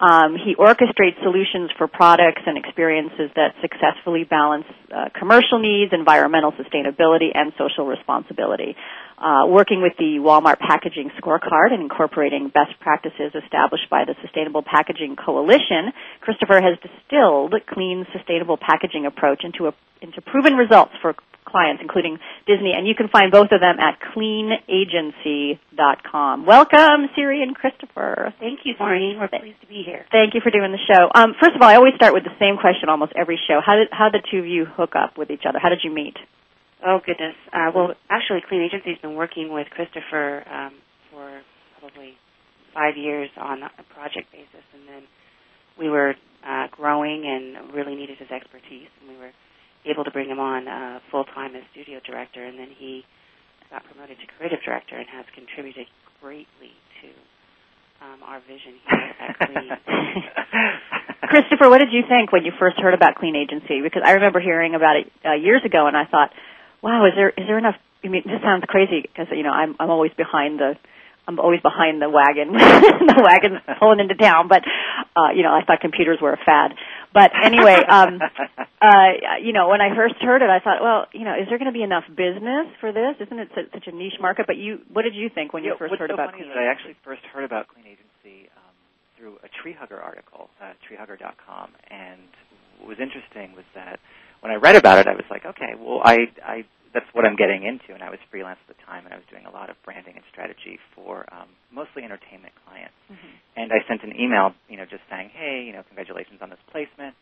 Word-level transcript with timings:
Um, 0.00 0.36
he 0.36 0.54
orchestrates 0.54 1.20
solutions 1.22 1.70
for 1.76 1.88
products 1.88 2.42
and 2.46 2.56
experiences 2.56 3.30
that 3.34 3.54
successfully 3.60 4.24
balance 4.24 4.64
uh, 4.94 5.08
commercial 5.18 5.58
needs, 5.58 5.92
environmental 5.92 6.52
sustainability, 6.52 7.30
and 7.34 7.52
social 7.58 7.84
responsibility. 7.84 8.76
Uh, 9.18 9.46
working 9.48 9.82
with 9.82 9.94
the 9.98 10.22
Walmart 10.22 10.60
Packaging 10.60 11.10
Scorecard 11.18 11.72
and 11.72 11.82
incorporating 11.82 12.52
best 12.54 12.78
practices 12.78 13.34
established 13.34 13.90
by 13.90 14.04
the 14.04 14.14
Sustainable 14.22 14.62
Packaging 14.62 15.16
Coalition, 15.16 15.90
Christopher 16.20 16.62
has 16.62 16.78
distilled 16.78 17.52
clean, 17.66 18.06
sustainable 18.16 18.56
packaging 18.56 19.06
approach 19.06 19.42
into 19.42 19.66
a, 19.66 19.74
into 20.00 20.22
proven 20.22 20.54
results 20.54 20.92
for 21.02 21.16
clients, 21.48 21.80
including 21.82 22.20
Disney, 22.46 22.74
and 22.76 22.86
you 22.86 22.94
can 22.94 23.08
find 23.08 23.32
both 23.32 23.50
of 23.50 23.60
them 23.60 23.80
at 23.80 23.98
cleanagency.com. 24.14 26.46
Welcome, 26.46 27.08
Seri 27.16 27.42
and 27.42 27.56
Christopher. 27.56 28.32
Thank 28.38 28.60
you, 28.64 28.76
Maureen. 28.78 29.18
We're 29.18 29.26
pleased 29.26 29.60
to 29.62 29.66
be 29.66 29.82
here. 29.84 30.06
Thank 30.12 30.34
you 30.34 30.40
for 30.42 30.50
doing 30.50 30.70
the 30.70 30.78
show. 30.86 31.10
Um, 31.12 31.34
first 31.40 31.56
of 31.56 31.62
all, 31.62 31.68
I 31.68 31.74
always 31.74 31.94
start 31.96 32.14
with 32.14 32.22
the 32.24 32.36
same 32.38 32.56
question 32.60 32.88
almost 32.88 33.14
every 33.16 33.40
show. 33.48 33.60
How 33.64 33.74
did 33.74 33.88
how 33.90 34.10
did 34.10 34.22
the 34.22 34.28
two 34.30 34.38
of 34.38 34.46
you 34.46 34.64
hook 34.66 34.94
up 34.94 35.18
with 35.18 35.30
each 35.30 35.42
other? 35.48 35.58
How 35.58 35.70
did 35.70 35.80
you 35.82 35.90
meet? 35.90 36.16
Oh 36.84 37.00
goodness. 37.04 37.34
Uh, 37.52 37.70
well, 37.74 37.94
actually, 38.08 38.40
Clean 38.48 38.62
Agency 38.62 38.90
has 38.90 38.98
been 39.02 39.14
working 39.14 39.52
with 39.52 39.66
Christopher 39.70 40.44
um, 40.48 40.74
for 41.10 41.40
probably 41.80 42.14
five 42.72 42.96
years 42.96 43.30
on 43.36 43.62
a 43.62 43.82
project 43.94 44.30
basis, 44.30 44.64
and 44.74 44.86
then 44.86 45.02
we 45.78 45.88
were 45.88 46.14
uh, 46.46 46.66
growing 46.70 47.26
and 47.26 47.74
really 47.74 47.96
needed 47.96 48.18
his 48.18 48.30
expertise, 48.30 48.88
and 49.00 49.10
we 49.10 49.16
were 49.18 49.32
able 49.86 50.04
to 50.04 50.10
bring 50.10 50.28
him 50.28 50.38
on 50.38 50.68
uh, 50.68 51.00
full 51.10 51.24
time 51.24 51.56
as 51.56 51.62
studio 51.72 51.98
director, 52.06 52.44
and 52.44 52.58
then 52.58 52.68
he 52.78 53.02
got 53.70 53.84
promoted 53.84 54.16
to 54.18 54.26
creative 54.38 54.58
director 54.64 54.96
and 54.96 55.06
has 55.08 55.24
contributed 55.34 55.86
greatly 56.20 56.72
to 57.02 57.08
um, 58.00 58.22
our 58.22 58.40
vision 58.40 58.78
here 58.86 59.14
at 59.18 59.38
Clean. 59.46 59.70
Christopher, 61.28 61.68
what 61.68 61.78
did 61.78 61.92
you 61.92 62.02
think 62.08 62.32
when 62.32 62.44
you 62.44 62.52
first 62.58 62.78
heard 62.80 62.94
about 62.94 63.16
Clean 63.16 63.36
Agency? 63.36 63.82
Because 63.82 64.02
I 64.04 64.12
remember 64.12 64.40
hearing 64.40 64.74
about 64.74 64.96
it 64.96 65.12
uh, 65.24 65.34
years 65.34 65.62
ago, 65.64 65.86
and 65.86 65.96
I 65.96 66.06
thought, 66.06 66.30
wow, 66.82 67.06
is 67.06 67.12
there 67.16 67.30
is 67.30 67.46
there 67.46 67.58
enough? 67.58 67.76
I 68.04 68.08
mean, 68.08 68.22
this 68.24 68.40
sounds 68.42 68.64
crazy 68.68 69.02
because 69.02 69.26
you 69.30 69.42
know 69.42 69.50
I'm 69.50 69.76
I'm 69.78 69.90
always 69.90 70.12
behind 70.16 70.58
the 70.58 70.74
I'm 71.28 71.38
always 71.38 71.60
behind 71.60 72.00
the 72.00 72.08
wagon, 72.08 72.52
the 72.56 73.20
wagon 73.20 73.60
pulling 73.78 74.00
into 74.00 74.14
town. 74.14 74.48
But 74.48 74.64
uh, 75.14 75.36
you 75.36 75.42
know, 75.42 75.52
I 75.52 75.60
thought 75.62 75.80
computers 75.80 76.18
were 76.22 76.32
a 76.32 76.40
fad. 76.40 76.72
But 77.12 77.32
anyway, 77.36 77.76
um, 77.84 78.18
uh, 78.80 79.12
you 79.44 79.52
know, 79.52 79.68
when 79.68 79.82
I 79.82 79.94
first 79.94 80.16
heard 80.20 80.40
it, 80.40 80.48
I 80.48 80.60
thought, 80.60 80.80
well, 80.80 81.06
you 81.12 81.24
know, 81.24 81.36
is 81.36 81.44
there 81.48 81.58
going 81.58 81.68
to 81.68 81.76
be 81.76 81.84
enough 81.84 82.04
business 82.08 82.72
for 82.80 82.92
this? 82.92 83.20
Isn't 83.20 83.38
it 83.38 83.48
such 83.54 83.86
a 83.86 83.92
niche 83.92 84.16
market? 84.20 84.46
But 84.46 84.56
you, 84.56 84.80
what 84.90 85.02
did 85.02 85.14
you 85.14 85.28
think 85.28 85.52
when 85.52 85.64
you 85.64 85.76
first 85.78 85.92
what's 85.92 86.00
heard 86.00 86.10
so 86.10 86.14
about 86.14 86.32
funny 86.32 86.48
Clean 86.48 86.50
is 86.50 86.56
that 86.56 86.64
I 86.64 86.72
actually 86.72 86.96
first 87.04 87.22
heard 87.28 87.44
about 87.44 87.68
Clean 87.68 87.84
Agency 87.84 88.48
um, 88.56 88.72
through 89.16 89.36
a 89.44 89.48
Tree 89.60 89.76
Hugger 89.76 90.00
article, 90.00 90.48
uh, 90.64 90.72
treehugger.com, 90.88 91.68
and 91.92 92.24
what 92.80 92.88
was 92.88 93.00
interesting 93.00 93.52
was 93.52 93.68
that 93.74 94.00
when 94.40 94.52
I 94.52 94.56
read 94.56 94.76
about 94.76 94.98
it, 94.98 95.06
I 95.06 95.14
was 95.14 95.26
like, 95.30 95.44
okay, 95.44 95.74
well, 95.78 96.00
I, 96.04 96.30
I 96.44 96.64
that's 96.94 97.08
what 97.12 97.24
I'm 97.24 97.36
getting 97.36 97.64
into, 97.64 97.92
and 97.92 98.02
I 98.02 98.10
was 98.10 98.18
freelance 98.30 98.58
at 98.68 98.76
the 98.76 98.80
time, 98.84 99.04
and 99.04 99.12
I 99.12 99.18
was 99.20 99.28
doing 99.28 99.44
a 99.44 99.52
lot 99.52 99.68
of 99.68 99.76
branding 99.84 100.16
and 100.16 100.24
strategy 100.32 100.80
for 100.94 101.28
um, 101.32 101.48
mostly 101.72 102.02
entertainment 102.02 102.56
clients. 102.64 102.96
Mm-hmm. 103.12 103.34
And 103.60 103.68
I 103.72 103.84
sent 103.86 104.02
an 104.04 104.16
email, 104.16 104.56
you 104.68 104.76
know, 104.80 104.88
just 104.88 105.04
saying, 105.10 105.30
hey, 105.34 105.64
you 105.66 105.72
know, 105.72 105.84
congratulations 105.84 106.40
on 106.40 106.48
this 106.48 106.62
placement. 106.72 107.14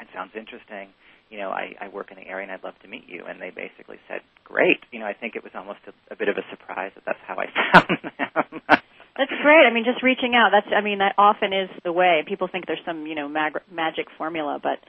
It 0.00 0.08
sounds 0.14 0.32
interesting. 0.34 0.90
You 1.30 1.38
know, 1.38 1.50
I, 1.50 1.76
I 1.80 1.88
work 1.88 2.10
in 2.10 2.16
the 2.16 2.26
area, 2.26 2.48
and 2.48 2.52
I'd 2.52 2.64
love 2.64 2.74
to 2.82 2.88
meet 2.88 3.04
you. 3.06 3.24
And 3.28 3.40
they 3.40 3.50
basically 3.50 4.00
said, 4.08 4.20
great. 4.42 4.80
You 4.90 5.00
know, 5.00 5.06
I 5.06 5.14
think 5.14 5.36
it 5.36 5.44
was 5.44 5.52
almost 5.54 5.80
a, 5.86 5.92
a 6.12 6.16
bit 6.16 6.28
of 6.28 6.36
a 6.36 6.44
surprise 6.50 6.92
that 6.96 7.04
that's 7.04 7.22
how 7.26 7.36
I 7.36 7.46
found 7.72 7.98
them. 8.02 8.80
That's 9.16 9.30
great. 9.42 9.62
I 9.62 9.70
mean, 9.72 9.84
just 9.86 10.02
reaching 10.02 10.34
out. 10.34 10.50
That's. 10.50 10.66
I 10.74 10.82
mean, 10.82 10.98
that 10.98 11.14
often 11.18 11.52
is 11.54 11.70
the 11.84 11.92
way. 11.92 12.24
People 12.26 12.48
think 12.50 12.66
there's 12.66 12.82
some, 12.84 13.06
you 13.06 13.14
know, 13.14 13.28
mag- 13.28 13.62
magic 13.70 14.10
formula, 14.18 14.58
but 14.60 14.82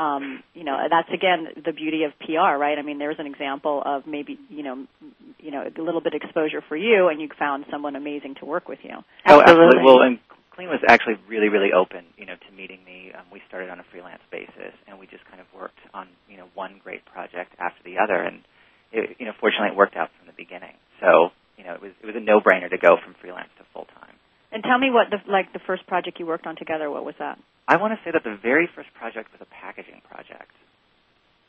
um, 0.00 0.42
you 0.54 0.64
know, 0.64 0.78
that's 0.88 1.10
again 1.12 1.48
the 1.62 1.72
beauty 1.72 2.04
of 2.04 2.12
PR, 2.24 2.56
right? 2.56 2.78
I 2.78 2.82
mean, 2.82 2.98
there's 2.98 3.18
an 3.18 3.26
example 3.26 3.82
of 3.84 4.06
maybe, 4.06 4.38
you 4.48 4.62
know, 4.62 4.86
you 5.38 5.50
know, 5.50 5.62
a 5.68 5.82
little 5.82 6.00
bit 6.00 6.14
of 6.14 6.22
exposure 6.22 6.62
for 6.66 6.76
you, 6.76 7.08
and 7.08 7.20
you 7.20 7.28
found 7.38 7.66
someone 7.70 7.96
amazing 7.96 8.36
to 8.40 8.46
work 8.46 8.66
with 8.66 8.78
you. 8.82 8.96
Oh, 9.28 9.40
absolutely. 9.40 9.84
Well, 9.84 10.00
and 10.00 10.18
Clean 10.56 10.68
was 10.68 10.80
actually 10.88 11.16
really, 11.28 11.48
really 11.48 11.72
open, 11.76 12.04
you 12.16 12.24
know, 12.24 12.34
to 12.34 12.56
meeting 12.56 12.80
me. 12.84 13.12
Um, 13.12 13.26
we 13.30 13.42
started 13.46 13.68
on 13.68 13.78
a 13.78 13.84
freelance 13.92 14.22
basis, 14.32 14.72
and 14.88 14.98
we 14.98 15.06
just 15.06 15.24
kind 15.28 15.40
of 15.40 15.46
worked 15.54 15.80
on, 15.92 16.08
you 16.30 16.38
know, 16.38 16.48
one 16.54 16.80
great 16.82 17.04
project 17.04 17.52
after 17.58 17.82
the 17.84 17.98
other, 18.00 18.16
and 18.24 18.40
it, 18.92 19.16
you 19.18 19.26
know, 19.26 19.32
fortunately, 19.38 19.68
it 19.68 19.76
worked 19.76 19.96
out 19.96 20.08
from 20.16 20.26
the 20.26 20.36
beginning. 20.36 20.80
So, 21.00 21.28
you 21.58 21.64
know, 21.64 21.74
it 21.74 21.82
was 21.82 21.92
it 22.00 22.06
was 22.06 22.16
a 22.16 22.24
no-brainer 22.24 22.70
to 22.70 22.78
go 22.78 22.96
from 23.04 23.14
freelance 23.20 23.52
to 23.58 23.64
full 23.74 23.84
time. 24.00 24.16
And 24.50 24.64
tell 24.64 24.78
me 24.78 24.90
what 24.90 25.12
the 25.12 25.20
like 25.30 25.52
the 25.52 25.60
first 25.66 25.86
project 25.86 26.18
you 26.18 26.26
worked 26.26 26.46
on 26.46 26.56
together. 26.56 26.90
What 26.90 27.04
was 27.04 27.14
that? 27.18 27.38
I 27.68 27.76
want 27.76 27.94
to 27.94 28.00
say 28.04 28.10
that 28.12 28.24
the 28.24 28.36
very 28.42 28.68
first 28.74 28.88
project 28.94 29.30
was 29.32 29.40
a 29.40 29.50
packaging 29.50 30.02
project, 30.08 30.50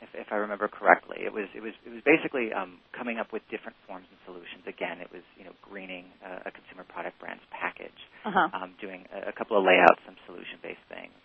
if, 0.02 0.10
if 0.14 0.28
I 0.32 0.36
remember 0.36 0.68
correctly. 0.68 1.18
It 1.24 1.32
was 1.32 1.48
it 1.54 1.62
was 1.62 1.74
it 1.86 1.90
was 1.90 2.02
basically 2.06 2.52
um, 2.52 2.78
coming 2.96 3.18
up 3.18 3.32
with 3.32 3.42
different 3.50 3.76
forms 3.86 4.06
and 4.10 4.18
solutions. 4.26 4.62
Again, 4.66 5.00
it 5.02 5.10
was 5.12 5.22
you 5.38 5.44
know 5.44 5.54
greening 5.62 6.06
uh, 6.24 6.46
a 6.46 6.50
consumer 6.50 6.84
product 6.86 7.18
brand's 7.20 7.44
package, 7.50 7.96
Uh-huh. 8.26 8.48
um, 8.54 8.74
doing 8.80 9.06
a, 9.14 9.30
a 9.30 9.34
couple 9.34 9.58
of 9.58 9.64
layouts, 9.64 9.98
some 10.06 10.16
solution-based 10.26 10.86
things. 10.88 11.16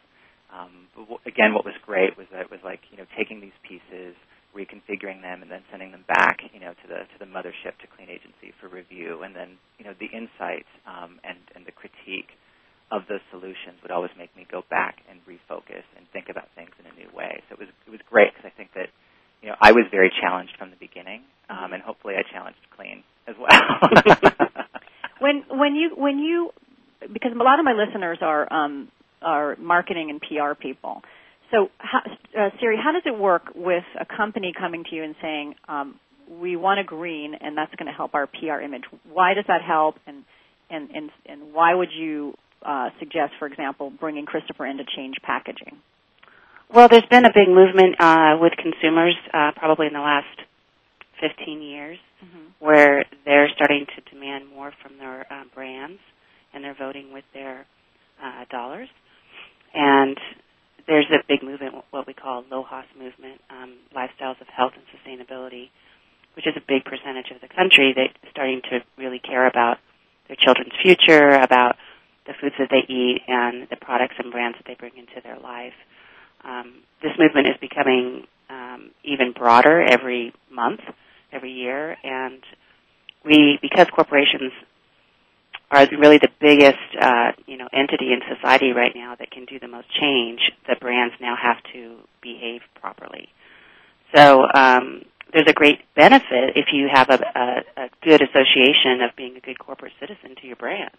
Um, 0.54 0.88
but 0.96 1.04
w- 1.12 1.24
again, 1.28 1.54
what 1.54 1.66
was 1.66 1.76
great 1.86 2.18
was 2.18 2.28
that 2.32 2.42
it 2.48 2.52
was 2.52 2.62
like 2.64 2.82
you 2.92 2.98
know 2.98 3.06
taking 3.18 3.42
these 3.42 3.56
pieces, 3.68 4.16
reconfiguring 4.56 5.22
them, 5.22 5.42
and 5.46 5.50
then 5.52 5.62
sending 5.70 5.92
them 5.92 6.06
back 6.08 6.42
you 6.54 6.60
know 6.62 6.74
to 6.74 6.86
the 6.90 7.06
to 7.06 7.18
the 7.20 7.30
mothership 7.30 7.78
to 7.84 7.88
Clean 7.88 8.10
Agency 8.10 8.54
for 8.62 8.70
review, 8.70 9.22
and 9.24 9.36
then 9.36 9.58
you 9.78 9.86
know 9.86 9.94
the 10.00 10.10
insights 10.10 10.70
um, 10.90 11.20
and 11.26 11.38
and 11.54 11.66
the 11.70 11.76
critique 11.76 12.34
of 12.92 13.04
those 13.10 13.20
solutions 13.32 13.82
would 13.82 13.92
always 13.92 14.12
make 14.18 14.36
me 14.36 14.48
go 14.50 14.64
back 14.70 15.04
and 15.10 15.20
refocus 15.28 15.84
and 15.98 16.08
think 16.14 16.30
about 16.30 16.48
things 16.56 16.72
in 16.80 16.86
a 16.88 16.96
new 16.96 17.10
way. 17.16 17.44
So 17.50 17.54
it 17.54 17.60
was 17.60 17.70
it 17.86 17.92
was 17.92 18.00
great 18.10 18.34
because 18.34 18.48
I 18.48 18.56
think 18.56 18.72
that 18.76 18.88
you 19.42 19.50
know 19.50 19.56
I 19.60 19.72
was 19.72 19.86
very 19.92 20.12
challenged 20.22 20.54
from 20.58 20.72
the 20.72 20.80
beginning, 20.80 21.24
um, 21.50 21.74
and 21.74 21.84
hopefully 21.84 22.16
I 22.16 22.24
challenged 22.32 22.60
Clean 22.76 23.04
as 23.28 23.36
well. 23.36 23.52
when 25.20 25.44
when 25.50 25.76
you 25.76 25.92
when 25.96 26.20
you 26.20 26.52
because 27.12 27.32
a 27.34 27.44
lot 27.44 27.60
of 27.60 27.66
my 27.66 27.74
listeners 27.74 28.20
are 28.22 28.52
um, 28.52 28.90
are 29.22 29.56
marketing 29.58 30.10
and 30.10 30.22
PR 30.22 30.56
people. 30.60 31.02
So, 31.52 31.70
how, 31.78 32.00
uh, 32.38 32.50
Seri, 32.60 32.78
how 32.82 32.92
does 32.92 33.04
it 33.06 33.18
work 33.18 33.54
with 33.56 33.86
a 34.00 34.06
company 34.06 34.54
coming 34.58 34.84
to 34.90 34.96
you 34.96 35.04
and 35.04 35.16
saying, 35.22 35.56
um, 35.68 36.00
"We 36.30 36.56
want 36.56 36.80
a 36.80 36.84
green, 36.84 37.36
and 37.40 37.58
that's 37.58 37.74
going 37.76 37.88
to 37.88 37.94
help 37.94 38.16
our 38.16 38.28
PR 38.28 38.60
image"? 38.62 38.84
Why 39.12 39.34
does 39.34 39.46
that 39.48 39.62
help, 39.62 39.96
and 40.06 40.24
and 40.70 40.90
and, 40.92 41.10
and 41.26 41.54
why 41.54 41.74
would 41.74 41.90
you 41.98 42.36
uh, 42.64 42.90
suggest, 43.00 43.34
for 43.40 43.48
example, 43.48 43.92
bringing 43.92 44.26
Christopher 44.26 44.66
in 44.66 44.78
to 44.78 44.84
change 44.96 45.16
packaging? 45.24 45.78
Well, 46.74 46.90
there's 46.90 47.06
been 47.10 47.26
a 47.26 47.34
big 47.34 47.48
movement 47.48 47.96
uh, 48.00 48.38
with 48.40 48.54
consumers, 48.58 49.16
uh, 49.34 49.52
probably 49.56 49.88
in 49.88 49.94
the 49.94 50.00
last 50.00 50.28
15 51.22 51.62
years, 51.62 51.98
mm-hmm. 52.24 52.48
where 52.60 53.06
they're 53.26 53.50
starting 53.56 53.86
to 53.96 54.14
demand 54.14 54.50
more 54.50 54.74
from 54.82 54.98
their 54.98 55.26
uh, 55.32 55.44
brands, 55.56 56.00
and 56.54 56.64
they're 56.64 56.76
voting 56.78 57.14
with 57.14 57.24
their 57.34 57.66
uh, 58.22 58.46
dollars. 58.52 58.90
And 59.74 60.18
there's 60.88 61.08
a 61.12 61.24
big 61.28 61.44
movement, 61.44 61.76
what 61.92 62.06
we 62.08 62.14
call 62.14 62.44
LOHAS 62.52 62.86
movement, 62.98 63.42
um, 63.50 63.76
lifestyles 63.96 64.40
of 64.42 64.48
health 64.48 64.74
and 64.76 64.84
sustainability, 64.92 65.70
which 66.36 66.48
is 66.48 66.54
a 66.56 66.62
big 66.68 66.86
percentage 66.86 67.32
of 67.34 67.42
the 67.42 67.48
country 67.48 67.94
that's 67.96 68.14
starting 68.32 68.62
to 68.70 68.80
really 68.98 69.20
care 69.20 69.48
about 69.48 69.78
their 70.28 70.38
children's 70.38 70.74
future, 70.82 71.30
about 71.30 71.76
the 72.28 72.34
foods 72.40 72.56
that 72.60 72.70
they 72.70 72.86
eat, 72.94 73.22
and 73.28 73.68
the 73.70 73.78
products 73.78 74.16
and 74.20 74.32
brands 74.32 74.58
that 74.58 74.68
they 74.68 74.76
bring 74.76 74.94
into 74.98 75.22
their 75.24 75.40
life. 75.40 75.74
Um, 76.44 76.84
this 77.02 77.12
movement 77.18 77.48
is 77.48 77.56
becoming 77.60 78.28
um, 78.50 78.92
even 79.04 79.32
broader 79.32 79.82
every 79.82 80.34
month, 80.52 80.82
every 81.32 81.52
year, 81.52 81.98
and 82.04 82.42
we, 83.26 83.60
because 83.62 83.88
corporations 83.94 84.52
are 85.70 85.88
really 86.00 86.18
the 86.18 86.30
biggest 86.40 86.78
uh, 87.00 87.32
you 87.46 87.58
know 87.58 87.68
entity 87.74 88.14
in 88.14 88.22
society 88.36 88.72
right 88.72 88.94
now 88.96 89.16
that 89.16 89.32
can 89.32 89.46
do 89.46 89.60
the 89.60 89.68
most 89.68 89.88
change. 90.00 90.40
The 90.68 90.76
brands 90.80 91.16
now 91.20 91.36
have 91.42 91.58
to 91.74 91.98
behave 92.22 92.62
properly. 92.80 93.30
So 94.16 94.44
um, 94.54 95.04
there's 95.34 95.48
a 95.48 95.54
great 95.54 95.80
benefit 95.96 96.56
if 96.56 96.68
you 96.72 96.88
have 96.92 97.10
a, 97.10 97.20
a, 97.36 97.84
a 97.84 97.90
good 98.02 98.22
association 98.22 99.02
of 99.02 99.16
being 99.18 99.36
a 99.36 99.42
good 99.42 99.60
corporate 99.60 99.92
citizen 100.00 100.36
to 100.42 100.48
your 100.48 100.56
brand, 100.56 100.92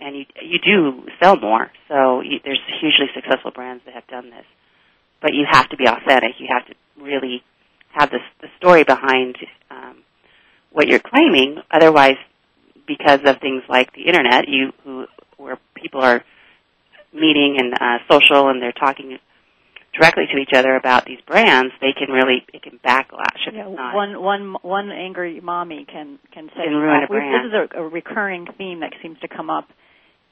and 0.00 0.16
you 0.16 0.24
you 0.42 0.58
do 0.58 1.02
sell 1.20 1.36
more. 1.36 1.70
So 1.88 2.20
you, 2.20 2.40
there's 2.44 2.60
hugely 2.80 3.06
successful 3.14 3.50
brands 3.50 3.82
that 3.86 3.94
have 3.94 4.06
done 4.06 4.30
this, 4.30 4.44
but 5.20 5.34
you 5.34 5.44
have 5.50 5.68
to 5.70 5.76
be 5.76 5.86
authentic. 5.86 6.32
You 6.38 6.48
have 6.50 6.66
to 6.66 6.74
really 7.02 7.42
have 7.92 8.10
this 8.10 8.22
the 8.40 8.48
story 8.58 8.84
behind 8.84 9.36
um, 9.70 10.02
what 10.72 10.88
you're 10.88 11.00
claiming. 11.00 11.58
Otherwise, 11.70 12.16
because 12.86 13.20
of 13.24 13.38
things 13.40 13.62
like 13.68 13.92
the 13.92 14.06
internet, 14.06 14.48
you 14.48 14.72
who 14.84 15.06
where 15.36 15.58
people 15.74 16.02
are 16.02 16.24
meeting 17.12 17.56
and 17.58 17.74
uh, 17.74 17.98
social 18.10 18.48
and 18.48 18.60
they're 18.60 18.72
talking 18.72 19.18
directly 19.94 20.24
to 20.32 20.38
each 20.38 20.52
other 20.52 20.76
about 20.76 21.04
these 21.06 21.20
brands, 21.26 21.72
they 21.80 21.92
can 21.92 22.12
really 22.12 22.44
it 22.52 22.62
can 22.62 22.78
backlash. 22.84 23.38
Yeah, 23.52 23.68
not. 23.68 23.94
one 23.94 24.20
one 24.20 24.56
one 24.62 24.90
angry 24.90 25.40
mommy 25.40 25.86
can 25.90 26.18
can 26.32 26.48
say 26.48 26.64
can 26.64 26.74
ruin 26.74 27.04
a 27.04 27.06
brand. 27.06 27.52
This 27.52 27.52
is 27.52 27.70
a, 27.76 27.82
a 27.82 27.88
recurring 27.88 28.46
theme 28.56 28.80
that 28.80 28.92
seems 29.02 29.18
to 29.20 29.28
come 29.28 29.50
up 29.50 29.68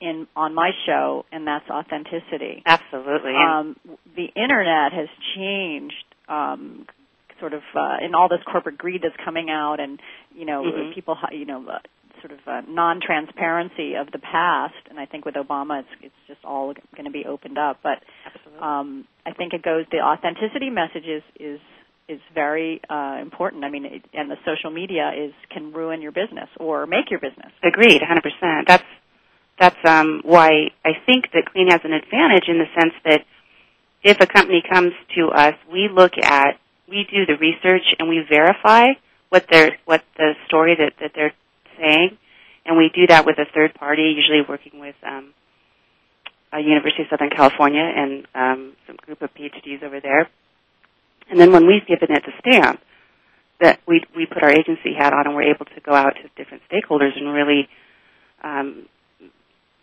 in 0.00 0.26
on 0.36 0.54
my 0.54 0.70
show, 0.86 1.24
and 1.32 1.46
that's 1.46 1.68
authenticity. 1.70 2.62
Absolutely. 2.66 3.32
Um, 3.34 3.76
the 4.14 4.26
internet 4.34 4.92
has 4.92 5.08
changed. 5.34 5.94
Um, 6.28 6.86
sort 7.38 7.52
of 7.52 7.60
uh, 7.74 7.96
in 8.02 8.14
all 8.14 8.28
this 8.28 8.40
corporate 8.50 8.78
greed 8.78 9.02
that's 9.02 9.16
coming 9.22 9.50
out, 9.50 9.78
and 9.78 10.00
you 10.34 10.46
know 10.46 10.62
mm-hmm. 10.62 10.94
people, 10.94 11.16
you 11.32 11.44
know, 11.44 11.64
uh, 11.68 11.78
sort 12.20 12.32
of 12.32 12.38
uh, 12.46 12.62
non-transparency 12.68 13.94
of 13.94 14.10
the 14.12 14.18
past, 14.18 14.74
and 14.90 14.98
I 14.98 15.06
think 15.06 15.24
with 15.24 15.34
Obama, 15.34 15.80
it's 15.80 15.88
it's 16.02 16.14
just 16.26 16.44
all 16.44 16.72
going 16.94 17.04
to 17.04 17.10
be 17.10 17.24
opened 17.24 17.58
up. 17.58 17.80
But 17.82 18.02
um, 18.64 19.06
I 19.24 19.32
think 19.32 19.52
it 19.52 19.62
goes 19.62 19.84
the 19.90 20.00
authenticity 20.00 20.70
message 20.70 21.04
is 21.04 21.22
is 21.38 21.60
is 22.08 22.20
very 22.34 22.80
uh, 22.88 23.18
important. 23.20 23.64
I 23.64 23.70
mean, 23.70 23.84
it, 23.84 24.02
and 24.14 24.30
the 24.30 24.36
social 24.46 24.70
media 24.70 25.10
is 25.16 25.32
can 25.50 25.72
ruin 25.72 26.00
your 26.00 26.12
business 26.12 26.48
or 26.58 26.86
make 26.86 27.10
your 27.10 27.20
business. 27.20 27.50
Agreed, 27.64 28.00
100%. 28.00 28.66
That's 28.66 28.84
that's 29.58 29.76
um, 29.84 30.20
why 30.24 30.70
I 30.84 30.90
think 31.06 31.26
that 31.32 31.44
Clean 31.52 31.68
has 31.68 31.80
an 31.84 31.92
advantage 31.92 32.44
in 32.48 32.58
the 32.58 32.66
sense 32.78 32.92
that 33.04 33.24
if 34.02 34.20
a 34.20 34.26
company 34.26 34.62
comes 34.70 34.92
to 35.16 35.28
us, 35.28 35.54
we 35.72 35.88
look 35.92 36.12
at 36.22 36.58
we 36.88 37.06
do 37.10 37.26
the 37.26 37.36
research 37.40 37.82
and 37.98 38.08
we 38.08 38.22
verify 38.28 38.84
what 39.30 39.46
their 39.50 39.76
what 39.84 40.04
the 40.16 40.32
story 40.46 40.76
that, 40.78 40.92
that 41.00 41.12
they're 41.14 41.32
saying, 41.78 42.16
and 42.64 42.76
we 42.76 42.90
do 42.94 43.06
that 43.08 43.26
with 43.26 43.38
a 43.38 43.46
third 43.54 43.74
party, 43.74 44.14
usually 44.16 44.42
working 44.48 44.78
with 44.78 44.94
um, 45.02 45.32
a 46.52 46.60
University 46.60 47.02
of 47.02 47.08
Southern 47.10 47.30
California 47.30 47.82
and 47.82 48.26
um, 48.34 48.72
some 48.86 48.96
group 48.96 49.22
of 49.22 49.30
PhDs 49.34 49.82
over 49.82 50.00
there. 50.00 50.28
And 51.28 51.40
then 51.40 51.50
when 51.50 51.66
we've 51.66 51.86
given 51.86 52.14
it 52.14 52.22
the 52.24 52.32
stamp, 52.40 52.80
that 53.60 53.80
we 53.88 54.02
we 54.14 54.26
put 54.26 54.42
our 54.42 54.50
agency 54.50 54.92
hat 54.96 55.12
on 55.12 55.26
and 55.26 55.34
we're 55.34 55.50
able 55.54 55.64
to 55.64 55.80
go 55.80 55.92
out 55.92 56.14
to 56.14 56.28
different 56.42 56.62
stakeholders 56.70 57.16
and 57.16 57.32
really 57.32 57.68
um, 58.44 58.86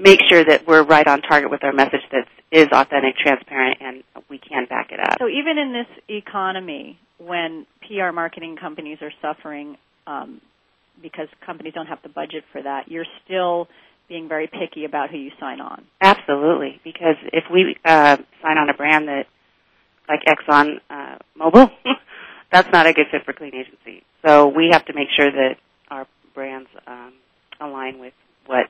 make 0.03 0.19
sure 0.29 0.43
that 0.43 0.67
we're 0.67 0.83
right 0.83 1.07
on 1.07 1.21
target 1.21 1.49
with 1.49 1.63
our 1.63 1.71
message 1.71 2.01
that 2.11 2.27
is 2.51 2.67
authentic, 2.71 3.15
transparent, 3.17 3.77
and 3.81 4.03
we 4.29 4.37
can 4.37 4.65
back 4.65 4.91
it 4.91 4.99
up. 4.99 5.17
So 5.19 5.27
even 5.27 5.57
in 5.57 5.73
this 5.73 5.87
economy, 6.07 6.99
when 7.17 7.65
PR 7.87 8.11
marketing 8.11 8.57
companies 8.59 8.99
are 9.01 9.13
suffering 9.21 9.77
um, 10.05 10.41
because 11.01 11.27
companies 11.45 11.73
don't 11.73 11.87
have 11.87 11.99
the 12.03 12.09
budget 12.09 12.43
for 12.51 12.61
that, 12.61 12.87
you're 12.87 13.05
still 13.25 13.67
being 14.09 14.27
very 14.27 14.47
picky 14.47 14.85
about 14.85 15.09
who 15.09 15.17
you 15.17 15.31
sign 15.39 15.61
on. 15.61 15.85
Absolutely, 16.01 16.79
because 16.83 17.15
if 17.31 17.45
we 17.51 17.75
uh, 17.85 18.17
sign 18.41 18.57
on 18.57 18.69
a 18.69 18.73
brand 18.73 19.07
that, 19.07 19.25
like 20.09 20.19
Exxon 20.25 20.81
uh, 20.89 21.17
Mobil, 21.39 21.71
that's 22.51 22.67
not 22.73 22.85
a 22.85 22.93
good 22.93 23.05
fit 23.09 23.23
for 23.23 23.33
Clean 23.33 23.55
Agency. 23.55 24.03
So 24.25 24.47
we 24.47 24.69
have 24.71 24.85
to 24.85 24.93
make 24.93 25.07
sure 25.17 25.31
that 25.31 25.55
our 25.89 26.05
brands 26.35 26.69
um, 26.85 27.13
align 27.61 27.99
with 27.99 28.13
what 28.45 28.69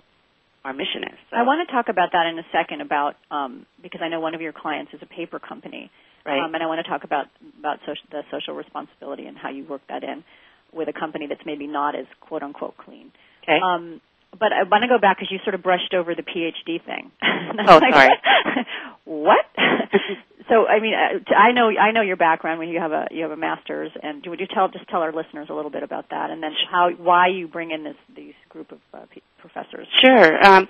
our 0.64 0.74
mission 0.74 1.04
is. 1.04 1.18
So. 1.30 1.38
I 1.38 1.44
want 1.44 1.68
to 1.68 1.74
talk 1.74 1.90
about 1.90 2.12
that 2.14 2.26
in 2.28 2.40
a 2.40 2.48
second 2.52 2.82
about 2.82 3.16
um, 3.32 3.66
because 3.82 4.02
I 4.04 4.10
know 4.10 4.20
one 4.20 4.36
of 4.36 4.42
your 4.42 4.54
clients 4.54 4.94
is 4.94 5.02
a 5.02 5.06
paper 5.06 5.40
company, 5.40 5.92
right? 6.26 6.40
Um, 6.40 6.54
and 6.54 6.64
I 6.64 6.68
want 6.68 6.84
to 6.84 6.90
talk 6.90 7.04
about 7.04 7.28
about 7.60 7.80
social, 7.86 8.06
the 8.12 8.22
social 8.32 8.56
responsibility 8.56 9.26
and 9.26 9.38
how 9.38 9.50
you 9.50 9.66
work 9.66 9.82
that 9.90 10.04
in 10.04 10.24
with 10.72 10.88
a 10.88 10.94
company 10.94 11.28
that's 11.28 11.46
maybe 11.46 11.68
not 11.68 11.96
as 11.96 12.06
quote 12.22 12.44
unquote 12.44 12.78
clean. 12.78 13.12
Okay. 13.44 13.60
Um, 13.64 14.02
but 14.32 14.52
I 14.52 14.64
want 14.64 14.82
to 14.82 14.88
go 14.88 14.98
back 14.98 15.18
because 15.18 15.32
you 15.32 15.40
sort 15.44 15.54
of 15.54 15.62
brushed 15.62 15.94
over 15.94 16.16
the 16.16 16.24
PhD 16.24 16.84
thing. 16.84 17.12
oh, 17.22 17.78
like, 17.78 17.94
sorry. 17.94 18.10
what? 19.06 19.46
so 20.50 20.66
I 20.66 20.80
mean, 20.80 20.94
uh, 20.94 21.34
I 21.34 21.52
know 21.52 21.70
I 21.70 21.92
know 21.92 22.02
your 22.02 22.18
background 22.18 22.60
when 22.60 22.70
you 22.70 22.80
have 22.80 22.92
a 22.92 23.08
you 23.12 23.24
have 23.24 23.32
a 23.32 23.38
master's, 23.38 23.92
and 24.02 24.26
would 24.26 24.40
you 24.40 24.48
tell 24.48 24.70
just 24.70 24.88
tell 24.90 25.02
our 25.02 25.14
listeners 25.14 25.48
a 25.50 25.54
little 25.54 25.72
bit 25.72 25.84
about 25.84 26.10
that, 26.10 26.32
and 26.32 26.42
then 26.42 26.52
how 26.72 26.90
why 26.98 27.28
you 27.28 27.48
bring 27.48 27.72
in 27.72 27.84
this 27.84 27.98
these 28.16 28.34
group 28.50 28.72
of 28.72 28.80
uh, 28.94 29.06
professors? 29.54 29.88
Sure. 30.04 30.44
Um, 30.44 30.68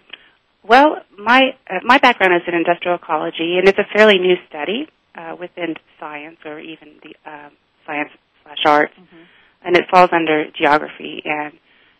well, 0.67 0.97
my 1.17 1.55
uh, 1.69 1.79
my 1.83 1.97
background 1.97 2.35
is 2.35 2.41
in 2.47 2.53
industrial 2.53 2.95
ecology, 2.95 3.57
and 3.57 3.67
it's 3.67 3.79
a 3.79 3.87
fairly 3.95 4.17
new 4.17 4.35
study 4.49 4.87
uh, 5.15 5.35
within 5.39 5.75
science 5.99 6.37
or 6.45 6.59
even 6.59 6.95
the 7.01 7.15
uh, 7.29 7.49
science 7.85 8.09
slash 8.43 8.65
arts. 8.65 8.93
Mm-hmm 8.93 9.23
and 9.63 9.75
it 9.75 9.85
falls 9.89 10.09
under 10.11 10.45
geography. 10.51 11.21
And 11.25 11.53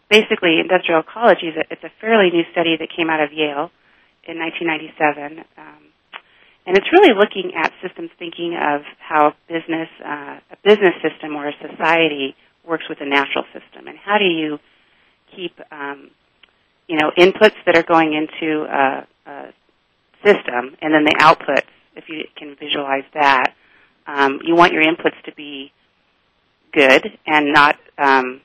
basically, 0.10 0.60
industrial 0.60 1.02
ecology 1.02 1.48
is 1.48 1.56
a, 1.56 1.66
it's 1.72 1.84
a 1.84 1.92
fairly 2.02 2.30
new 2.30 2.44
study 2.52 2.76
that 2.78 2.90
came 2.96 3.10
out 3.10 3.22
of 3.22 3.32
Yale 3.32 3.72
in 4.28 4.38
1997. 4.40 5.40
Um, 5.58 5.84
and 6.66 6.78
it's 6.78 6.88
really 6.92 7.14
looking 7.14 7.54
at 7.56 7.72
systems 7.82 8.10
thinking 8.20 8.56
of 8.56 8.82
how 9.00 9.34
business, 9.48 9.90
uh, 10.04 10.40
a 10.52 10.58
business 10.64 10.96
system 11.02 11.36
or 11.36 11.48
a 11.48 11.54
society 11.60 12.36
works 12.66 12.86
with 12.88 13.00
a 13.02 13.06
natural 13.06 13.44
system, 13.52 13.88
and 13.88 13.98
how 13.98 14.18
do 14.18 14.24
you 14.24 14.58
keep, 15.36 15.52
um, 15.72 16.12
you 16.88 16.98
know, 16.98 17.12
inputs 17.18 17.56
that 17.66 17.76
are 17.78 17.84
going 17.84 18.14
into 18.14 18.64
a, 18.64 19.08
a 19.26 19.54
system, 20.24 20.76
and 20.82 20.94
then 20.94 21.06
the 21.06 21.16
outputs. 21.20 21.68
If 21.96 22.06
you 22.10 22.24
can 22.36 22.56
visualize 22.60 23.04
that, 23.14 23.54
um, 24.08 24.40
you 24.44 24.56
want 24.56 24.74
your 24.74 24.84
inputs 24.84 25.22
to 25.26 25.34
be 25.36 25.72
good 26.74 27.06
and 27.28 27.54
not 27.54 27.78
um, 27.98 28.42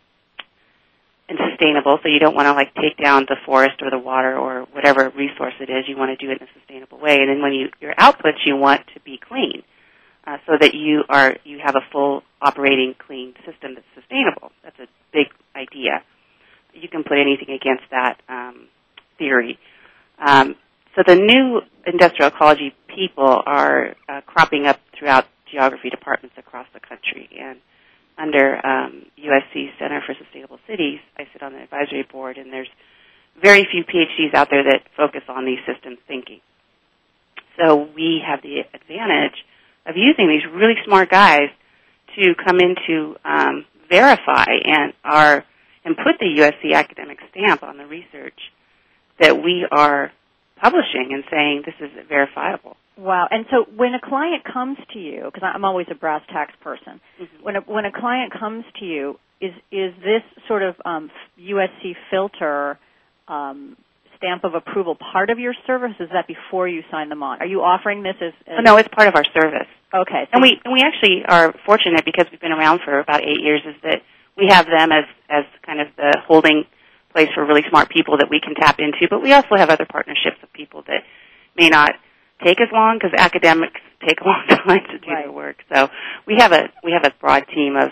and 1.29 1.39
sustainable. 1.51 1.99
So 2.03 2.09
you 2.09 2.19
don't 2.19 2.35
want 2.35 2.47
to 2.47 2.53
like 2.53 2.75
take 2.75 2.97
down 3.03 3.27
the 3.29 3.37
forest 3.47 3.81
or 3.83 3.91
the 3.91 3.99
water 3.99 4.37
or 4.37 4.67
whatever 4.73 5.11
resource 5.17 5.55
it 5.61 5.71
is. 5.71 5.85
You 5.89 5.97
want 5.97 6.19
to 6.19 6.27
do 6.27 6.31
it 6.33 6.41
in 6.41 6.47
a 6.47 6.51
sustainable 6.59 6.99
way. 7.01 7.17
And 7.21 7.29
then 7.31 7.43
when 7.43 7.53
you 7.55 7.69
your 7.81 7.95
outputs, 7.95 8.45
you 8.47 8.57
want 8.57 8.83
to 8.95 9.01
be 9.01 9.19
clean. 9.19 9.63
uh, 10.27 10.37
so 10.47 10.53
that 10.61 10.75
you 10.75 11.05
are 11.09 11.37
you 11.45 11.59
have 11.65 11.75
a 11.75 11.81
full 11.93 12.23
operating 12.43 12.95
clean 12.99 13.35
system 13.47 13.75
that's 13.75 13.87
sustainable. 13.95 14.53
That's 14.63 14.79
a 14.79 14.87
big 15.13 15.29
idea. 15.57 16.03
You 16.81 16.89
can 16.89 17.05
put 17.05 17.19
anything 17.19 17.55
against 17.55 17.85
that 17.91 18.21
um, 18.29 18.69
theory. 19.19 19.59
Um, 20.19 20.57
so 20.97 21.03
the 21.07 21.15
new 21.15 21.61
industrial 21.87 22.29
ecology 22.29 22.75
people 22.89 23.43
are 23.47 23.95
uh, 24.09 24.21
cropping 24.27 24.67
up 24.67 24.81
throughout 24.99 25.27
geography 25.51 25.91
departments 25.91 26.37
across 26.39 26.67
the 26.75 26.81
country, 26.81 27.29
and 27.39 27.59
under 28.19 28.57
um, 28.67 29.07
USC 29.19 29.71
Center 29.79 30.03
for 30.05 30.15
Sustainable 30.23 30.59
Cities, 30.67 30.99
I 31.17 31.29
sit 31.33 31.43
on 31.43 31.53
the 31.53 31.63
advisory 31.63 32.07
board, 32.11 32.37
and 32.37 32.53
there's 32.53 32.69
very 33.41 33.67
few 33.71 33.85
PhDs 33.85 34.35
out 34.35 34.49
there 34.51 34.65
that 34.65 34.83
focus 34.97 35.23
on 35.29 35.45
these 35.45 35.61
systems 35.67 35.99
thinking. 36.09 36.41
So 37.59 37.89
we 37.95 38.21
have 38.27 38.43
the 38.43 38.61
advantage 38.75 39.45
of 39.87 39.97
using 39.97 40.29
these 40.29 40.43
really 40.53 40.75
smart 40.85 41.11
guys 41.11 41.49
to 42.17 42.35
come 42.35 42.59
in 42.61 42.75
to 42.87 43.17
um, 43.25 43.65
verify 43.89 44.47
and 44.65 44.93
are 45.05 45.45
and 45.85 45.97
put 45.97 46.19
the 46.21 46.27
USC 46.27 46.75
academic 46.75 47.19
stamp 47.31 47.63
on 47.63 47.79
the 47.79 47.87
research 47.87 48.39
that 49.21 49.43
we 49.43 49.67
are 49.71 50.13
publishing 50.61 51.11
and 51.13 51.25
saying 51.31 51.63
this 51.65 51.75
is 51.81 51.91
verifiable. 52.09 52.77
Wow. 52.97 53.29
And 53.31 53.47
so 53.51 53.65
when 53.77 53.95
a 53.95 54.01
client 54.01 54.43
comes 54.45 54.77
to 54.93 54.99
you, 54.99 55.31
because 55.33 55.49
I'm 55.55 55.65
always 55.65 55.87
a 55.91 55.95
brass 55.95 56.23
tacks 56.33 56.55
person, 56.61 57.01
mm-hmm. 57.21 57.43
when 57.43 57.57
a, 57.57 57.61
when 57.61 57.85
a 57.85 57.93
client 57.93 58.33
comes 58.39 58.65
to 58.81 58.85
you, 58.85 59.19
is 59.41 59.53
is 59.71 59.95
this 60.03 60.23
sort 60.49 60.65
of 60.65 60.75
um, 60.85 61.11
USC 61.41 61.95
filter 62.11 62.77
um, 63.29 63.77
stamp 64.17 64.43
of 64.43 64.55
approval 64.55 64.97
part 64.97 65.31
of 65.31 65.39
your 65.39 65.55
service? 65.65 65.95
Is 66.01 66.09
that 66.13 66.27
before 66.27 66.67
you 66.67 66.83
sign 66.91 67.09
them 67.09 67.23
on? 67.23 67.41
Are 67.41 67.47
you 67.47 67.63
offering 67.63 68.03
this 68.03 68.17
as? 68.21 68.33
as 68.49 68.65
no, 68.65 68.77
it's 68.79 68.89
part 68.89 69.07
of 69.07 69.15
our 69.15 69.25
service. 69.33 69.69
Okay. 69.95 70.25
So 70.27 70.31
and 70.33 70.43
we 70.43 70.61
and 70.65 70.75
we 70.75 70.83
actually 70.83 71.23
are 71.27 71.55
fortunate 71.65 72.05
because 72.05 72.27
we've 72.33 72.41
been 72.41 72.53
around 72.53 72.81
for 72.85 72.99
about 72.99 73.23
eight 73.23 73.41
years. 73.41 73.63
Is 73.65 73.77
that 73.85 74.03
we 74.39 74.47
have 74.49 74.67
them 74.67 74.93
as 74.93 75.05
as 75.29 75.45
kind 75.67 75.81
of 75.81 75.89
the 75.97 76.17
holding 76.27 76.65
place 77.13 77.29
for 77.35 77.45
really 77.45 77.65
smart 77.69 77.91
people 77.91 78.19
that 78.19 78.29
we 78.31 78.41
can 78.41 78.55
tap 78.55 78.79
into, 78.79 79.09
but 79.11 79.21
we 79.21 79.33
also 79.33 79.57
have 79.57 79.71
other 79.71 79.87
partnerships 79.91 80.37
of 80.43 80.53
people 80.53 80.83
that 80.87 81.03
may 81.57 81.69
not 81.69 81.93
take 82.45 82.61
as 82.61 82.69
long 82.73 82.99
because 82.99 83.13
academics 83.19 83.81
take 84.07 84.21
a 84.21 84.25
long 84.25 84.45
time 84.49 84.81
to 84.91 84.99
do 84.99 85.11
right. 85.11 85.25
their 85.25 85.33
work. 85.33 85.57
So 85.75 85.89
we 86.27 86.37
have 86.39 86.53
a 86.53 86.71
we 86.85 86.93
have 86.93 87.05
a 87.05 87.15
broad 87.21 87.45
team 87.53 87.77
of 87.77 87.91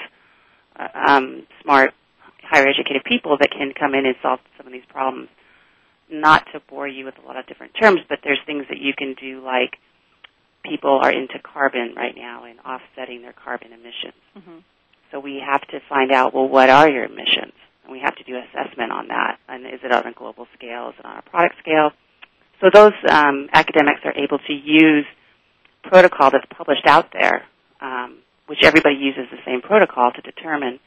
uh, 0.79 0.89
um, 1.09 1.47
smart 1.63 1.93
higher 2.43 2.69
educated 2.69 3.03
people 3.05 3.37
that 3.41 3.51
can 3.51 3.73
come 3.79 3.95
in 3.95 4.07
and 4.07 4.15
solve 4.23 4.39
some 4.57 4.67
of 4.67 4.73
these 4.73 4.87
problems. 4.89 5.29
Not 6.09 6.47
to 6.53 6.61
bore 6.71 6.87
you 6.87 7.05
with 7.05 7.19
a 7.19 7.27
lot 7.27 7.37
of 7.37 7.47
different 7.49 7.73
terms, 7.81 7.99
but 8.09 8.21
there's 8.23 8.39
things 8.47 8.65
that 8.69 8.79
you 8.79 8.93
can 8.97 9.17
do 9.21 9.43
like 9.45 9.75
people 10.65 11.01
are 11.03 11.11
into 11.11 11.41
carbon 11.43 11.95
right 11.97 12.15
now 12.17 12.45
and 12.45 12.61
offsetting 12.61 13.23
their 13.23 13.33
carbon 13.33 13.73
emissions. 13.73 14.23
Mm-hmm. 14.39 14.59
So 15.11 15.21
we 15.21 15.43
have 15.45 15.63
to 15.69 15.81
find 15.89 16.13
out, 16.13 16.35
well, 16.35 16.49
what 16.49 16.71
are 16.71 16.89
your 16.89 17.05
emissions? 17.05 17.53
And 17.85 17.93
we 17.93 18.01
have 18.01 18.17
to 18.17 18.25
do 18.25 18.37
assessment 18.37 18.93
on 18.93 19.09
that. 19.09 19.39
And 19.49 19.67
is 19.67 19.81
it 19.83 19.93
on 19.93 20.07
a 20.07 20.13
global 20.13 20.47
scale? 20.57 20.91
Is 20.91 20.97
it 20.99 21.05
on 21.05 21.19
a 21.19 21.23
product 21.23 21.57
scale? 21.61 21.91
So 22.61 22.71
those 22.73 22.93
um, 23.09 23.49
academics 23.53 24.01
are 24.05 24.15
able 24.17 24.39
to 24.39 24.53
use 24.53 25.05
protocol 25.85 26.31
that's 26.31 26.47
published 26.57 26.87
out 26.87 27.13
there, 27.13 27.45
um, 27.81 28.19
which 28.47 28.61
everybody 28.63 28.97
uses 28.97 29.25
the 29.31 29.39
same 29.45 29.61
protocol 29.61 30.11
to 30.13 30.23
determine 30.23 30.81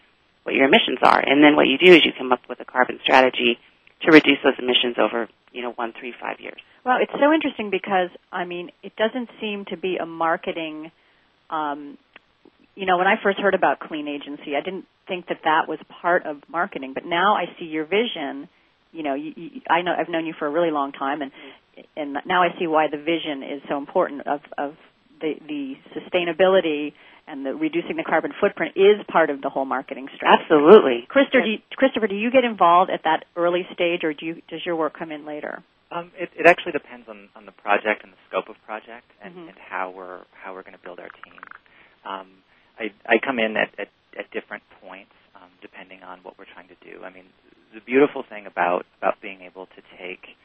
what 0.44 0.56
your 0.56 0.66
emissions 0.66 1.00
are. 1.04 1.20
And 1.20 1.44
then 1.44 1.56
what 1.56 1.68
you 1.68 1.78
do 1.78 1.94
is 1.94 2.06
you 2.06 2.12
come 2.18 2.32
up 2.32 2.42
with 2.50 2.60
a 2.60 2.66
carbon 2.66 3.00
strategy 3.04 3.58
to 4.02 4.12
reduce 4.12 4.40
those 4.44 4.56
emissions 4.58 4.96
over, 4.98 5.28
you 5.52 5.62
know, 5.62 5.72
one, 5.72 5.94
three, 6.00 6.14
five 6.20 6.40
years. 6.40 6.60
Well, 6.86 6.98
it's 7.02 7.12
so 7.12 7.34
interesting 7.34 7.70
because 7.70 8.10
I 8.32 8.46
mean, 8.46 8.72
it 8.82 8.96
doesn't 8.96 9.30
seem 9.40 9.66
to 9.66 9.78
be 9.78 9.98
a 9.98 10.06
marketing. 10.06 10.92
Um, 11.50 11.98
you 12.76 12.86
know, 12.86 12.98
when 12.98 13.08
I 13.08 13.16
first 13.22 13.40
heard 13.40 13.56
about 13.56 13.80
Clean 13.80 14.08
Agency, 14.08 14.56
I 14.56 14.62
didn't 14.64 14.86
think 15.08 15.28
that 15.28 15.40
that 15.44 15.68
was 15.68 15.80
part 16.02 16.26
of 16.26 16.38
marketing, 16.48 16.94
but 16.94 17.06
now 17.06 17.36
I 17.36 17.46
see 17.60 17.66
your 17.66 17.86
vision 17.86 18.48
you 18.92 19.04
know, 19.04 19.14
you, 19.14 19.34
you, 19.36 19.50
I 19.70 19.82
know 19.82 19.94
I've 19.98 20.10
known 20.10 20.26
you 20.26 20.34
for 20.38 20.48
a 20.48 20.50
really 20.50 20.72
long 20.72 20.92
time, 20.92 21.22
and 21.22 21.32
and 21.96 22.18
now 22.26 22.44
I 22.44 22.50
see 22.60 22.68
why 22.68 22.88
the 22.92 22.98
vision 22.98 23.44
is 23.44 23.62
so 23.70 23.78
important 23.78 24.28
of 24.28 24.42
of 24.58 24.74
the 25.22 25.34
the 25.48 25.74
sustainability 25.94 26.94
and 27.28 27.46
the 27.46 27.54
reducing 27.54 27.98
the 27.98 28.04
carbon 28.04 28.32
footprint 28.42 28.74
is 28.76 29.06
part 29.08 29.30
of 29.30 29.42
the 29.42 29.50
whole 29.50 29.66
marketing 29.66 30.08
strategy. 30.16 30.44
Absolutely, 30.44 31.06
Christopher. 31.08 31.44
Do 31.44 31.50
you, 31.52 31.58
Christopher, 31.76 32.08
do 32.08 32.16
you 32.16 32.32
get 32.32 32.44
involved 32.44 32.90
at 32.90 33.02
that 33.04 33.26
early 33.36 33.68
stage, 33.74 34.04
or 34.04 34.14
do 34.14 34.26
you 34.26 34.42
does 34.50 34.66
your 34.66 34.76
work 34.76 34.98
come 34.98 35.12
in 35.12 35.26
later? 35.26 35.64
Um, 35.92 36.12
it, 36.18 36.30
it 36.38 36.46
actually 36.46 36.74
depends 36.74 37.10
on, 37.10 37.30
on 37.36 37.48
the 37.48 37.52
project 37.52 38.04
and 38.04 38.14
the 38.14 38.18
scope 38.30 38.48
of 38.48 38.56
project 38.64 39.10
and, 39.24 39.34
mm-hmm. 39.34 39.48
and 39.50 39.58
how 39.58 39.90
we're 39.96 40.22
how 40.34 40.54
we're 40.54 40.62
going 40.64 40.78
to 40.78 40.84
build 40.84 41.00
our 41.00 41.10
team. 41.10 41.42
Um, 42.06 42.28
I, 43.10 43.18
come 43.18 43.40
in 43.40 43.58
at, 43.58 43.74
at, 43.80 43.90
at 44.18 44.30
different 44.32 44.64
points 44.82 45.12
um, 45.36 45.50
depending 45.62 46.04
on 46.04 46.20
what 46.22 46.38
we're 46.38 46.50
trying 46.54 46.70
to 46.70 46.80
do. 46.86 47.04
I 47.04 47.10
mean, 47.10 47.26
the 47.74 47.82
beautiful 47.82 48.24
thing 48.24 48.46
about 48.46 48.86
about 48.98 49.22
being 49.22 49.42
able 49.42 49.66
to 49.66 49.82
take 49.98 50.38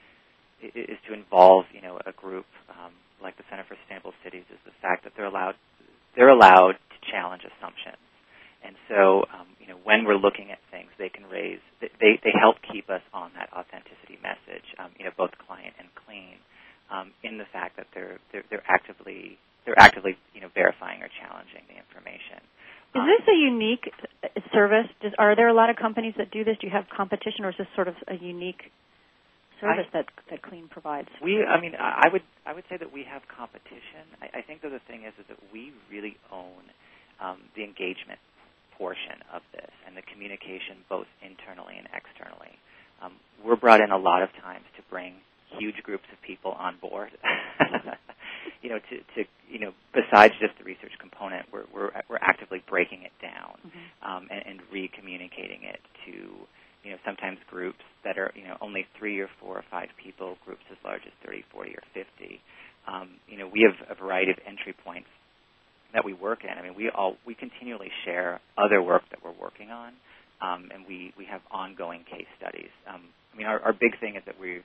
is 0.63 0.99
to 1.09 1.13
involve 1.13 1.65
you 1.73 1.81
know 1.81 2.01
a 2.05 2.13
group 2.13 2.47
um, 2.69 2.93
like 3.23 3.37
the 3.37 3.45
Center 3.49 3.65
for 3.69 3.77
Sustainable 3.85 4.13
Cities 4.25 4.45
is 4.53 4.61
the 4.65 4.77
fact 4.81 5.05
that 5.05 5.13
they're 5.17 5.29
allowed 5.29 5.55
they're 6.17 6.31
allowed 6.33 6.77
to 6.79 6.99
challenge 7.11 7.43
assumptions. 7.45 8.01
And 8.65 8.77
so, 8.89 9.29
um, 9.29 9.49
you 9.61 9.69
know, 9.69 9.77
when 9.85 10.09
we're 10.09 10.17
looking 10.17 10.49
at 10.51 10.59
things, 10.73 10.89
they 10.97 11.13
can 11.13 11.29
raise, 11.29 11.61
they, 11.81 12.17
they 12.25 12.33
help 12.33 12.57
keep 12.65 12.89
us 12.89 13.05
on 13.13 13.31
that 13.37 13.53
authenticity 13.53 14.17
message, 14.25 14.65
um, 14.81 14.89
you 14.97 15.05
know, 15.05 15.13
both 15.13 15.37
client 15.37 15.77
and 15.77 15.89
clean, 16.07 16.41
um, 16.89 17.13
in 17.21 17.37
the 17.37 17.45
fact 17.53 17.77
that 17.77 17.87
they're, 17.93 18.17
they're, 18.33 18.45
they're 18.49 18.65
actively, 18.65 19.37
they're 19.67 19.79
actively, 19.79 20.17
you 20.33 20.41
know, 20.41 20.49
verifying 20.57 21.05
or 21.05 21.13
challenging 21.21 21.61
the 21.69 21.77
information. 21.77 22.41
Is 22.95 23.05
this 23.05 23.27
a 23.27 23.37
unique 23.37 23.91
service? 24.55 24.87
Does, 25.03 25.13
are 25.35 25.37
there 25.37 25.49
a 25.49 25.55
lot 25.55 25.69
of 25.69 25.75
companies 25.75 26.15
that 26.17 26.31
do 26.31 26.45
this? 26.45 26.57
Do 26.61 26.69
you 26.69 26.73
have 26.73 26.87
competition, 26.95 27.45
or 27.45 27.51
is 27.51 27.57
this 27.59 27.67
sort 27.75 27.89
of 27.89 27.97
a 28.07 28.15
unique 28.15 28.71
service 29.61 29.91
I, 29.91 29.99
that 29.99 30.07
that 30.31 30.43
Clean 30.43 30.69
provides? 30.71 31.09
We, 31.21 31.43
I 31.43 31.61
mean, 31.61 31.75
I 31.75 32.07
would 32.13 32.23
I 32.47 32.55
would 32.55 32.63
say 32.71 32.77
that 32.77 32.93
we 32.93 33.03
have 33.03 33.23
competition. 33.27 34.07
I, 34.23 34.39
I 34.39 34.43
think 34.43 34.63
that 34.63 34.71
the 34.71 34.79
thing 34.87 35.03
is, 35.03 35.13
is 35.19 35.27
that 35.27 35.39
we 35.53 35.73
really 35.91 36.17
own 36.31 36.63
um, 37.19 37.39
the 37.57 37.65
engagement 37.65 38.23
portion 38.79 39.27
of 39.35 39.43
this 39.51 39.75
and 39.87 39.97
the 39.97 40.03
communication 40.07 40.87
both 40.89 41.11
internally 41.19 41.75
and 41.79 41.89
externally. 41.91 42.55
Um, 43.03 43.19
we're 43.45 43.59
brought 43.59 43.81
in 43.81 43.91
a 43.91 43.99
lot 43.99 44.23
of 44.23 44.31
times 44.39 44.65
to 44.77 44.83
bring 44.89 45.15
huge 45.59 45.83
groups 45.83 46.07
of 46.13 46.23
people 46.23 46.53
on 46.53 46.77
board. 46.81 47.11
you 48.63 48.71
know, 48.71 48.79
to, 48.79 48.97
to 49.15 49.29
you 49.49 49.59
know, 49.61 49.73
besides 49.93 50.35
just 50.41 50.57
the 50.59 50.65
research 50.65 50.93
component, 50.99 51.47
we're 51.53 51.65
we're, 51.75 51.91
we're 52.09 52.23
actively 52.23 52.63
breaking 52.69 53.03
it 53.03 53.13
down 53.21 53.59
mm-hmm. 53.61 54.09
um, 54.09 54.29
and, 54.31 54.43
and 54.47 54.61
re-communicating 54.73 55.63
it 55.63 55.81
to 56.07 56.13
you 56.83 56.91
know 56.91 56.99
sometimes 57.05 57.39
groups 57.51 57.85
that 58.05 58.19
are 58.19 58.33
you 58.35 58.45
know 58.45 58.57
only 58.61 58.87
three 58.99 59.21
or 59.21 59.29
four 59.41 59.57
or 59.57 59.65
five 59.71 59.89
people, 60.03 60.37
groups 60.45 60.63
as 60.71 60.79
large 60.85 61.03
as 61.07 61.13
30, 61.25 61.45
40, 61.53 61.71
or 61.73 61.83
50. 61.93 62.41
Um, 62.87 63.09
you 63.29 63.39
know, 63.39 63.49
we 63.49 63.69
have 63.69 63.77
a 63.89 63.95
variety 63.95 64.31
of 64.31 64.39
entry 64.47 64.75
points 64.85 65.09
that 65.93 66.05
we 66.05 66.13
work 66.13 66.45
in. 66.45 66.51
I 66.51 66.63
mean, 66.63 66.75
we 66.75 66.91
all 66.91 67.17
we 67.27 67.35
continually 67.35 67.91
share 68.05 68.41
other 68.65 68.83
work 68.83 69.03
that 69.11 69.21
we're 69.25 69.39
working 69.41 69.71
on, 69.71 69.93
um, 70.41 70.71
and 70.73 70.87
we 70.87 71.13
we 71.19 71.25
have 71.27 71.41
ongoing 71.51 72.05
case 72.05 72.27
studies. 72.39 72.71
Um, 72.89 73.03
I 73.33 73.37
mean, 73.37 73.47
our, 73.47 73.61
our 73.61 73.73
big 73.73 73.99
thing 74.01 74.17
is 74.17 74.23
that 74.27 74.41
we 74.41 74.63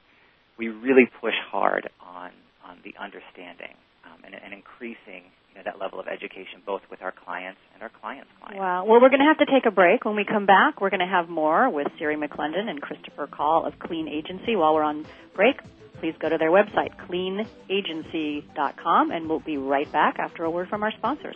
we 0.58 0.68
really 0.68 1.10
push 1.20 1.34
hard 1.52 1.90
on 2.02 2.32
on 2.66 2.78
the 2.84 2.94
understanding 3.00 3.76
um, 4.06 4.24
and, 4.26 4.36
and, 4.36 4.54
increasing 4.54 5.24
you 5.50 5.56
know, 5.56 5.62
that 5.66 5.80
level 5.80 6.00
of 6.00 6.08
education 6.08 6.62
both 6.66 6.82
with 6.92 7.02
our 7.02 7.12
clients 7.12 7.60
and 7.74 7.82
our 7.82 7.90
clients' 7.90 8.30
clients. 8.40 8.60
Wow. 8.60 8.86
Well, 8.86 9.02
we're 9.02 9.10
going 9.10 9.22
to 9.22 9.26
have 9.26 9.40
to 9.40 9.46
take 9.46 9.66
a 9.66 9.72
break. 9.72 10.06
When 10.06 10.16
we 10.16 10.24
come 10.26 10.46
back, 10.46 10.80
we're 10.82 10.92
going 10.92 11.00
to 11.00 11.08
have 11.08 11.30
more 11.30 11.70
with 11.70 11.88
Seri 11.98 12.16
McClendon 12.16 12.70
and 12.70 12.80
Christopher 12.82 13.26
Kahl 13.28 13.66
of 13.66 13.80
Clean 13.80 14.08
Agency. 14.08 14.56
While 14.56 14.76
we're 14.76 14.84
on 14.84 15.08
break, 15.34 15.60
please 16.00 16.14
go 16.20 16.30
to 16.30 16.38
their 16.38 16.52
website, 16.52 16.96
cleanagency.com, 17.08 19.12
and 19.12 19.28
we'll 19.30 19.40
be 19.40 19.58
right 19.58 19.92
back 19.92 20.20
after 20.20 20.44
a 20.44 20.52
word 20.52 20.70
from 20.70 20.84
our 20.84 20.92
sponsors. 20.92 21.36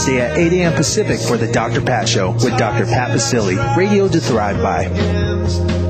at 0.09 0.37
8 0.37 0.53
a.m. 0.53 0.73
Pacific 0.73 1.19
for 1.19 1.37
the 1.37 1.51
Dr. 1.51 1.81
Pat 1.81 2.09
Show 2.09 2.31
with 2.31 2.57
Dr. 2.57 2.85
Pat 2.85 3.11
Baccili, 3.11 3.75
radio 3.75 4.07
to 4.07 4.19
thrive 4.19 4.61
by. 4.61 5.80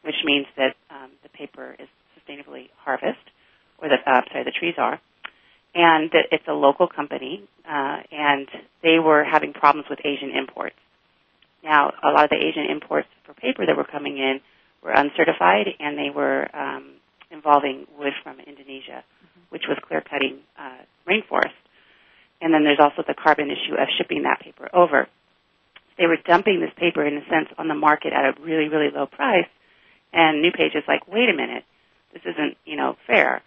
which 0.03 0.15
means 0.23 0.47
that 0.57 0.75
um, 0.89 1.11
the 1.23 1.29
paper 1.29 1.75
is 1.77 1.87
sustainably 2.17 2.69
harvested, 2.77 3.15
or 3.79 3.89
the 3.89 3.97
uh, 4.09 4.21
sorry, 4.31 4.43
the 4.43 4.51
trees 4.51 4.75
are 4.77 4.99
and 5.77 6.09
that 6.11 6.25
it's 6.31 6.47
a 6.47 6.53
local 6.53 6.87
company, 6.87 7.43
uh, 7.69 7.97
and 8.11 8.47
they 8.81 8.97
were 8.97 9.23
having 9.23 9.53
problems 9.53 9.85
with 9.89 9.99
Asian 10.03 10.31
imports. 10.35 10.75
Now, 11.63 11.91
a 12.03 12.09
lot 12.11 12.25
of 12.25 12.29
the 12.29 12.37
Asian 12.37 12.65
imports 12.69 13.07
for 13.25 13.33
paper 13.33 13.65
that 13.65 13.75
were 13.75 13.83
coming 13.83 14.17
in 14.17 14.39
were 14.83 14.91
uncertified, 14.91 15.67
and 15.79 15.97
they 15.97 16.09
were 16.13 16.47
um, 16.55 16.93
involving 17.31 17.87
wood 17.97 18.13
from 18.23 18.39
Indonesia. 18.39 19.03
Mm-hmm. 19.03 19.37
which 19.49 19.63
was 19.67 19.77
clear 19.87 20.01
cutting 20.01 20.39
uh, 20.59 20.83
rainforest. 21.07 21.55
And 22.41 22.53
then 22.53 22.63
there's 22.63 22.79
also 22.79 23.03
the 23.07 23.15
carbon 23.15 23.49
issue 23.49 23.73
of 23.73 23.87
shipping 23.97 24.23
that 24.23 24.39
paper 24.41 24.69
over. 24.73 25.07
They 25.97 26.05
were 26.05 26.17
dumping 26.17 26.59
this 26.59 26.71
paper, 26.77 27.05
in 27.05 27.17
a 27.17 27.25
sense, 27.25 27.49
on 27.57 27.67
the 27.67 27.75
market 27.75 28.13
at 28.13 28.25
a 28.25 28.41
really, 28.41 28.69
really 28.69 28.89
low 28.93 29.07
price. 29.07 29.47
And 30.13 30.43
NewPage 30.45 30.75
is 30.75 30.83
like, 30.87 31.07
wait 31.07 31.29
a 31.29 31.33
minute, 31.33 31.63
this 32.13 32.21
isn't, 32.25 32.57
you 32.65 32.75
know, 32.75 32.95
fair. 33.07 33.41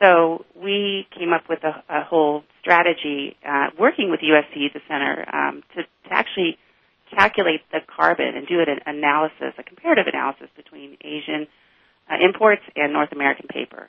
So 0.00 0.44
we 0.60 1.06
came 1.16 1.32
up 1.32 1.44
with 1.48 1.62
a, 1.62 1.82
a 1.88 2.04
whole 2.04 2.42
strategy, 2.60 3.36
uh, 3.46 3.68
working 3.78 4.10
with 4.10 4.20
USC, 4.20 4.72
the 4.72 4.80
center, 4.88 5.24
um, 5.32 5.62
to, 5.76 5.82
to 5.82 6.10
actually 6.10 6.58
calculate 7.14 7.60
the 7.72 7.80
carbon 7.86 8.34
and 8.34 8.46
do 8.46 8.60
an 8.60 8.80
analysis, 8.86 9.54
a 9.58 9.62
comparative 9.62 10.06
analysis 10.06 10.48
between 10.56 10.96
Asian 11.02 11.46
uh, 12.10 12.16
imports 12.22 12.62
and 12.74 12.92
North 12.92 13.12
American 13.12 13.46
paper. 13.48 13.88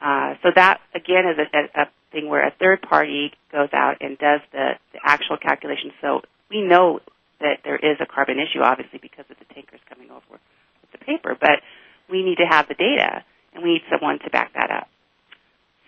Uh, 0.00 0.34
so 0.42 0.50
that 0.54 0.80
again 0.94 1.24
is 1.26 1.38
a, 1.38 1.82
a, 1.82 1.86
thing 2.10 2.28
where 2.28 2.46
a 2.46 2.52
third 2.60 2.82
party 2.82 3.32
goes 3.50 3.70
out 3.72 3.96
and 4.02 4.18
does 4.18 4.40
the, 4.52 4.72
the 4.92 5.00
actual 5.02 5.38
calculation. 5.38 5.92
So 6.02 6.20
we 6.50 6.60
know 6.60 7.00
that 7.40 7.60
there 7.64 7.76
is 7.76 7.96
a 8.00 8.06
carbon 8.06 8.36
issue, 8.38 8.60
obviously, 8.60 8.98
because 9.00 9.24
of 9.30 9.38
the 9.38 9.54
tankers 9.54 9.80
coming 9.88 10.10
over 10.10 10.36
with 10.36 10.92
the 10.92 10.98
paper, 10.98 11.36
but 11.40 11.64
we 12.10 12.22
need 12.22 12.36
to 12.36 12.44
have 12.44 12.68
the 12.68 12.74
data 12.74 13.24
and 13.54 13.64
we 13.64 13.74
need 13.74 13.82
someone 13.90 14.18
to 14.20 14.30
back 14.30 14.52
that 14.54 14.70
up. 14.70 14.88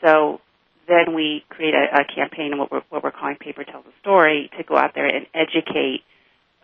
So 0.02 0.40
then 0.88 1.14
we 1.14 1.44
create 1.48 1.74
a, 1.74 2.00
a 2.00 2.04
campaign, 2.04 2.58
what 2.58 2.70
we're, 2.70 2.82
what 2.90 3.02
we're 3.02 3.12
calling 3.12 3.36
Paper 3.36 3.64
Tells 3.64 3.84
a 3.86 4.00
Story, 4.00 4.50
to 4.56 4.64
go 4.64 4.76
out 4.76 4.92
there 4.94 5.06
and 5.06 5.26
educate 5.34 6.02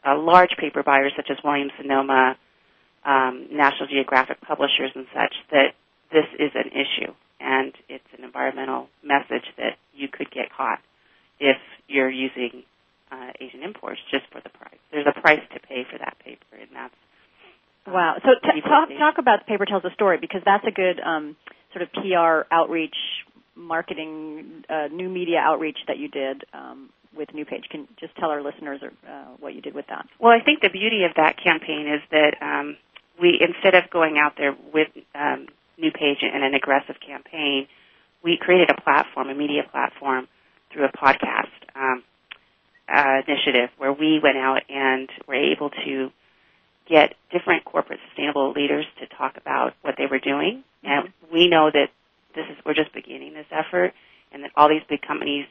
uh, 0.07 0.19
large 0.19 0.51
paper 0.59 0.83
buyers 0.83 1.13
such 1.17 1.29
as 1.31 1.37
Williams 1.45 1.73
Sonoma, 1.81 2.37
um, 3.05 3.49
National 3.51 3.89
Geographic 3.89 4.41
publishers, 4.41 4.91
and 4.95 5.07
such 5.15 5.35
that 5.51 5.75
this 6.13 6.27
is 6.39 6.51
an 6.55 6.71
issue 6.73 7.13
and 7.41 7.73
it's 7.89 8.05
an 8.17 8.25
environmental 8.25 8.89
message 9.03 9.49
that 9.57 9.79
you 9.95 10.09
could 10.09 10.31
get 10.31 10.53
caught 10.55 10.79
if 11.41 11.57
you're 11.89 12.11
using 12.11 12.63
uh, 13.11 13.33
Asian 13.41 13.63
imports 13.63 14.01
just 14.11 14.25
for 14.31 14.41
the 14.43 14.51
price. 14.51 14.79
There's 14.93 15.07
a 15.07 15.19
price 15.21 15.41
to 15.55 15.61
pay 15.61 15.85
for 15.91 15.99
that 15.99 16.17
paper, 16.23 16.61
and 16.61 16.69
that's 16.75 16.95
um, 17.87 17.95
wow. 17.95 18.15
So 18.23 18.31
t- 18.43 18.61
talk 18.61 18.89
talk 18.99 19.15
about 19.19 19.47
paper 19.47 19.65
tells 19.65 19.85
a 19.85 19.91
story 19.95 20.19
because 20.21 20.43
that's 20.45 20.65
a 20.67 20.71
good 20.71 21.01
um, 21.01 21.37
sort 21.73 21.83
of 21.83 21.93
PR 21.93 22.53
outreach, 22.55 22.97
marketing, 23.57 24.65
uh, 24.69 24.89
new 24.93 25.09
media 25.09 25.39
outreach 25.39 25.79
that 25.89 25.99
you 25.99 26.09
did 26.09 26.45
um, 26.53 26.91
with 27.17 27.29
NewPage. 27.31 27.69
Can 27.71 27.89
just 27.99 28.15
tell 28.17 28.31
our 28.31 28.43
listeners 28.43 28.81
uh, 28.83 29.25
what 29.39 29.55
you 29.55 29.61
did 29.61 29.75
with 29.75 29.87
that? 29.89 30.07
Well, 30.19 30.33
I 30.33 30.43
think 30.45 30.61
the 30.61 30.71
beauty 30.71 31.05
of 31.05 31.13
that 31.17 31.37
campaign 31.43 31.87
is 31.93 32.01
that 32.11 32.37
um, 32.41 32.77
we, 33.21 33.39
instead 33.41 33.75
of 33.75 33.91
going 33.91 34.19
out 34.19 34.35
there 34.37 34.57
with 34.73 34.89
um, 35.15 35.47
NewPage 35.79 36.23
in 36.23 36.43
an 36.43 36.55
aggressive 36.55 36.97
campaign, 37.05 37.67
we 38.23 38.39
created 38.41 38.71
a 38.71 38.81
platform, 38.81 39.29
a 39.29 39.35
media 39.35 39.63
platform, 39.71 40.29
through 40.73 40.85
a 40.85 40.93
podcast 40.93 41.51
um, 41.75 42.03
uh, 42.89 43.23
initiative 43.27 43.71
where 43.79 43.93
we 43.93 44.21
went 44.23 44.37
out 44.37 44.63
and 44.69 45.09
were 45.27 45.35
able 45.35 45.71
to 45.71 46.11
get 46.89 47.15
different 47.31 47.65
corporate 47.65 48.01
sustainable 48.09 48.53
leaders 48.53 48.85
to 48.99 49.07
talk 49.17 49.37
about 49.37 49.75
what 49.83 49.95
they 49.97 50.07
were 50.07 50.19
doing. 50.19 50.65
Mm-hmm. 50.85 51.07
And 51.07 51.13
we 51.33 51.49
know 51.49 51.71
that 51.73 51.89
this 52.35 52.45
is 52.51 52.57
we're 52.65 52.75
just 52.75 52.93
beginning 52.93 53.35
this 53.35 53.47
effort, 53.51 53.93
and 54.33 54.45
that 54.45 54.51
all 54.57 54.69
these 54.69 54.83
big 54.89 55.03
companies 55.03 55.47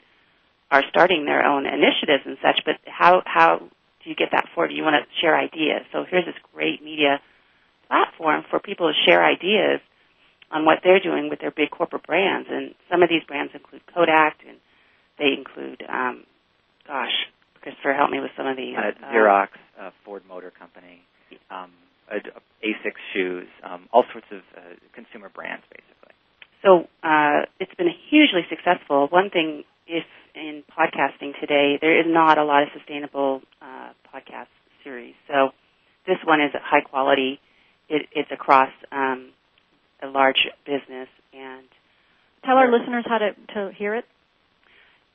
are 0.71 0.83
starting 0.89 1.25
their 1.25 1.45
own 1.45 1.65
initiatives 1.65 2.23
and 2.25 2.37
such. 2.41 2.61
But 2.65 2.75
how 2.85 3.21
how 3.25 3.59
do 3.59 4.09
you 4.09 4.15
get 4.15 4.29
that 4.31 4.45
forward? 4.53 4.71
You 4.71 4.83
want 4.83 4.95
to 4.95 5.05
share 5.21 5.37
ideas. 5.37 5.81
So 5.91 6.05
here's 6.09 6.25
this 6.25 6.35
great 6.53 6.83
media 6.83 7.19
platform 7.87 8.43
for 8.49 8.59
people 8.59 8.87
to 8.87 9.09
share 9.09 9.25
ideas 9.25 9.81
on 10.51 10.65
what 10.65 10.79
they're 10.83 10.99
doing 10.99 11.29
with 11.29 11.39
their 11.39 11.51
big 11.51 11.69
corporate 11.69 12.05
brands. 12.05 12.47
And 12.51 12.73
some 12.89 13.03
of 13.03 13.09
these 13.09 13.23
brands 13.27 13.51
include 13.53 13.81
Kodak, 13.93 14.37
and 14.47 14.57
they 15.17 15.33
include, 15.37 15.83
um, 15.87 16.23
gosh, 16.87 17.13
Christopher, 17.61 17.93
help 17.93 18.09
me 18.09 18.19
with 18.19 18.31
some 18.37 18.47
of 18.47 18.57
these. 18.57 18.75
Uh, 18.77 18.91
Xerox, 19.13 19.49
uh, 19.79 19.91
Ford 20.05 20.23
Motor 20.27 20.51
Company, 20.57 21.01
um, 21.51 21.71
Asics 22.11 23.03
shoes, 23.13 23.47
um, 23.63 23.87
all 23.91 24.03
sorts 24.11 24.27
of 24.31 24.39
uh, 24.57 24.61
consumer 24.93 25.29
brands, 25.29 25.63
basically. 25.69 26.15
So 26.63 26.87
uh, 27.03 27.45
it's 27.59 27.73
been 27.75 27.91
hugely 28.09 28.41
successful. 28.49 29.07
One 29.09 29.29
thing, 29.29 29.63
if 29.89 30.05
in 30.35 30.63
podcasting 30.69 31.33
today, 31.41 31.79
there 31.81 31.99
is 31.99 32.05
not 32.07 32.37
a 32.37 32.45
lot 32.45 32.63
of 32.63 32.69
sustainable 32.77 33.41
uh, 33.61 33.89
podcast 34.13 34.47
series. 34.83 35.15
So 35.27 35.49
this 36.05 36.17
one 36.23 36.39
is 36.39 36.51
high 36.53 36.81
quality. 36.81 37.39
It, 37.89 38.07
it's 38.13 38.29
across 38.31 38.69
um, 38.91 39.31
a 40.01 40.07
large 40.07 40.47
business 40.65 41.09
and 41.33 41.65
tell 42.45 42.55
our 42.55 42.71
listeners 42.71 43.03
how 43.07 43.17
to 43.17 43.31
to 43.55 43.73
hear 43.75 43.95
it. 43.95 44.05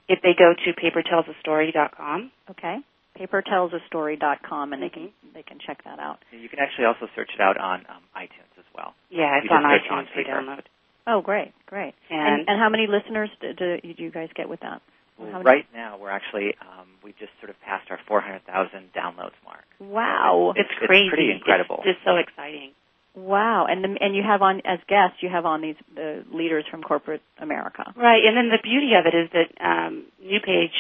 If 0.09 0.21
they 0.21 0.35
go 0.37 0.53
to 0.53 0.71
papertellsastory.com 0.75 2.31
okay. 2.51 2.77
papertellsastory.com 3.19 4.73
and 4.73 4.83
they 4.83 4.91
can 4.91 5.11
they 5.33 5.43
can 5.43 5.59
check 5.65 5.85
that 5.85 6.01
out. 6.01 6.19
You 6.33 6.49
can 6.49 6.59
actually 6.59 6.87
also 6.87 7.07
search 7.15 7.31
it 7.33 7.41
out 7.41 7.57
on 7.57 7.87
um, 7.89 8.03
itunes 8.17 8.59
as 8.59 8.67
well. 8.75 8.95
Yeah 9.09 9.39
it's 9.39 9.47
on 9.51 9.63
itunes 9.63 10.13
for 10.13 10.25
download 10.25 10.67
oh 11.07 11.21
great 11.21 11.53
great 11.67 11.95
and, 12.11 12.41
and, 12.41 12.49
and 12.49 12.61
how 12.61 12.69
many 12.69 12.87
listeners 12.87 13.31
do, 13.41 13.53
do, 13.55 13.79
you 13.83 14.11
guys 14.11 14.29
get 14.35 14.49
with 14.49 14.61
that 14.61 14.83
well, 15.19 15.43
right 15.43 15.67
now, 15.73 15.97
we're 15.97 16.11
actually 16.11 16.55
um, 16.61 16.89
we 17.03 17.13
just 17.13 17.31
sort 17.41 17.51
of 17.51 17.61
passed 17.61 17.91
our 17.91 18.01
400,000 18.09 18.91
downloads 18.97 19.39
mark. 19.45 19.65
Wow, 19.79 20.53
so 20.55 20.61
it's, 20.61 20.71
it's, 20.71 20.87
crazy! 20.87 21.07
It's 21.07 21.15
pretty 21.15 21.31
incredible. 21.31 21.83
It's 21.85 21.95
just 21.95 22.05
so 22.05 22.17
exciting. 22.17 22.73
Wow, 23.15 23.67
and 23.71 23.85
the, 23.85 23.97
and 24.01 24.17
you 24.17 24.23
have 24.27 24.43
on 24.43 24.61
as 24.65 24.81
guests, 24.89 25.23
you 25.23 25.29
have 25.29 25.47
on 25.47 25.63
these 25.63 25.77
the 25.95 26.25
leaders 26.33 26.65
from 26.69 26.83
corporate 26.83 27.23
America, 27.39 27.95
right? 27.97 28.25
And 28.27 28.37
then 28.37 28.51
the 28.51 28.59
beauty 28.61 28.91
of 28.99 29.07
it 29.07 29.15
is 29.15 29.31
that 29.31 29.55
um, 29.63 30.07
NewPage, 30.19 30.75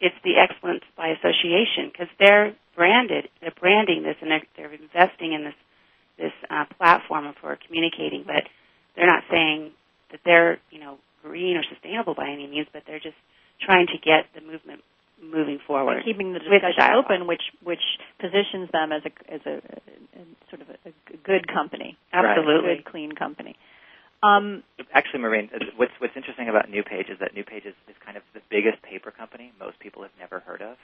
it's 0.00 0.16
the 0.24 0.40
excellence 0.40 0.84
by 0.96 1.08
association 1.08 1.92
because 1.92 2.08
they're 2.18 2.56
branded, 2.74 3.28
they're 3.42 3.52
branding 3.60 4.02
this, 4.02 4.16
and 4.22 4.30
they're, 4.30 4.46
they're 4.56 4.72
investing 4.72 5.34
in 5.34 5.44
this 5.44 5.58
this 6.16 6.32
uh, 6.48 6.64
platform 6.78 7.34
for 7.40 7.58
communicating, 7.66 8.24
but 8.26 8.48
they're 8.96 9.06
not 9.06 9.24
saying 9.30 9.72
that 10.10 10.20
they're 10.24 10.58
you 10.70 10.80
know 10.80 10.98
green 11.22 11.56
or 11.56 11.62
sustainable 11.62 12.14
by 12.14 12.28
any 12.30 12.46
means, 12.46 12.66
but 12.72 12.82
they're 12.86 13.00
just 13.00 13.16
trying 13.60 13.86
to 13.88 13.98
get 13.98 14.26
the 14.34 14.40
movement 14.40 14.80
moving 15.22 15.58
forward, 15.66 15.96
and 15.96 16.04
keeping 16.04 16.32
the 16.32 16.38
discussion 16.38 16.94
open, 16.96 17.26
which 17.26 17.42
which 17.62 17.82
positions 18.18 18.70
them 18.72 18.92
as 18.92 19.02
a 19.04 19.12
as 19.32 19.40
a, 19.44 19.60
a 20.18 20.22
sort 20.48 20.62
of 20.62 20.68
a, 20.70 20.88
a, 20.88 21.16
good 21.22 21.46
company, 21.46 21.96
absolutely 22.12 22.76
good 22.76 22.84
clean 22.84 23.12
company. 23.12 23.56
Um, 24.22 24.62
Actually, 24.92 25.20
Maureen, 25.20 25.48
uh, 25.54 25.64
what's 25.76 25.92
what's 25.98 26.16
interesting 26.16 26.48
about 26.48 26.68
NewPage 26.68 27.10
is 27.10 27.18
that 27.20 27.34
NewPage 27.34 27.66
is, 27.66 27.76
is 27.88 27.96
kind 28.04 28.16
of 28.16 28.22
the 28.34 28.40
biggest 28.50 28.82
paper 28.82 29.10
company 29.10 29.52
most 29.58 29.78
people 29.78 30.02
have 30.02 30.12
never 30.18 30.40
heard 30.40 30.62
of. 30.62 30.76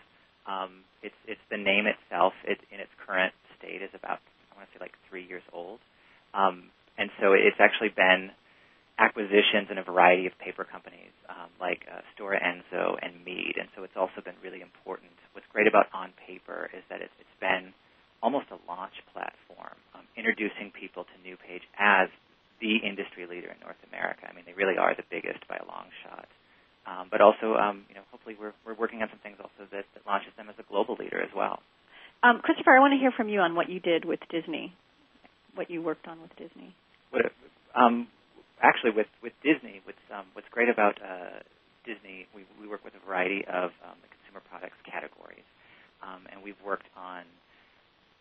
Um, 0.47 0.85
it's 1.03 1.17
it's 1.27 1.41
the 1.51 1.57
name 1.59 1.87
itself. 1.87 2.33
It 2.45 2.59
in 2.71 2.81
its 2.81 2.93
current 3.07 3.33
state 3.59 3.83
is 3.83 3.91
about 3.93 4.21
I 4.53 4.57
want 4.57 4.69
to 4.69 4.79
say 4.79 4.81
like 4.81 4.95
three 5.09 5.25
years 5.25 5.43
old, 5.53 5.81
um, 6.35 6.71
and 6.99 7.11
so 7.21 7.33
it's 7.33 7.61
actually 7.61 7.91
been 7.91 8.31
acquisitions 8.99 9.69
in 9.71 9.77
a 9.77 9.85
variety 9.85 10.27
of 10.27 10.33
paper 10.41 10.65
companies 10.65 11.13
um, 11.29 11.53
like 11.61 11.85
uh, 11.85 12.01
Stora 12.17 12.41
Enso 12.41 12.97
and 13.01 13.13
Mead, 13.25 13.61
and 13.61 13.69
so 13.77 13.85
it's 13.85 13.97
also 13.97 14.25
been 14.25 14.37
really 14.43 14.65
important. 14.65 15.13
What's 15.33 15.47
great 15.53 15.69
about 15.69 15.93
On 15.93 16.17
Paper 16.17 16.71
is 16.73 16.81
that 16.89 17.05
it's, 17.05 17.13
it's 17.21 17.39
been 17.41 17.77
almost 18.23 18.49
a 18.49 18.59
launch 18.65 18.97
platform, 19.13 19.77
um, 19.93 20.09
introducing 20.17 20.73
people 20.73 21.05
to 21.05 21.15
NewPage 21.21 21.65
as 21.77 22.09
the 22.61 22.81
industry 22.81 23.29
leader 23.29 23.53
in 23.53 23.61
North 23.61 23.81
America. 23.93 24.25
I 24.25 24.33
mean, 24.33 24.49
they 24.49 24.57
really 24.57 24.81
are 24.81 24.97
the 24.97 25.05
biggest 25.13 25.45
by 25.45 25.61
a 25.61 25.67
long 25.69 25.93
shot. 26.01 26.29
Um, 26.87 27.09
but 27.11 27.21
also, 27.21 27.59
um, 27.59 27.85
you 27.89 27.95
know, 27.95 28.07
hopefully 28.11 28.37
we're, 28.39 28.55
we're 28.65 28.79
working 28.79 29.03
on 29.03 29.11
some 29.11 29.19
things 29.19 29.37
also 29.43 29.69
that, 29.73 29.85
that 29.93 30.03
launches 30.07 30.33
them 30.37 30.49
as 30.49 30.55
a 30.59 30.65
global 30.71 30.97
leader 30.99 31.21
as 31.21 31.31
well. 31.37 31.61
Um, 32.23 32.41
Christopher, 32.41 32.73
I 32.73 32.81
want 32.81 32.95
to 32.95 32.99
hear 32.99 33.13
from 33.13 33.29
you 33.29 33.41
on 33.41 33.55
what 33.55 33.69
you 33.69 33.81
did 33.81 34.05
with 34.05 34.21
Disney, 34.31 34.73
what 35.55 35.69
you 35.69 35.83
worked 35.83 36.07
on 36.09 36.23
with 36.23 36.31
Disney. 36.37 36.75
What, 37.11 37.33
um, 37.75 38.09
actually 38.63 38.91
with 38.93 39.11
with 39.23 39.33
Disney, 39.43 39.81
what's 39.85 40.03
um, 40.13 40.27
what's 40.33 40.49
great 40.51 40.69
about 40.69 40.99
uh, 41.03 41.43
Disney, 41.85 42.27
we 42.35 42.45
we 42.61 42.69
work 42.69 42.85
with 42.85 42.95
a 42.95 43.03
variety 43.07 43.45
of 43.47 43.71
um, 43.87 43.97
the 44.03 44.11
consumer 44.11 44.43
products 44.49 44.79
categories, 44.85 45.47
um, 46.03 46.27
and 46.33 46.43
we've 46.43 46.59
worked 46.65 46.89
on 46.97 47.23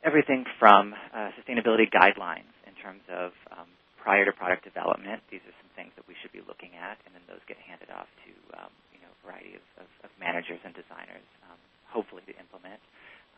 everything 0.04 0.46
from 0.60 0.94
uh, 1.14 1.34
sustainability 1.40 1.90
guidelines 1.90 2.52
in 2.70 2.74
terms 2.78 3.02
of 3.10 3.34
um, 3.52 3.70
prior 3.98 4.26
to 4.26 4.32
product 4.32 4.64
development. 4.64 5.22
These 5.34 5.42
are 5.50 5.56
some 5.58 5.72
things 5.74 5.90
that 5.98 6.06
we 6.06 6.14
should 6.22 6.32
be 6.32 6.46
looking 6.46 6.78
at, 6.78 7.02
and 7.10 7.16
then 7.18 7.26
those 7.26 7.42
get 7.50 7.58
handed 7.58 7.90
off 7.90 8.08
to 8.28 8.32
um, 8.62 8.72
you 8.94 9.02
know 9.02 9.10
a 9.10 9.20
variety 9.26 9.58
of, 9.58 9.66
of, 9.82 9.90
of 10.06 10.10
managers 10.22 10.62
and 10.62 10.78
designers, 10.78 11.26
um, 11.50 11.58
hopefully 11.90 12.22
to 12.30 12.36
implement. 12.38 12.80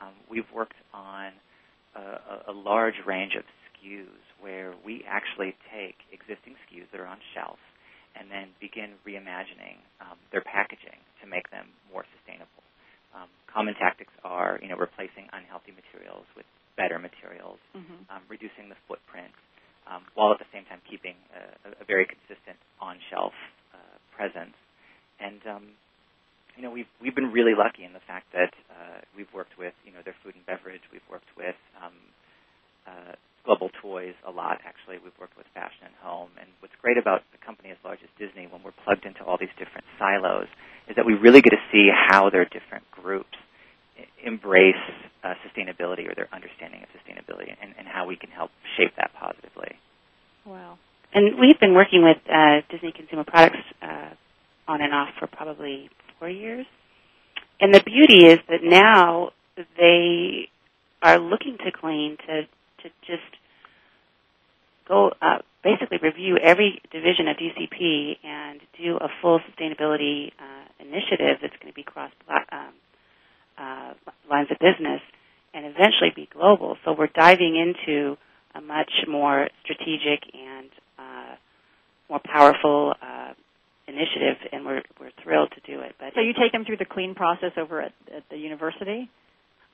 Um, 0.04 0.14
we've 0.30 0.48
worked 0.54 0.78
on 0.94 1.32
a, 1.96 2.52
a 2.52 2.56
large 2.56 3.00
range 3.06 3.34
of 3.36 3.44
SKUs 3.78 4.24
where 4.42 4.74
we 4.86 5.06
actually 5.08 5.56
take 5.74 5.98
existing 6.12 6.58
SKUs 6.66 6.90
that 6.92 7.00
are 7.00 7.08
on 7.08 7.18
shelf 7.34 7.58
and 8.18 8.30
then 8.34 8.50
begin 8.58 8.98
reimagining 9.06 9.78
um, 10.02 10.18
their 10.34 10.42
packaging 10.42 10.98
to 11.22 11.30
make 11.30 11.50
them 11.54 11.70
more 11.94 12.06
sustainable. 12.18 12.66
Um, 13.14 13.30
common 13.46 13.74
tactics 13.78 14.14
are, 14.26 14.60
you 14.62 14.70
know, 14.70 14.78
replacing 14.78 15.30
unhealthy 15.34 15.74
materials 15.74 16.26
with 16.36 16.46
better 16.78 16.98
materials, 16.98 17.58
mm-hmm. 17.74 18.06
um, 18.10 18.22
reducing 18.30 18.70
the 18.70 18.78
footprint, 18.86 19.34
um, 19.90 20.06
while 20.14 20.34
at 20.34 20.38
the 20.38 20.50
same 20.54 20.66
time 20.66 20.82
keeping 20.86 21.18
a, 21.34 21.82
a 21.82 21.86
very 21.86 22.06
consistent 22.06 22.58
on-shelf 22.82 23.34
uh, 23.74 23.98
presence. 24.14 24.54
and 25.22 25.42
um, 25.50 25.66
you 26.58 26.66
know 26.66 26.74
we've 26.74 26.90
we've 27.02 27.16
been 27.16 27.32
really 27.32 27.54
lucky 27.54 27.86
in 27.86 27.94
the 27.94 28.04
fact 28.06 28.30
that 28.34 28.54
uh, 28.70 29.00
we've 29.16 29.30
worked 29.34 29.58
with 29.58 29.74
you 29.86 29.94
know 29.94 30.02
their 30.06 30.18
food 30.22 30.34
and 30.38 30.46
beverage, 30.46 30.82
we've 30.92 31.06
worked 31.10 31.30
with 31.38 31.58
um, 31.82 31.98
uh, 32.86 33.14
Global 33.48 33.72
Toys 33.82 34.14
a 34.28 34.32
lot. 34.32 34.60
Actually, 34.68 35.00
we've 35.00 35.16
worked 35.18 35.38
with 35.38 35.48
Fashion 35.54 35.88
and 35.88 35.96
Home, 36.04 36.28
and 36.36 36.52
what's 36.60 36.76
great 36.82 36.98
about 36.98 37.24
a 37.32 37.40
company 37.46 37.72
as 37.72 37.78
large 37.86 38.04
as 38.04 38.12
Disney, 38.20 38.46
when 38.52 38.62
we're 38.62 38.76
plugged 38.84 39.06
into 39.06 39.24
all 39.24 39.38
these 39.40 39.56
different 39.58 39.88
silos, 39.98 40.52
is 40.90 40.98
that 40.98 41.06
we 41.06 41.14
really 41.14 41.40
get 41.40 41.52
to 41.52 41.64
see 41.72 41.88
how 41.88 42.30
their 42.30 42.44
different 42.44 42.84
groups 42.92 43.40
embrace 44.22 44.76
uh, 45.24 45.34
sustainability 45.48 46.12
or 46.12 46.14
their 46.14 46.28
understanding 46.36 46.84
of 46.84 46.90
sustainability, 46.92 47.56
and, 47.62 47.74
and 47.80 47.88
how 47.88 48.06
we 48.06 48.18
can 48.18 48.30
help 48.30 48.52
shape 48.76 48.92
that 48.98 49.12
positively. 49.16 49.80
Wow. 50.46 50.78
And 51.14 51.40
we've 51.40 51.60
been 51.60 51.74
working 51.74 52.04
with 52.04 52.18
uh, 52.28 52.68
Disney 52.70 52.92
Consumer 52.92 53.24
Products 53.24 53.64
uh, 53.82 54.12
on 54.68 54.82
and 54.82 54.94
off 54.94 55.10
for 55.20 55.28
probably 55.28 55.90
four 56.20 56.30
years. 56.30 56.66
And 57.62 57.74
the 57.74 57.82
beauty 57.82 58.28
is 58.28 58.40
that 58.50 58.60
now 58.62 59.32
they 59.78 60.50
are 61.02 61.18
looking 61.18 61.58
to 61.64 61.72
Clean 61.72 62.18
to 62.28 62.42
to 62.84 62.90
just 63.06 63.24
go 64.88 65.12
uh, 65.22 65.40
basically 65.64 65.98
review 66.02 66.38
every 66.42 66.82
division 66.92 67.28
of 67.28 67.38
DCP 67.38 68.18
and 68.24 68.62
do 68.82 68.98
a 68.98 69.10
full 69.22 69.40
sustainability 69.40 70.32
uh, 70.40 70.66
initiative 70.80 71.38
that's 71.42 71.56
going 71.62 71.72
to 71.72 71.76
be 71.76 71.84
cross 71.84 72.12
um, 72.52 72.74
uh, 73.58 73.94
lines 74.30 74.48
of 74.52 74.58
business 74.60 75.02
and 75.54 75.66
eventually 75.66 76.12
be 76.16 76.30
global. 76.32 76.78
So 76.86 76.96
we're 76.98 77.08
diving 77.08 77.56
into 77.56 78.18
a 78.56 78.62
much 78.62 78.92
more 79.08 79.48
strategic 79.64 80.24
and 80.34 80.70
uh, 80.98 81.36
more 82.10 82.22
powerful 82.24 82.94
uh, 83.02 83.34
initiative, 83.88 84.38
and 84.52 84.66
we're 84.66 84.84
we're 85.00 85.12
thrilled 85.24 85.52
to 85.52 85.72
do 85.72 85.82
it. 85.82 85.96
But 86.00 86.14
so 86.16 86.22
you 86.22 86.34
take 86.34 86.52
them 86.52 86.66
through 86.66 86.78
the 86.78 86.86
clean 86.86 87.16
process 87.16 87.52
over 87.58 87.82
at, 87.82 87.94
at 88.16 88.24
the 88.30 88.38
university. 88.38 89.10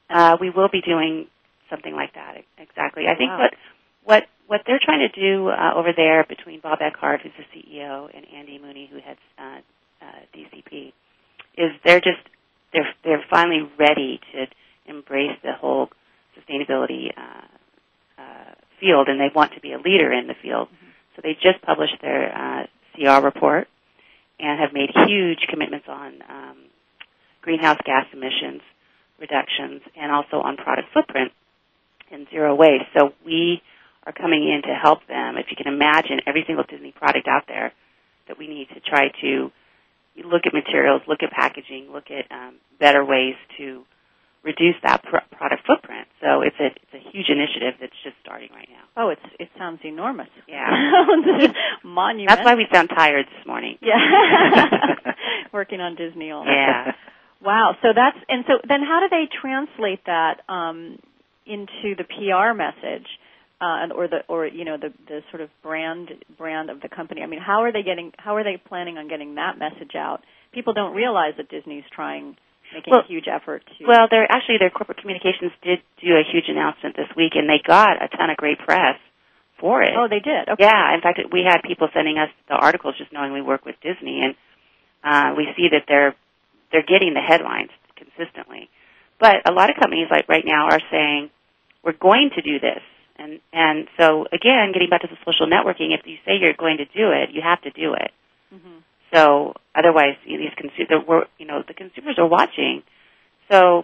Uh, 0.10 0.38
we 0.40 0.50
will 0.50 0.70
be 0.72 0.82
doing 0.82 1.28
something 1.70 1.94
like 1.94 2.14
that 2.14 2.44
exactly. 2.58 3.04
I 3.08 3.16
think 3.16 3.30
wow. 3.32 3.40
what 3.40 3.54
what 4.04 4.24
what 4.48 4.62
they're 4.68 4.82
trying 4.84 5.08
to 5.08 5.14
do 5.20 5.50
uh, 5.50 5.74
over 5.76 5.90
there 5.96 6.26
between 6.28 6.60
Bob 6.60 6.80
Eckhart, 6.82 7.22
who's 7.22 7.32
the 7.38 7.48
CEO, 7.58 8.10
and 8.14 8.26
Andy 8.36 8.60
Mooney, 8.60 8.90
who 8.92 9.00
heads 9.00 9.20
uh, 9.40 9.60
uh, 10.02 10.06
DCP, 10.36 10.94
is 11.58 11.72
they're 11.86 12.02
just 12.02 12.22
they're 12.74 12.90
they're 13.04 13.24
finally 13.30 13.70
ready 13.80 14.20
to 14.34 14.46
embrace 14.86 15.38
the 15.44 15.54
whole 15.54 15.90
sustainability 16.38 17.08
uh, 17.16 18.22
uh, 18.22 18.54
field, 18.80 19.08
and 19.08 19.20
they 19.20 19.32
want 19.34 19.54
to 19.54 19.62
be 19.62 19.72
a 19.72 19.78
leader 19.78 20.12
in 20.12 20.28
the 20.28 20.36
field. 20.42 20.68
Mm-hmm. 20.68 20.90
So 21.16 21.22
they 21.24 21.34
just 21.34 21.62
published 21.64 21.96
their 22.02 22.34
uh, 22.36 22.66
CR 22.96 23.24
report 23.24 23.68
and 24.40 24.60
have 24.60 24.74
made 24.74 24.90
huge 25.08 25.46
commitments 25.50 25.86
on 25.88 26.14
um, 26.28 26.58
greenhouse 27.42 27.78
gas 27.86 28.06
emissions 28.12 28.62
reductions 29.20 29.82
and 29.96 30.12
also 30.12 30.42
on 30.42 30.58
product 30.58 30.90
footprint 30.94 31.32
and 32.12 32.28
zero 32.30 32.56
waste. 32.56 32.86
So 32.98 33.14
we 33.26 33.62
are 34.06 34.14
coming 34.14 34.44
in 34.44 34.62
to 34.64 34.76
help 34.76 35.06
them. 35.08 35.38
If 35.38 35.48
you 35.50 35.58
can 35.58 35.72
imagine 35.72 36.20
every 36.28 36.44
single 36.46 36.66
Disney 36.70 36.92
product 36.92 37.28
out 37.28 37.44
there 37.48 37.72
that 38.28 38.38
we 38.38 38.48
need 38.48 38.68
to 38.74 38.80
try 38.80 39.10
to 39.22 39.52
look 40.24 40.44
at 40.46 40.54
materials, 40.54 41.02
look 41.08 41.24
at 41.24 41.32
packaging, 41.32 41.92
look 41.92 42.06
at 42.12 42.32
um, 42.32 42.56
better 42.80 43.04
ways 43.04 43.36
to 43.58 43.84
reduce 44.44 44.76
that 44.84 45.02
pr- 45.04 45.36
product 45.36 45.66
footprint. 45.66 46.08
So 46.22 46.42
it's 46.42 46.56
a 46.60 46.68
it's 46.68 46.94
a 46.94 47.10
huge 47.12 47.30
initiative 47.30 47.76
that's 47.80 47.96
just 48.04 48.16
starting 48.22 48.50
right 48.54 48.68
now. 48.70 48.84
Oh, 48.96 49.10
it's 49.10 49.22
it 49.40 49.50
sounds 49.58 49.80
enormous. 49.84 50.28
Yeah, 50.48 50.70
monument. 51.84 52.30
That's 52.30 52.46
why 52.46 52.56
we 52.56 52.68
sound 52.72 52.90
tired 52.90 53.26
this 53.26 53.48
morning. 53.48 53.78
Yeah, 53.82 53.96
working 55.54 55.80
on 55.80 55.96
Disney 55.96 56.32
all 56.32 56.46
Yeah. 56.46 56.94
Wow. 57.42 57.76
So 57.82 57.90
that's 57.96 58.18
and 58.30 58.46
so 58.48 58.54
then 58.68 58.82
how 58.82 59.02
do 59.02 59.10
they 59.10 59.28
translate 59.42 60.06
that 60.06 60.42
um, 60.48 61.00
into 61.46 61.96
the 61.96 62.04
PR 62.04 62.56
message? 62.56 63.08
Uh, 63.62 63.88
or 63.96 64.10
the 64.10 64.20
or 64.28 64.46
you 64.46 64.66
know 64.66 64.76
the 64.76 64.92
the 65.08 65.22
sort 65.32 65.40
of 65.40 65.48
brand 65.62 66.10
brand 66.38 66.70
of 66.70 66.82
the 66.82 66.90
company. 66.90 67.22
I 67.22 67.28
mean, 67.28 67.40
how 67.40 67.64
are 67.64 67.72
they 67.72 67.84
getting? 67.84 68.12
How 68.18 68.36
are 68.36 68.44
they 68.44 68.58
planning 68.58 68.98
on 68.98 69.08
getting 69.08 69.36
that 69.36 69.58
message 69.58 69.96
out? 69.96 70.20
People 70.52 70.74
don't 70.74 70.94
realize 70.94 71.36
that 71.38 71.48
Disney's 71.48 71.86
trying 71.96 72.36
making 72.74 72.92
well, 72.92 73.02
a 73.02 73.08
huge 73.08 73.26
effort 73.30 73.64
to. 73.78 73.86
Well, 73.86 74.08
they're 74.10 74.28
actually 74.30 74.58
their 74.60 74.70
corporate 74.70 74.98
communications 74.98 75.54
did 75.62 75.80
do 76.02 76.18
a 76.18 76.26
huge 76.26 76.50
announcement 76.50 76.98
this 76.98 77.08
week, 77.16 77.34
and 77.36 77.48
they 77.48 77.62
got 77.66 78.02
a 78.02 78.10
ton 78.10 78.30
of 78.30 78.38
great 78.38 78.60
press 78.60 78.98
for 79.60 79.82
it. 79.82 79.94
Oh, 79.96 80.08
they 80.10 80.20
did. 80.20 80.50
Okay. 80.50 80.66
Yeah, 80.66 80.94
in 80.94 81.02
fact, 81.02 81.22
we 81.32 81.46
had 81.48 81.62
people 81.62 81.88
sending 81.94 82.18
us 82.18 82.30
the 82.50 82.56
articles 82.56 82.96
just 82.98 83.14
knowing 83.14 83.32
we 83.32 83.42
work 83.42 83.66
with 83.66 83.76
Disney, 83.82 84.26
and 84.26 84.36
uh, 85.06 85.36
we 85.38 85.48
see 85.56 85.70
that 85.72 85.86
they're 85.88 86.16
they're 86.72 86.86
getting 86.86 87.14
the 87.14 87.22
headlines 87.22 87.70
consistently. 87.96 88.70
But 89.24 89.48
a 89.50 89.54
lot 89.54 89.70
of 89.70 89.78
companies, 89.80 90.08
like 90.12 90.28
right 90.28 90.44
now, 90.46 90.68
are 90.68 90.82
saying 90.92 91.30
we're 91.82 91.96
going 91.96 92.32
to 92.36 92.42
do 92.42 92.60
this, 92.60 92.84
and 93.16 93.40
and 93.54 93.88
so 93.98 94.28
again, 94.34 94.74
getting 94.74 94.90
back 94.90 95.00
to 95.04 95.08
the 95.08 95.16
social 95.24 95.48
networking, 95.48 95.96
if 95.96 96.06
you 96.06 96.18
say 96.26 96.34
you're 96.42 96.60
going 96.60 96.76
to 96.84 96.86
do 96.92 97.16
it, 97.16 97.32
you 97.32 97.42
have 97.42 97.62
to 97.62 97.72
do 97.72 97.94
it. 97.94 98.12
Mm-hmm. 98.54 98.80
So 99.16 99.54
otherwise, 99.74 100.20
you 100.26 100.38
know, 100.38 100.44
these 100.44 100.58
consumers, 100.60 101.28
you 101.40 101.46
know, 101.46 101.64
the 101.66 101.74
consumers 101.74 102.20
are 102.20 102.28
watching. 102.28 102.84
So 103.50 103.84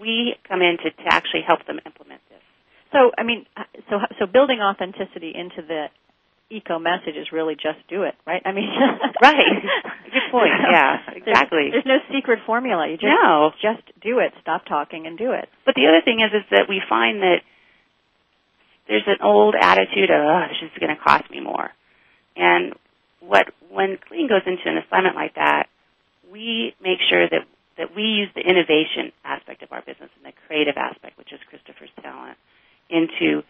we 0.00 0.36
come 0.48 0.62
in 0.62 0.78
to, 0.78 0.90
to 0.90 1.06
actually 1.12 1.42
help 1.46 1.66
them 1.66 1.78
implement 1.84 2.22
this. 2.30 2.40
So 2.90 3.12
I 3.18 3.22
mean, 3.22 3.44
so 3.90 4.00
so 4.18 4.24
building 4.24 4.60
authenticity 4.62 5.32
into 5.36 5.60
the 5.60 5.92
eco 6.50 6.78
message 6.78 7.16
is 7.16 7.32
really 7.32 7.54
just 7.54 7.78
do 7.88 8.02
it, 8.02 8.14
right? 8.26 8.42
I 8.44 8.52
mean, 8.52 8.68
right. 9.22 9.62
Good 10.10 10.26
point. 10.30 10.50
Yeah, 10.70 10.98
exactly. 11.14 11.70
There's, 11.70 11.84
there's, 11.84 12.02
no 12.02 12.14
secret 12.14 12.40
formula. 12.44 12.88
You 12.88 12.96
just 12.96 13.06
no. 13.06 13.52
just 13.62 13.86
do 14.02 14.18
it. 14.18 14.32
Stop 14.42 14.66
talking 14.66 15.06
and 15.06 15.16
do 15.16 15.32
it. 15.32 15.48
But 15.64 15.74
the 15.74 15.86
other 15.86 16.02
thing 16.04 16.20
is, 16.20 16.34
is 16.34 16.44
that 16.50 16.66
we 16.68 16.82
find 16.88 17.22
that 17.22 17.40
there's 18.88 19.06
an 19.06 19.22
old 19.22 19.54
attitude 19.54 20.10
of, 20.10 20.18
oh, 20.18 20.44
this 20.50 20.68
is 20.68 20.78
going 20.80 20.94
to 20.94 21.00
cost 21.00 21.30
me 21.30 21.40
more. 21.40 21.70
And 22.36 22.74
what 23.20 23.46
when 23.70 23.98
Clean 24.08 24.28
goes 24.28 24.42
into 24.46 24.66
an 24.66 24.78
assignment 24.78 25.14
like 25.14 25.34
that, 25.36 25.68
we 26.32 26.74
make 26.82 26.98
sure 27.08 27.28
that 27.28 27.46
that 27.78 27.94
we 27.96 28.02
use 28.02 28.28
the 28.34 28.42
innovation 28.42 29.12
aspect 29.24 29.62
of 29.62 29.72
our 29.72 29.80
business 29.80 30.10
and 30.18 30.24
the 30.26 30.36
creative 30.46 30.76
aspect, 30.76 31.16
which 31.16 31.32
is 31.32 31.40
Christopher's 31.48 31.88
talent, 32.02 32.36
into 32.90 33.42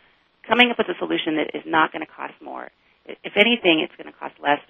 coming 0.46 0.70
up 0.70 0.78
with 0.78 0.86
a 0.88 0.98
solution 0.98 1.36
that 1.36 1.50
is 1.56 1.64
not 1.66 1.90
going 1.90 2.04
to 2.04 2.12
cost 2.12 2.34
more. 2.40 2.70
If 3.06 3.36
anything, 3.36 3.80
it's 3.80 3.94
going 3.96 4.12
to 4.12 4.18
cost 4.18 4.34
less, 4.40 4.60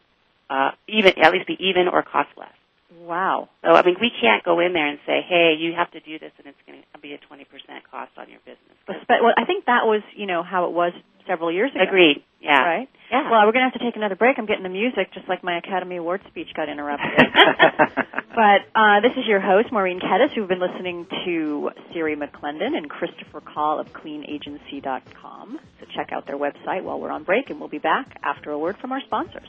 uh, 0.48 0.72
even 0.88 1.12
at 1.18 1.32
least 1.32 1.46
be 1.46 1.56
even 1.60 1.88
or 1.88 2.02
cost 2.02 2.30
less. 2.36 2.52
Wow. 2.98 3.48
So 3.62 3.70
I 3.70 3.84
mean, 3.84 3.96
we 4.00 4.10
can't 4.20 4.42
go 4.44 4.60
in 4.60 4.72
there 4.72 4.86
and 4.86 4.98
say, 5.06 5.20
"Hey, 5.26 5.54
you 5.58 5.72
have 5.76 5.90
to 5.92 6.00
do 6.00 6.18
this," 6.18 6.32
and 6.38 6.46
it's 6.46 6.58
going 6.66 6.82
to 6.82 6.98
be 6.98 7.14
a 7.14 7.18
twenty 7.18 7.44
percent 7.44 7.88
cost 7.90 8.12
on 8.16 8.28
your 8.28 8.40
business. 8.40 8.76
But 8.86 9.22
well, 9.22 9.34
I 9.36 9.44
think 9.44 9.66
that 9.66 9.86
was, 9.86 10.02
you 10.16 10.26
know, 10.26 10.42
how 10.42 10.66
it 10.66 10.72
was 10.72 10.92
several 11.26 11.52
years 11.52 11.70
ago. 11.72 11.84
Agreed. 11.86 12.24
Yeah. 12.40 12.62
Right. 12.62 12.88
Yeah. 13.10 13.30
Well, 13.30 13.46
we're 13.46 13.52
going 13.52 13.66
to 13.66 13.70
have 13.70 13.78
to 13.78 13.84
take 13.84 13.96
another 13.96 14.16
break. 14.16 14.38
I'm 14.38 14.46
getting 14.46 14.62
the 14.62 14.68
music, 14.70 15.12
just 15.12 15.28
like 15.28 15.44
my 15.44 15.58
Academy 15.58 15.96
Award 15.96 16.22
speech 16.28 16.48
got 16.54 16.68
interrupted. 16.68 17.10
but 18.34 18.60
uh, 18.74 19.00
this 19.00 19.12
is 19.16 19.26
your 19.26 19.40
host, 19.40 19.70
Maureen 19.70 20.00
Kedes, 20.00 20.32
who've 20.34 20.48
been 20.48 20.60
listening 20.60 21.06
to 21.26 21.70
Seri 21.92 22.16
McClendon 22.16 22.76
and 22.76 22.88
Christopher 22.88 23.40
Kahl 23.40 23.78
of 23.78 23.92
CleanAgency.com. 23.92 25.58
So 25.80 25.86
check 25.94 26.12
out 26.12 26.26
their 26.26 26.38
website 26.38 26.82
while 26.82 26.98
we're 27.00 27.10
on 27.10 27.24
break, 27.24 27.50
and 27.50 27.60
we'll 27.60 27.68
be 27.68 27.78
back 27.78 28.18
after 28.22 28.50
a 28.50 28.58
word 28.58 28.76
from 28.78 28.92
our 28.92 29.00
sponsors. 29.02 29.48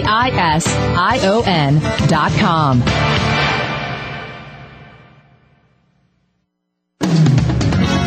us 0.07 0.63
C-I-S-I-O-N 0.63 1.79
dot 2.07 2.31
com. 2.39 3.46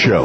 show. 0.00 0.24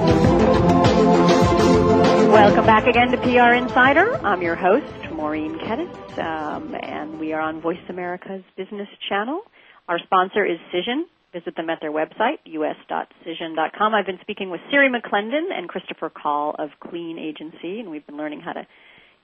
Welcome 2.32 2.66
back 2.66 2.88
again 2.88 3.12
to 3.12 3.18
PR 3.18 3.54
Insider. 3.54 4.16
I'm 4.26 4.42
your 4.42 4.56
host, 4.56 5.12
Maureen 5.14 5.58
Kedes, 5.60 6.18
um, 6.18 6.76
and 6.76 7.20
we 7.20 7.34
are 7.34 7.42
on 7.42 7.62
Voice 7.62 7.78
America's 7.90 8.44
Business 8.56 8.88
Channel. 9.10 9.42
Our 9.90 10.00
sponsor 10.00 10.46
is 10.46 10.58
Cision. 10.74 11.04
Visit 11.34 11.58
them 11.58 11.70
at 11.70 11.82
their 11.82 11.92
website, 11.92 12.40
us.cision.com. 12.46 13.94
I've 13.94 14.06
been 14.06 14.20
speaking 14.22 14.50
with 14.50 14.62
Seri 14.72 14.90
McClendon 14.90 15.52
and 15.54 15.68
Christopher 15.68 16.10
Kahl 16.10 16.56
of 16.58 16.70
Clean 16.80 17.20
Agency, 17.20 17.82
and 17.82 17.92
we've 17.92 18.06
been 18.06 18.18
learning 18.18 18.40
how 18.40 18.54
to 18.54 18.66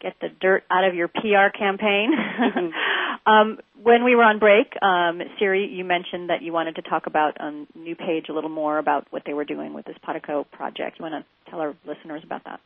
get 0.01 0.15
the 0.19 0.29
dirt 0.29 0.63
out 0.69 0.83
of 0.83 0.95
your 0.95 1.07
PR 1.07 1.55
campaign. 1.57 2.11
um, 3.25 3.59
when 3.81 4.03
we 4.03 4.15
were 4.15 4.23
on 4.23 4.39
break, 4.39 4.73
um, 4.81 5.21
Seri, 5.39 5.67
you 5.67 5.85
mentioned 5.85 6.29
that 6.29 6.41
you 6.41 6.51
wanted 6.51 6.75
to 6.75 6.81
talk 6.81 7.07
about 7.07 7.39
on 7.39 7.47
um, 7.47 7.67
NewPage 7.77 8.29
a 8.29 8.33
little 8.33 8.49
more 8.49 8.77
about 8.77 9.07
what 9.11 9.23
they 9.25 9.33
were 9.33 9.45
doing 9.45 9.73
with 9.73 9.85
this 9.85 9.95
Potico 10.05 10.45
project. 10.51 10.97
You 10.99 11.03
want 11.03 11.23
to 11.23 11.51
tell 11.51 11.59
our 11.59 11.75
listeners 11.85 12.21
about 12.23 12.43
that? 12.45 12.59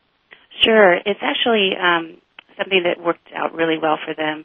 Sure. 0.62 0.94
It's 0.94 1.20
actually 1.22 1.70
um, 1.80 2.18
something 2.56 2.82
that 2.84 3.02
worked 3.02 3.28
out 3.34 3.54
really 3.54 3.76
well 3.80 3.98
for 4.04 4.14
them 4.14 4.44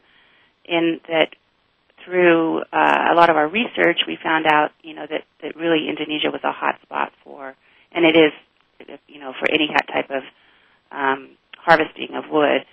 in 0.64 1.00
that 1.08 1.34
through 2.04 2.60
uh, 2.72 3.12
a 3.12 3.14
lot 3.14 3.30
of 3.30 3.36
our 3.36 3.48
research, 3.48 4.00
we 4.08 4.18
found 4.22 4.46
out, 4.46 4.70
you 4.82 4.94
know, 4.94 5.06
that, 5.08 5.22
that 5.40 5.56
really 5.56 5.88
Indonesia 5.88 6.30
was 6.32 6.40
a 6.42 6.50
hot 6.50 6.74
spot 6.82 7.12
for, 7.22 7.54
and 7.92 8.04
it 8.04 8.16
is, 8.18 8.98
you 9.06 9.20
know, 9.20 9.32
for 9.38 9.48
any 9.48 9.68
type 9.68 10.10
of 10.10 10.22
um, 10.90 11.36
harvesting 11.56 12.14
of 12.14 12.24
wood 12.30 12.66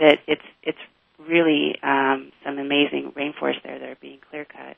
that 0.00 0.18
it's 0.26 0.42
it's 0.62 0.78
really 1.18 1.74
um, 1.82 2.32
some 2.44 2.58
amazing 2.58 3.12
rainforests 3.16 3.62
there 3.64 3.78
that 3.78 3.88
are 3.88 3.98
being 4.00 4.18
clear 4.30 4.44
cut 4.44 4.76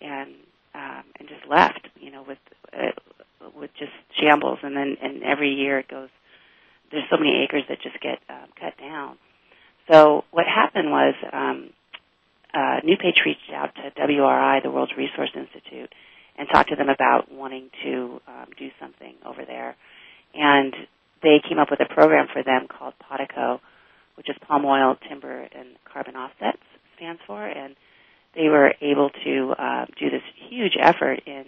and 0.00 0.34
um, 0.74 1.04
and 1.18 1.28
just 1.28 1.46
left, 1.48 1.88
you 2.00 2.10
know, 2.10 2.24
with 2.26 2.38
uh, 2.72 2.92
with 3.56 3.70
just 3.78 3.92
shambles, 4.20 4.58
and 4.62 4.76
then 4.76 4.96
and 5.02 5.22
every 5.22 5.50
year 5.54 5.78
it 5.78 5.88
goes. 5.88 6.08
There's 6.90 7.04
so 7.10 7.18
many 7.18 7.42
acres 7.44 7.64
that 7.68 7.82
just 7.82 8.00
get 8.00 8.18
um, 8.30 8.48
cut 8.58 8.78
down. 8.78 9.18
So 9.90 10.24
what 10.30 10.46
happened 10.46 10.90
was 10.90 11.14
um, 11.32 11.70
uh, 12.54 12.80
NewPage 12.84 13.24
reached 13.26 13.50
out 13.54 13.74
to 13.74 13.90
WRI, 14.00 14.60
the 14.62 14.70
World 14.70 14.92
Resource 14.96 15.30
Institute, 15.34 15.92
and 16.38 16.48
talked 16.52 16.70
to 16.70 16.76
them 16.76 16.88
about 16.88 17.30
wanting 17.30 17.70
to 17.84 18.20
um, 18.26 18.46
do 18.58 18.68
something 18.80 19.14
over 19.26 19.44
there. 19.46 19.76
And 20.34 20.74
they 21.22 21.40
came 21.46 21.58
up 21.58 21.70
with 21.70 21.80
a 21.80 21.92
program 21.92 22.26
for 22.32 22.42
them 22.42 22.68
called 22.68 22.94
Potico, 23.02 23.60
which 24.18 24.28
is 24.28 24.36
palm 24.46 24.64
oil, 24.64 24.96
timber, 25.08 25.42
and 25.42 25.68
carbon 25.90 26.16
offsets 26.16 26.58
stands 26.96 27.20
for, 27.26 27.46
and 27.46 27.76
they 28.34 28.48
were 28.48 28.74
able 28.82 29.10
to 29.24 29.54
uh, 29.58 29.86
do 29.98 30.10
this 30.10 30.22
huge 30.50 30.76
effort 30.78 31.20
in 31.24 31.44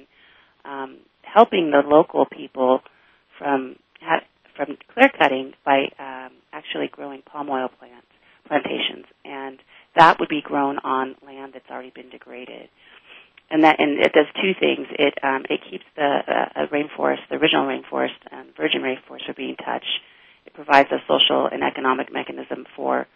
um, 0.64 0.98
helping 1.22 1.72
the 1.72 1.82
local 1.86 2.24
people 2.24 2.80
from 3.38 3.76
ha- 4.00 4.24
from 4.56 4.78
clear 4.94 5.10
cutting 5.18 5.52
by 5.64 5.84
um, 5.98 6.32
actually 6.52 6.88
growing 6.88 7.22
palm 7.22 7.50
oil 7.50 7.68
plants 7.78 8.06
plantations, 8.46 9.04
and 9.24 9.58
that 9.96 10.18
would 10.18 10.28
be 10.28 10.40
grown 10.40 10.78
on 10.78 11.16
land 11.26 11.52
that's 11.52 11.68
already 11.70 11.90
been 11.90 12.08
degraded 12.08 12.68
and 13.50 13.64
that 13.64 13.80
and 13.80 13.98
it 13.98 14.12
does 14.12 14.26
two 14.40 14.52
things. 14.58 14.86
It 14.98 15.14
um, 15.22 15.44
it 15.50 15.60
keeps 15.68 15.84
the 15.96 16.20
uh, 16.26 16.66
rainforest, 16.72 17.26
the 17.28 17.36
original 17.36 17.66
rainforest, 17.66 18.14
and 18.30 18.54
virgin 18.56 18.82
rainforest 18.82 19.26
from 19.26 19.34
being 19.36 19.56
touched. 19.56 20.00
It 20.50 20.54
provides 20.54 20.90
a 20.90 20.98
social 21.06 21.46
and 21.46 21.62
economic 21.62 22.12
mechanism 22.12 22.66
for 22.74 23.06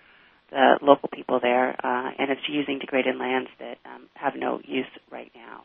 the 0.51 0.79
local 0.83 1.09
people 1.09 1.41
there, 1.41 1.71
uh, 1.71 2.11
and 2.19 2.31
it's 2.31 2.49
using 2.49 2.79
degraded 2.79 3.17
lands 3.17 3.51
that 3.59 3.79
um, 3.85 4.09
have 4.15 4.35
no 4.37 4.61
use 4.65 4.87
right 5.11 5.33
now. 5.35 5.65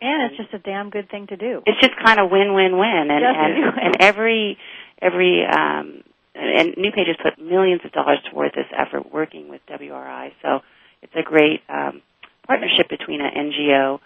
And, 0.00 0.22
and 0.22 0.32
it's 0.32 0.40
just 0.40 0.54
a 0.54 0.58
damn 0.58 0.88
good 0.88 1.10
thing 1.10 1.26
to 1.26 1.36
do. 1.36 1.62
It's 1.66 1.78
just 1.80 1.92
kind 2.02 2.18
of 2.18 2.30
win-win-win, 2.30 3.10
and 3.10 3.24
and, 3.24 3.78
and 3.82 3.96
every 4.00 4.56
every 5.02 5.44
um, 5.44 6.02
and 6.34 6.74
NewPage 6.76 7.08
has 7.08 7.16
put 7.22 7.38
millions 7.38 7.82
of 7.84 7.92
dollars 7.92 8.18
toward 8.32 8.52
this 8.52 8.66
effort, 8.74 9.12
working 9.12 9.50
with 9.50 9.60
WRI. 9.68 10.32
So 10.40 10.60
it's 11.02 11.12
a 11.14 11.22
great 11.22 11.60
um, 11.68 12.00
partnership 12.46 12.88
between 12.88 13.20
an 13.20 13.30
NGO 13.36 13.98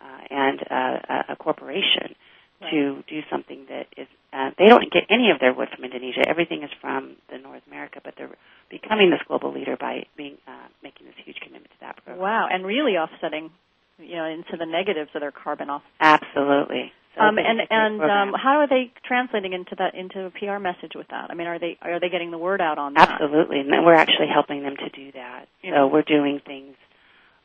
uh, 0.00 0.04
and 0.30 0.60
uh, 0.70 1.22
a 1.30 1.36
corporation 1.36 2.14
right. 2.60 2.70
to 2.70 3.02
do 3.08 3.20
something 3.30 3.66
that 3.68 3.86
is. 3.96 4.06
Uh, 4.32 4.50
they 4.58 4.66
don't 4.66 4.92
get 4.92 5.04
any 5.08 5.30
of 5.30 5.40
their 5.40 5.54
wood 5.54 5.68
from 5.74 5.84
Indonesia. 5.84 6.20
Everything 6.28 6.62
is 6.62 6.70
from 6.80 7.16
the 7.30 7.38
North 7.38 7.62
America, 7.66 8.00
but 8.04 8.14
they're 8.16 8.30
becoming 8.70 9.10
this 9.10 9.20
global 9.26 9.52
leader 9.52 9.76
by 9.78 10.04
being 10.16 10.36
uh, 10.46 10.68
making 10.82 11.06
this 11.06 11.16
huge 11.24 11.38
commitment 11.40 11.72
to 11.72 11.80
that 11.80 11.96
program. 12.04 12.18
Wow, 12.18 12.48
and 12.50 12.66
really 12.66 12.96
offsetting, 12.96 13.50
you 13.98 14.16
know, 14.16 14.26
into 14.26 14.56
the 14.58 14.66
negatives 14.66 15.10
of 15.14 15.20
their 15.20 15.32
carbon 15.32 15.70
off. 15.70 15.82
Absolutely. 16.00 16.92
So 17.16 17.22
um, 17.22 17.38
and 17.38 17.60
and 17.70 18.02
um, 18.02 18.34
how 18.36 18.60
are 18.60 18.68
they 18.68 18.92
translating 19.04 19.52
into 19.52 19.74
that 19.78 19.94
into 19.94 20.26
a 20.26 20.30
PR 20.30 20.58
message 20.58 20.92
with 20.94 21.08
that? 21.08 21.30
I 21.30 21.34
mean, 21.34 21.46
are 21.46 21.58
they 21.58 21.78
are 21.82 21.98
they 21.98 22.10
getting 22.10 22.30
the 22.30 22.38
word 22.38 22.60
out 22.60 22.78
on 22.78 22.94
that? 22.94 23.08
Absolutely, 23.10 23.60
and 23.60 23.70
we're 23.84 23.94
actually 23.94 24.28
helping 24.32 24.62
them 24.62 24.76
to 24.76 24.88
do 24.90 25.12
that. 25.12 25.46
So 25.64 25.86
we're 25.86 26.02
doing 26.02 26.40
things 26.44 26.76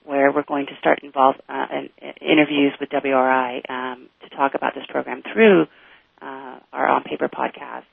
where 0.05 0.31
we're 0.31 0.43
going 0.43 0.65
to 0.67 0.75
start 0.79 0.99
involve 1.03 1.35
uh, 1.47 1.65
in, 1.71 1.89
in 2.01 2.13
interviews 2.21 2.73
with 2.79 2.89
WRI 2.89 3.61
um, 3.69 4.09
to 4.21 4.35
talk 4.35 4.53
about 4.55 4.73
this 4.75 4.85
program 4.89 5.21
through 5.33 5.63
uh, 6.21 6.59
our 6.71 6.87
on 6.87 7.03
paper 7.03 7.29
podcast. 7.29 7.83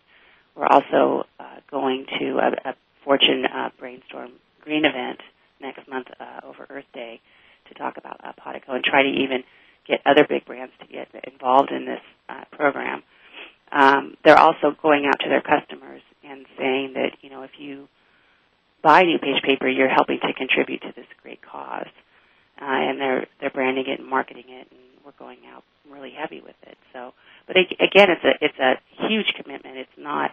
We're 0.56 0.66
also 0.66 1.26
uh, 1.38 1.61
going 1.70 2.06
to 2.18 2.38
a, 2.38 2.70
a 2.70 2.74
Fortune 3.04 3.44
uh, 3.46 3.70
Brainstorm 3.78 4.32
Green 4.61 4.84
event 4.84 5.20
next 5.61 5.88
month 5.88 6.08
uh, 6.18 6.46
over 6.46 6.66
Earth 6.68 6.84
Day 6.92 7.20
to 7.68 7.74
talk 7.74 7.96
about 7.96 8.20
uh, 8.24 8.32
and 8.68 8.84
try 8.84 9.02
to 9.02 9.08
even 9.08 9.44
get 9.86 10.00
other 10.04 10.26
big 10.28 10.44
brands 10.44 10.72
to 10.80 10.86
get 10.86 11.08
involved 11.30 11.70
in 11.70 11.86
this 11.86 12.00
uh, 12.28 12.44
program. 12.52 13.02
Um, 13.72 14.16
they're 14.24 14.38
also 14.38 14.74
going 14.82 15.06
out 15.06 15.20
to 15.20 15.28
their 15.28 15.42
customers 15.42 16.02
and 16.24 16.44
saying 16.58 16.94
that 16.94 17.16
you 17.22 17.30
know 17.30 17.42
if 17.42 17.52
you 17.58 17.88
buy 18.82 19.02
new 19.02 19.18
page 19.18 19.42
paper, 19.42 19.68
you're 19.68 19.88
helping 19.88 20.18
to 20.20 20.32
contribute 20.32 20.82
to 20.82 20.92
this 20.94 21.06
great 21.22 21.40
cause. 21.42 21.88
Uh, 22.60 22.64
and 22.66 23.00
they're 23.00 23.26
they're 23.40 23.50
branding 23.50 23.86
it 23.86 24.00
and 24.00 24.08
marketing 24.08 24.44
it, 24.48 24.68
and 24.70 24.80
we're 25.04 25.12
going 25.18 25.38
out 25.52 25.64
really 25.90 26.10
heavy 26.10 26.40
with 26.40 26.56
it. 26.66 26.76
So, 26.92 27.12
but 27.46 27.56
it, 27.56 27.72
again, 27.80 28.08
it's 28.10 28.24
a 28.24 28.44
it's 28.44 28.58
a 28.58 29.06
huge 29.08 29.32
commitment. 29.40 29.78
It's 29.78 29.98
not 29.98 30.32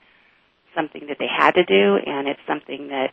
something 0.75 1.07
that 1.07 1.17
they 1.19 1.27
had 1.27 1.51
to 1.51 1.63
do, 1.63 1.97
and 2.05 2.27
it's 2.27 2.39
something 2.45 2.89
that 2.89 3.11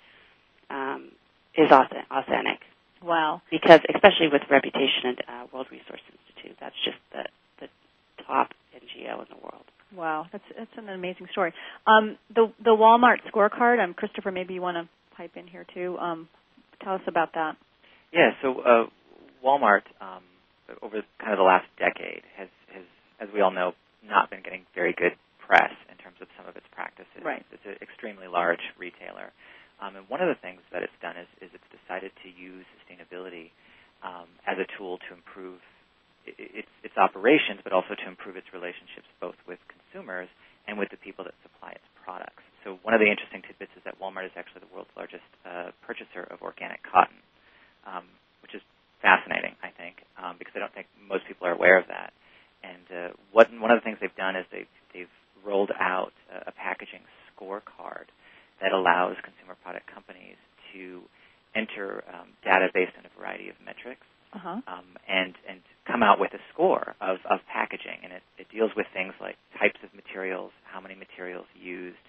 um, 0.68 1.12
is 1.57 1.70
authentic. 1.70 2.61
Wow! 3.03 3.43
Because 3.51 3.80
especially 3.95 4.28
with 4.32 4.43
Reputation 4.51 5.05
and 5.05 5.18
uh, 5.28 5.47
World 5.53 5.68
Resource 5.70 6.01
Institute, 6.11 6.57
that's 6.61 6.76
just 6.85 6.99
the 7.12 7.24
the 7.61 7.68
top 8.26 8.51
NGO 8.74 9.20
in 9.20 9.26
the 9.30 9.41
world. 9.43 9.64
Wow, 9.95 10.26
that's 10.32 10.45
that's 10.57 10.76
an 10.76 10.89
amazing 10.89 11.28
story. 11.30 11.53
Um, 11.87 12.18
the 12.35 12.53
the 12.62 12.70
Walmart 12.70 13.18
scorecard. 13.32 13.82
Um, 13.82 13.95
Christopher, 13.95 14.32
maybe 14.32 14.55
you 14.55 14.62
want 14.62 14.76
to 14.76 14.89
pipe 15.17 15.33
in 15.37 15.47
here 15.47 15.67
too. 15.75 15.97
Um, 15.99 16.29
tell 16.83 16.95
us 16.95 17.07
about 17.07 17.35
that. 17.35 17.57
Yeah, 18.12 18.31
so 18.43 18.61
uh, 18.61 18.87
Walmart 19.45 19.87
um, 20.01 20.23
over 20.83 21.03
kind 21.19 21.33
of 21.33 21.39
the 21.39 21.47
last 21.47 21.67
decade 21.79 22.23
has, 22.37 22.49
has, 22.73 22.85
as 23.21 23.29
we 23.35 23.41
all 23.41 23.51
know, 23.51 23.73
not 24.07 24.31
been 24.31 24.43
getting 24.43 24.67
very 24.75 24.95
good 24.97 25.12
press 25.41 25.73
in 25.91 25.97
terms 25.99 26.17
of 26.21 26.29
some 26.37 26.47
of 26.47 26.57
its 26.57 26.67
practices. 26.73 27.21
Right. 27.25 27.45
It's 27.53 27.65
an 27.67 27.77
extremely 27.83 28.29
large 28.29 28.62
retailer, 28.79 29.33
um, 29.83 29.97
and 29.97 30.09
one 30.09 30.23
of 30.23 30.29
the 30.29 30.39
things 30.41 30.61
that 30.73 30.83
it's 30.83 30.99
done 31.03 31.17
is, 31.17 31.29
is 31.43 31.51
it's 31.53 31.71
decided 31.73 32.12
to 32.23 32.29
use 32.31 32.65
sustainability 32.79 33.51
um, 34.05 34.29
as 34.47 34.57
a 34.61 34.67
tool 34.79 34.99
to 35.09 35.11
improve 35.17 35.59
its, 36.27 36.71
its 36.85 36.97
operations, 36.97 37.61
but 37.65 37.73
also 37.73 37.93
to 37.93 38.07
improve 38.09 38.37
its 38.37 38.49
relationships 38.53 39.09
both 39.21 39.37
with 39.49 39.59
consumers 39.69 40.29
and 40.69 40.79
with 40.79 40.89
the 40.89 41.01
people 41.01 41.25
that 41.25 41.35
supply 41.43 41.73
its 41.73 41.89
products. 42.05 42.45
So 42.65 42.81
one 42.83 42.97
of 42.97 43.01
the 43.01 43.07
interesting 43.07 43.45
tidbits 43.45 43.73
is 43.77 43.85
that 43.85 44.01
Walmart 44.01 44.25
is 44.25 44.33
actually 44.37 44.65
the 44.65 44.73
world's 44.73 44.91
largest 44.97 45.29
uh, 45.45 45.71
purchaser 45.85 46.25
of 46.33 46.41
organic 46.41 46.81
cotton, 46.83 47.21
um, 47.85 48.09
which 48.41 48.57
is 48.57 48.65
fascinating, 49.05 49.53
I 49.61 49.69
think, 49.69 50.01
um, 50.17 50.41
because 50.41 50.57
I 50.57 50.65
don't 50.65 50.73
think 50.73 50.89
most 50.97 51.29
people 51.29 51.47
are 51.47 51.53
aware 51.53 51.77
of 51.77 51.87
that. 51.93 52.17
And 52.65 52.87
uh, 52.89 53.09
what, 53.37 53.53
one 53.53 53.71
of 53.71 53.77
the 53.77 53.85
things 53.85 54.01
they've 54.01 54.17
done 54.17 54.35
is 54.35 54.49
they've, 54.49 54.73
they've 54.97 55.17
rolled 55.45 55.71
out 55.77 56.17
a, 56.33 56.49
a 56.49 56.53
packaging 56.57 57.05
scorecard 57.29 58.09
that 58.65 58.73
allows 58.73 59.21
consumer 59.21 59.61
product 59.61 59.85
companies 59.93 60.41
to 60.73 61.05
enter 61.55 62.03
um, 62.09 62.33
data 62.43 62.73
based 62.73 62.97
on 62.97 63.05
a 63.05 63.12
variety 63.21 63.53
of 63.53 63.57
metrics 63.61 64.09
uh-huh. 64.35 64.59
um, 64.67 64.89
and 65.07 65.35
and 65.49 65.61
come 65.87 66.03
out 66.03 66.19
with 66.19 66.33
a 66.35 66.43
score 66.53 66.97
of, 67.01 67.19
of 67.29 67.39
packaging, 67.53 68.03
and 68.03 68.12
it, 68.12 68.23
it 68.39 68.47
deals 68.51 68.73
with 68.75 68.87
things 68.93 69.12
like 69.21 69.37
types 69.61 69.79
of 69.85 69.93
materials, 69.93 70.51
how 70.65 70.81
many 70.81 70.97
materials 70.97 71.45
used, 71.55 72.01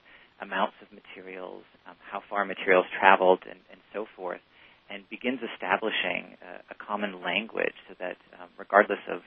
amounts 0.42 0.76
of 0.82 0.88
materials, 0.92 1.64
um, 1.88 1.96
how 2.12 2.22
far 2.30 2.46
materials 2.46 2.86
traveled, 3.00 3.40
and, 3.50 3.60
and 3.72 3.80
so 3.94 4.06
forth, 4.16 4.42
and 4.90 5.08
begins 5.10 5.40
establishing 5.54 6.38
a, 6.44 6.74
a 6.74 6.76
common 6.76 7.22
language 7.24 7.76
so 7.88 7.96
that 8.00 8.18
um, 8.40 8.50
regardless 8.58 9.02
of, 9.10 9.22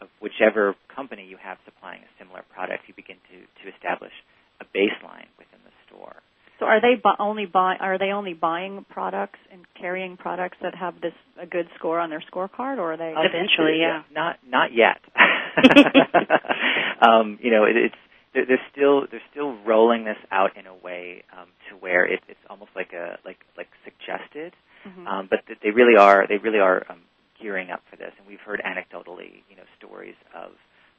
of 0.00 0.08
whichever 0.20 0.74
company 0.94 1.24
you 1.24 1.36
have 1.40 1.58
supplying 1.64 2.02
a 2.02 2.10
similar 2.18 2.42
product, 2.52 2.84
you 2.88 2.94
begin 2.94 3.16
to, 3.30 3.38
to 3.62 3.64
establish 3.74 4.12
a 4.60 4.64
baseline 4.76 5.30
within 5.38 5.60
the 5.64 5.74
store. 5.86 6.16
So 6.58 6.66
are 6.66 6.80
they 6.80 7.00
bu- 7.02 7.16
only 7.18 7.46
buy 7.46 7.76
are 7.80 7.98
they 7.98 8.12
only 8.12 8.34
buying 8.34 8.84
products 8.90 9.38
and 9.50 9.62
carrying 9.80 10.18
products 10.18 10.58
that 10.60 10.74
have 10.74 11.00
this 11.00 11.14
a 11.40 11.46
good 11.46 11.66
score 11.78 11.98
on 11.98 12.10
their 12.10 12.22
scorecard, 12.30 12.76
or 12.76 12.92
are 12.92 12.96
they 12.98 13.14
eventually? 13.16 13.80
Yeah, 13.80 14.02
not 14.12 14.36
not 14.46 14.68
yet. 14.74 15.00
um, 17.00 17.38
you 17.40 17.50
know, 17.50 17.64
it, 17.64 17.76
it's 17.76 17.94
they're, 18.34 18.46
they're 18.46 18.66
still 18.72 19.06
they're 19.10 19.24
still 19.30 19.56
rolling 19.66 20.04
this 20.04 20.18
out 20.30 20.56
in 20.56 20.66
a 20.66 20.74
way 20.74 21.22
um, 21.32 21.48
to 21.68 21.76
where 21.76 22.04
it, 22.06 22.20
it's 22.28 22.40
almost 22.48 22.70
like 22.74 22.92
a 22.92 23.18
like 23.24 23.38
like 23.56 23.68
suggested, 23.84 24.54
mm-hmm. 24.86 25.06
um, 25.06 25.28
but 25.28 25.40
they 25.62 25.70
really 25.70 25.96
are 25.98 26.26
they 26.28 26.38
really 26.38 26.60
are 26.60 26.84
um, 26.88 27.00
gearing 27.40 27.70
up 27.70 27.82
for 27.90 27.96
this, 27.96 28.12
and 28.18 28.26
we've 28.26 28.40
heard 28.40 28.60
anecdotally, 28.60 29.42
you 29.48 29.56
know, 29.56 29.66
stories 29.78 30.14
of 30.34 30.52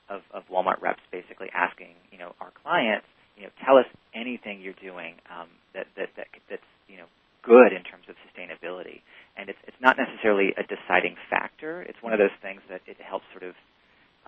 of, 0.10 0.22
of 0.34 0.44
Walmart 0.52 0.82
reps 0.82 1.00
basically 1.12 1.48
asking, 1.56 1.96
you 2.12 2.18
know, 2.18 2.36
our 2.42 2.52
clients, 2.64 3.08
you 3.38 3.44
know, 3.44 3.54
tell 3.64 3.78
us 3.78 3.88
anything 4.14 4.60
you're 4.60 4.76
doing 4.82 5.16
um, 5.32 5.48
that, 5.74 5.88
that 5.96 6.10
that 6.18 6.28
that's 6.50 6.72
you 6.90 6.98
know 6.98 7.08
good 7.44 7.72
in 7.72 7.84
terms 7.84 8.06
of 8.10 8.16
sustainability, 8.28 9.00
and 9.38 9.50
it's 9.50 9.60
it's 9.68 9.80
not 9.80 9.96
necessarily 9.98 10.52
a 10.58 10.64
deciding 10.68 11.16
factor. 11.30 11.82
It's 11.84 12.02
one 12.02 12.14
of 12.14 12.20
those 12.20 12.36
things 12.42 12.62
that 12.70 12.82
it 12.88 12.98
helps 13.00 13.26
sort 13.32 13.48
of 13.48 13.56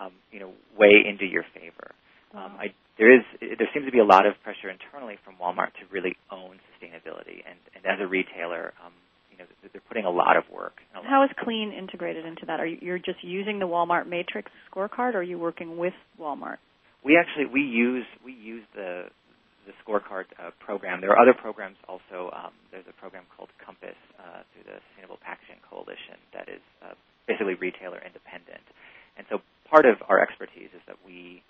um, 0.00 0.12
you 0.32 0.40
know 0.40 0.52
weigh 0.78 1.04
into 1.04 1.26
your 1.26 1.44
favor. 1.52 1.92
Um, 2.34 2.58
I, 2.58 2.74
there 2.98 3.14
is 3.14 3.22
there 3.40 3.70
seems 3.84 3.92
to 3.92 3.96
be 3.96 4.00
a 4.00 4.04
lot 4.04 4.26
of 4.26 4.34
pressure 4.42 4.70
internally 4.70 5.18
from 5.24 5.36
Walmart 5.36 5.76
to 5.76 5.84
really 5.92 6.16
own 6.30 6.56
sustainability, 6.72 7.44
and, 7.44 7.58
and 7.76 7.84
as 7.84 8.00
a 8.00 8.06
retailer, 8.06 8.72
um, 8.84 8.92
you 9.30 9.38
know 9.38 9.44
they're 9.72 9.82
putting 9.88 10.04
a 10.04 10.10
lot 10.10 10.36
of 10.36 10.44
work. 10.52 10.80
Lot 10.94 11.04
How 11.04 11.24
is 11.24 11.30
Clean 11.42 11.72
integrated 11.72 12.24
into 12.24 12.46
that? 12.46 12.60
Are 12.60 12.66
you 12.66 12.78
you're 12.80 12.98
just 12.98 13.22
using 13.22 13.58
the 13.58 13.66
Walmart 13.66 14.06
Matrix 14.06 14.50
scorecard, 14.70 15.14
or 15.14 15.18
are 15.18 15.22
you 15.22 15.38
working 15.38 15.76
with 15.76 15.92
Walmart? 16.18 16.58
We 17.04 17.18
actually 17.18 17.46
we 17.46 17.60
use 17.60 18.06
we 18.24 18.32
use 18.32 18.64
the 18.74 19.10
the 19.66 19.72
scorecard 19.84 20.24
uh, 20.38 20.50
program. 20.60 21.00
There 21.00 21.10
are 21.10 21.20
other 21.20 21.34
programs 21.34 21.76
also. 21.88 22.30
Um, 22.32 22.52
there's 22.70 22.88
a 22.88 22.96
program 23.00 23.24
called 23.36 23.48
Compass 23.64 23.96
uh, 24.18 24.44
through 24.52 24.64
the 24.64 24.78
Sustainable 24.92 25.18
Packaging 25.24 25.60
Coalition 25.68 26.16
that 26.32 26.48
is 26.48 26.60
uh, 26.80 26.94
basically 27.26 27.54
retailer 27.54 28.00
independent. 28.04 28.64
And 29.16 29.26
so 29.30 29.38
part 29.68 29.86
of 29.86 29.96
our 30.08 30.20
expertise 30.20 30.68
is 30.74 30.82
that 30.86 30.96
we 31.04 31.42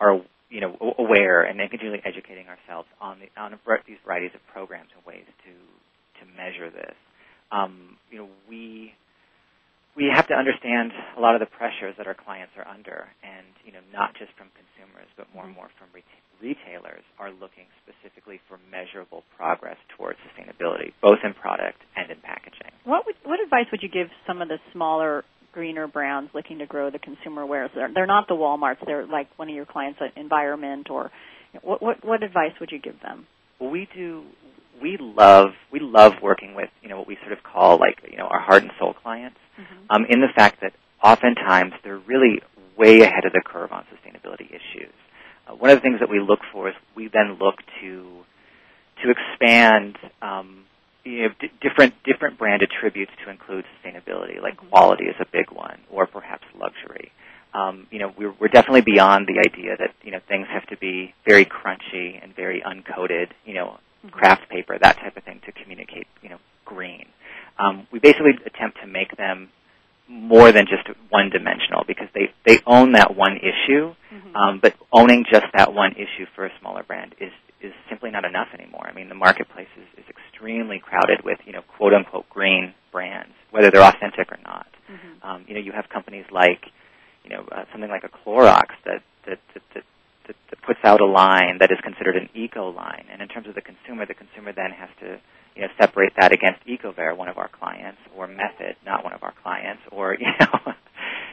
are 0.00 0.20
you 0.50 0.60
know 0.60 0.94
aware 0.98 1.42
and 1.42 1.58
continually 1.70 2.00
educating 2.04 2.46
ourselves 2.48 2.88
on 3.00 3.18
the 3.20 3.40
on 3.40 3.58
these 3.86 3.98
varieties 4.04 4.32
of 4.34 4.40
programs 4.52 4.88
and 4.96 5.04
ways 5.04 5.24
to 5.44 5.52
to 6.20 6.36
measure 6.36 6.70
this. 6.70 6.94
Um, 7.52 7.96
you 8.10 8.18
know 8.18 8.28
we 8.48 8.94
we 9.96 10.10
have 10.14 10.26
to 10.28 10.34
understand 10.34 10.92
a 11.16 11.17
lot 11.28 11.36
of 11.36 11.44
the 11.44 11.52
pressures 11.52 11.92
that 12.00 12.08
our 12.08 12.16
clients 12.16 12.56
are 12.56 12.64
under, 12.64 13.04
and 13.20 13.44
you 13.68 13.72
know 13.72 13.84
not 13.92 14.16
just 14.16 14.32
from 14.40 14.48
consumers, 14.56 15.08
but 15.20 15.28
more 15.36 15.44
and 15.44 15.52
more 15.52 15.68
from 15.76 15.92
reta- 15.92 16.24
retailers 16.40 17.04
are 17.20 17.28
looking 17.28 17.68
specifically 17.84 18.40
for 18.48 18.56
measurable 18.72 19.24
progress 19.36 19.76
towards 19.92 20.16
sustainability, 20.24 20.96
both 21.04 21.20
in 21.22 21.34
product 21.34 21.76
and 21.96 22.10
in 22.10 22.16
packaging. 22.24 22.72
What 22.84 23.04
would, 23.04 23.16
what 23.28 23.40
advice 23.44 23.68
would 23.70 23.82
you 23.84 23.92
give 23.92 24.08
some 24.26 24.40
of 24.40 24.48
the 24.48 24.56
smaller 24.72 25.24
greener 25.52 25.86
brands 25.86 26.30
looking 26.34 26.58
to 26.58 26.66
grow 26.66 26.90
the 26.90 26.98
consumer 26.98 27.44
wares. 27.44 27.70
They're, 27.74 27.90
they're 27.92 28.06
not 28.06 28.28
the 28.28 28.34
WalMarts. 28.34 28.84
They're 28.86 29.06
like 29.06 29.26
one 29.36 29.48
of 29.48 29.54
your 29.54 29.66
clients 29.66 29.98
at 30.00 30.16
Environment 30.20 30.88
or 30.90 31.10
what, 31.62 31.82
what, 31.82 32.04
what 32.04 32.22
advice 32.22 32.52
would 32.60 32.70
you 32.70 32.78
give 32.78 33.00
them? 33.02 33.26
Well, 33.58 33.70
we 33.70 33.88
do. 33.94 34.24
We 34.80 34.96
love 35.00 35.48
we 35.72 35.80
love 35.80 36.12
working 36.22 36.54
with 36.54 36.68
you 36.82 36.88
know 36.88 36.98
what 36.98 37.08
we 37.08 37.16
sort 37.22 37.32
of 37.32 37.42
call 37.42 37.80
like 37.80 37.98
you 38.08 38.16
know 38.16 38.26
our 38.26 38.38
heart 38.38 38.62
and 38.62 38.70
soul 38.78 38.94
clients, 38.94 39.38
mm-hmm. 39.58 39.86
um, 39.90 40.06
in 40.08 40.20
the 40.20 40.28
fact 40.36 40.60
that 40.60 40.72
oftentimes 41.02 41.72
they're 41.84 41.98
really 41.98 42.40
way 42.76 43.00
ahead 43.00 43.24
of 43.24 43.32
the 43.32 43.42
curve 43.44 43.72
on 43.72 43.84
sustainability 43.92 44.48
issues. 44.48 44.92
Uh, 45.46 45.54
one 45.54 45.70
of 45.70 45.78
the 45.78 45.82
things 45.82 46.00
that 46.00 46.10
we 46.10 46.20
look 46.20 46.40
for 46.52 46.68
is 46.68 46.74
we 46.94 47.08
then 47.08 47.38
look 47.40 47.56
to 47.80 48.24
to 49.02 49.10
expand 49.10 49.96
um, 50.20 50.64
you 51.04 51.22
know, 51.22 51.28
d- 51.40 51.50
different 51.60 51.94
different 52.04 52.38
brand 52.38 52.62
attributes 52.62 53.12
to 53.24 53.30
include 53.30 53.64
sustainability, 53.78 54.40
like 54.42 54.56
quality 54.70 55.04
is 55.04 55.16
a 55.20 55.26
big 55.32 55.50
one, 55.50 55.78
or 55.90 56.06
perhaps 56.06 56.44
luxury. 56.58 57.12
Um, 57.54 57.86
you 57.90 57.98
know, 57.98 58.12
we're, 58.16 58.34
we're 58.38 58.48
definitely 58.48 58.82
beyond 58.82 59.26
the 59.26 59.40
idea 59.40 59.76
that 59.78 59.94
you 60.02 60.10
know 60.10 60.20
things 60.28 60.46
have 60.52 60.66
to 60.66 60.76
be 60.76 61.14
very 61.26 61.44
crunchy 61.44 62.22
and 62.22 62.34
very 62.34 62.62
uncoated, 62.62 63.28
you 63.44 63.54
know, 63.54 63.78
craft 64.10 64.48
paper, 64.50 64.76
that 64.78 64.96
type 64.96 65.16
of 65.16 65.24
thing, 65.24 65.40
to 65.46 65.52
communicate, 65.52 66.06
you 66.22 66.28
know, 66.28 66.38
green. 66.64 67.06
Um, 67.58 67.86
we 67.90 67.98
basically 67.98 68.32
attempt 68.44 68.78
to 68.82 68.86
make 68.86 69.16
them 69.16 69.48
more 70.18 70.52
than 70.52 70.66
just 70.66 70.88
one 71.10 71.30
dimensional 71.30 71.84
because 71.86 72.08
they 72.14 72.32
they 72.44 72.60
own 72.66 72.92
that 72.92 73.16
one 73.16 73.36
issue, 73.36 73.94
mm-hmm. 74.12 74.36
um, 74.36 74.58
but 74.60 74.74
owning 74.92 75.24
just 75.30 75.46
that 75.54 75.72
one 75.72 75.92
issue 75.92 76.26
for 76.34 76.46
a 76.46 76.50
smaller 76.60 76.82
brand 76.82 77.14
is 77.20 77.32
is 77.60 77.72
simply 77.88 78.10
not 78.10 78.24
enough 78.24 78.48
anymore. 78.54 78.86
I 78.88 78.92
mean, 78.92 79.08
the 79.08 79.14
marketplace 79.14 79.68
is, 79.76 80.04
is 80.04 80.04
extremely 80.08 80.78
crowded 80.78 81.24
with 81.24 81.38
you 81.46 81.52
know 81.52 81.62
quote 81.76 81.94
unquote 81.94 82.28
green 82.28 82.74
brands, 82.92 83.32
whether 83.50 83.70
they're 83.70 83.82
authentic 83.82 84.30
or 84.30 84.38
not. 84.44 84.66
Mm-hmm. 84.90 85.28
Um, 85.28 85.44
you 85.46 85.54
know, 85.54 85.60
you 85.60 85.72
have 85.72 85.88
companies 85.88 86.26
like 86.30 86.66
you 87.24 87.30
know 87.30 87.46
uh, 87.52 87.64
something 87.72 87.90
like 87.90 88.04
a 88.04 88.08
Clorox 88.08 88.74
that 88.84 89.02
that, 89.26 89.38
that 89.54 89.62
that 89.74 89.84
that 90.26 90.36
that 90.50 90.62
puts 90.62 90.80
out 90.84 91.00
a 91.00 91.06
line 91.06 91.58
that 91.60 91.70
is 91.70 91.78
considered 91.82 92.16
an 92.16 92.28
eco 92.34 92.70
line, 92.70 93.06
and 93.10 93.22
in 93.22 93.28
terms 93.28 93.46
of 93.48 93.54
the 93.54 93.62
consumer, 93.62 94.06
the 94.06 94.14
consumer 94.14 94.52
then 94.52 94.70
has 94.70 94.88
to 95.00 95.20
you 95.56 95.62
know 95.62 95.68
separate 95.80 96.12
that 96.16 96.32
against 96.32 96.60
Ecover, 96.68 97.14
one 97.14 97.28
of 97.28 97.38
our 97.38 97.48
clients, 97.48 97.97
or 98.18 98.26
Method, 98.26 98.74
not 98.84 99.04
one 99.04 99.12
of 99.12 99.22
our 99.22 99.32
clients, 99.42 99.82
or 99.92 100.14
you 100.20 100.26
know, 100.40 100.72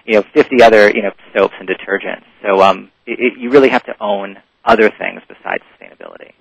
you 0.06 0.14
know, 0.16 0.24
50 0.34 0.62
other 0.62 0.90
you 0.90 1.02
know 1.02 1.12
soaps 1.36 1.56
and 1.60 1.68
detergents. 1.68 2.24
So 2.44 2.62
um, 2.62 2.92
it, 3.06 3.20
it, 3.20 3.34
you 3.40 3.50
really 3.50 3.70
have 3.70 3.84
to 3.86 3.96
own 4.00 4.38
other 4.64 4.90
things 4.90 5.22
besides 5.28 5.64
sustainability. 5.74 6.32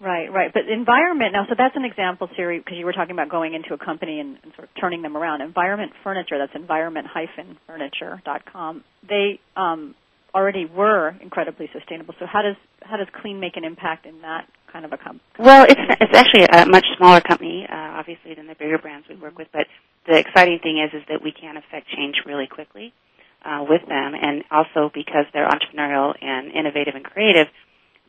Right, 0.00 0.30
right. 0.30 0.52
But 0.52 0.68
environment 0.68 1.32
now, 1.32 1.46
so 1.48 1.54
that's 1.56 1.76
an 1.76 1.84
example, 1.84 2.28
Seri, 2.36 2.58
because 2.58 2.76
you 2.76 2.84
were 2.84 2.92
talking 2.92 3.12
about 3.12 3.28
going 3.30 3.54
into 3.54 3.72
a 3.72 3.78
company 3.78 4.20
and, 4.20 4.36
and 4.42 4.52
sort 4.54 4.68
of 4.68 4.74
turning 4.78 5.00
them 5.02 5.16
around. 5.16 5.40
Environment 5.40 5.92
Furniture, 6.02 6.36
that's 6.36 6.54
environment-furniture.com. 6.54 8.84
They 9.08 9.40
um, 9.56 9.94
already 10.34 10.66
were 10.66 11.16
incredibly 11.22 11.70
sustainable. 11.72 12.14
So 12.18 12.26
how 12.26 12.42
does 12.42 12.56
how 12.82 12.98
does 12.98 13.06
Clean 13.22 13.40
make 13.40 13.56
an 13.56 13.64
impact 13.64 14.04
in 14.04 14.20
that 14.22 14.46
kind 14.74 14.84
of 14.84 14.92
a 14.92 14.98
company? 14.98 15.22
Well, 15.38 15.64
it's 15.70 15.80
it's 16.02 16.14
actually 16.18 16.50
a 16.50 16.66
much 16.66 16.84
smaller 16.98 17.22
company, 17.22 17.64
uh, 17.70 17.94
obviously, 18.02 18.34
than 18.34 18.48
the 18.50 18.58
bigger 18.58 18.78
brands 18.78 19.06
we 19.08 19.14
work 19.14 19.38
with. 19.38 19.48
But 19.54 19.70
the 20.10 20.18
exciting 20.18 20.58
thing 20.58 20.82
is 20.82 20.90
is 20.92 21.06
that 21.08 21.22
we 21.22 21.30
can 21.30 21.56
affect 21.56 21.86
change 21.94 22.16
really 22.26 22.48
quickly 22.50 22.92
uh, 23.46 23.64
with 23.70 23.86
them, 23.86 24.18
and 24.18 24.42
also 24.50 24.90
because 24.92 25.30
they're 25.32 25.48
entrepreneurial 25.48 26.12
and 26.20 26.50
innovative 26.50 26.94
and 26.98 27.04
creative 27.04 27.46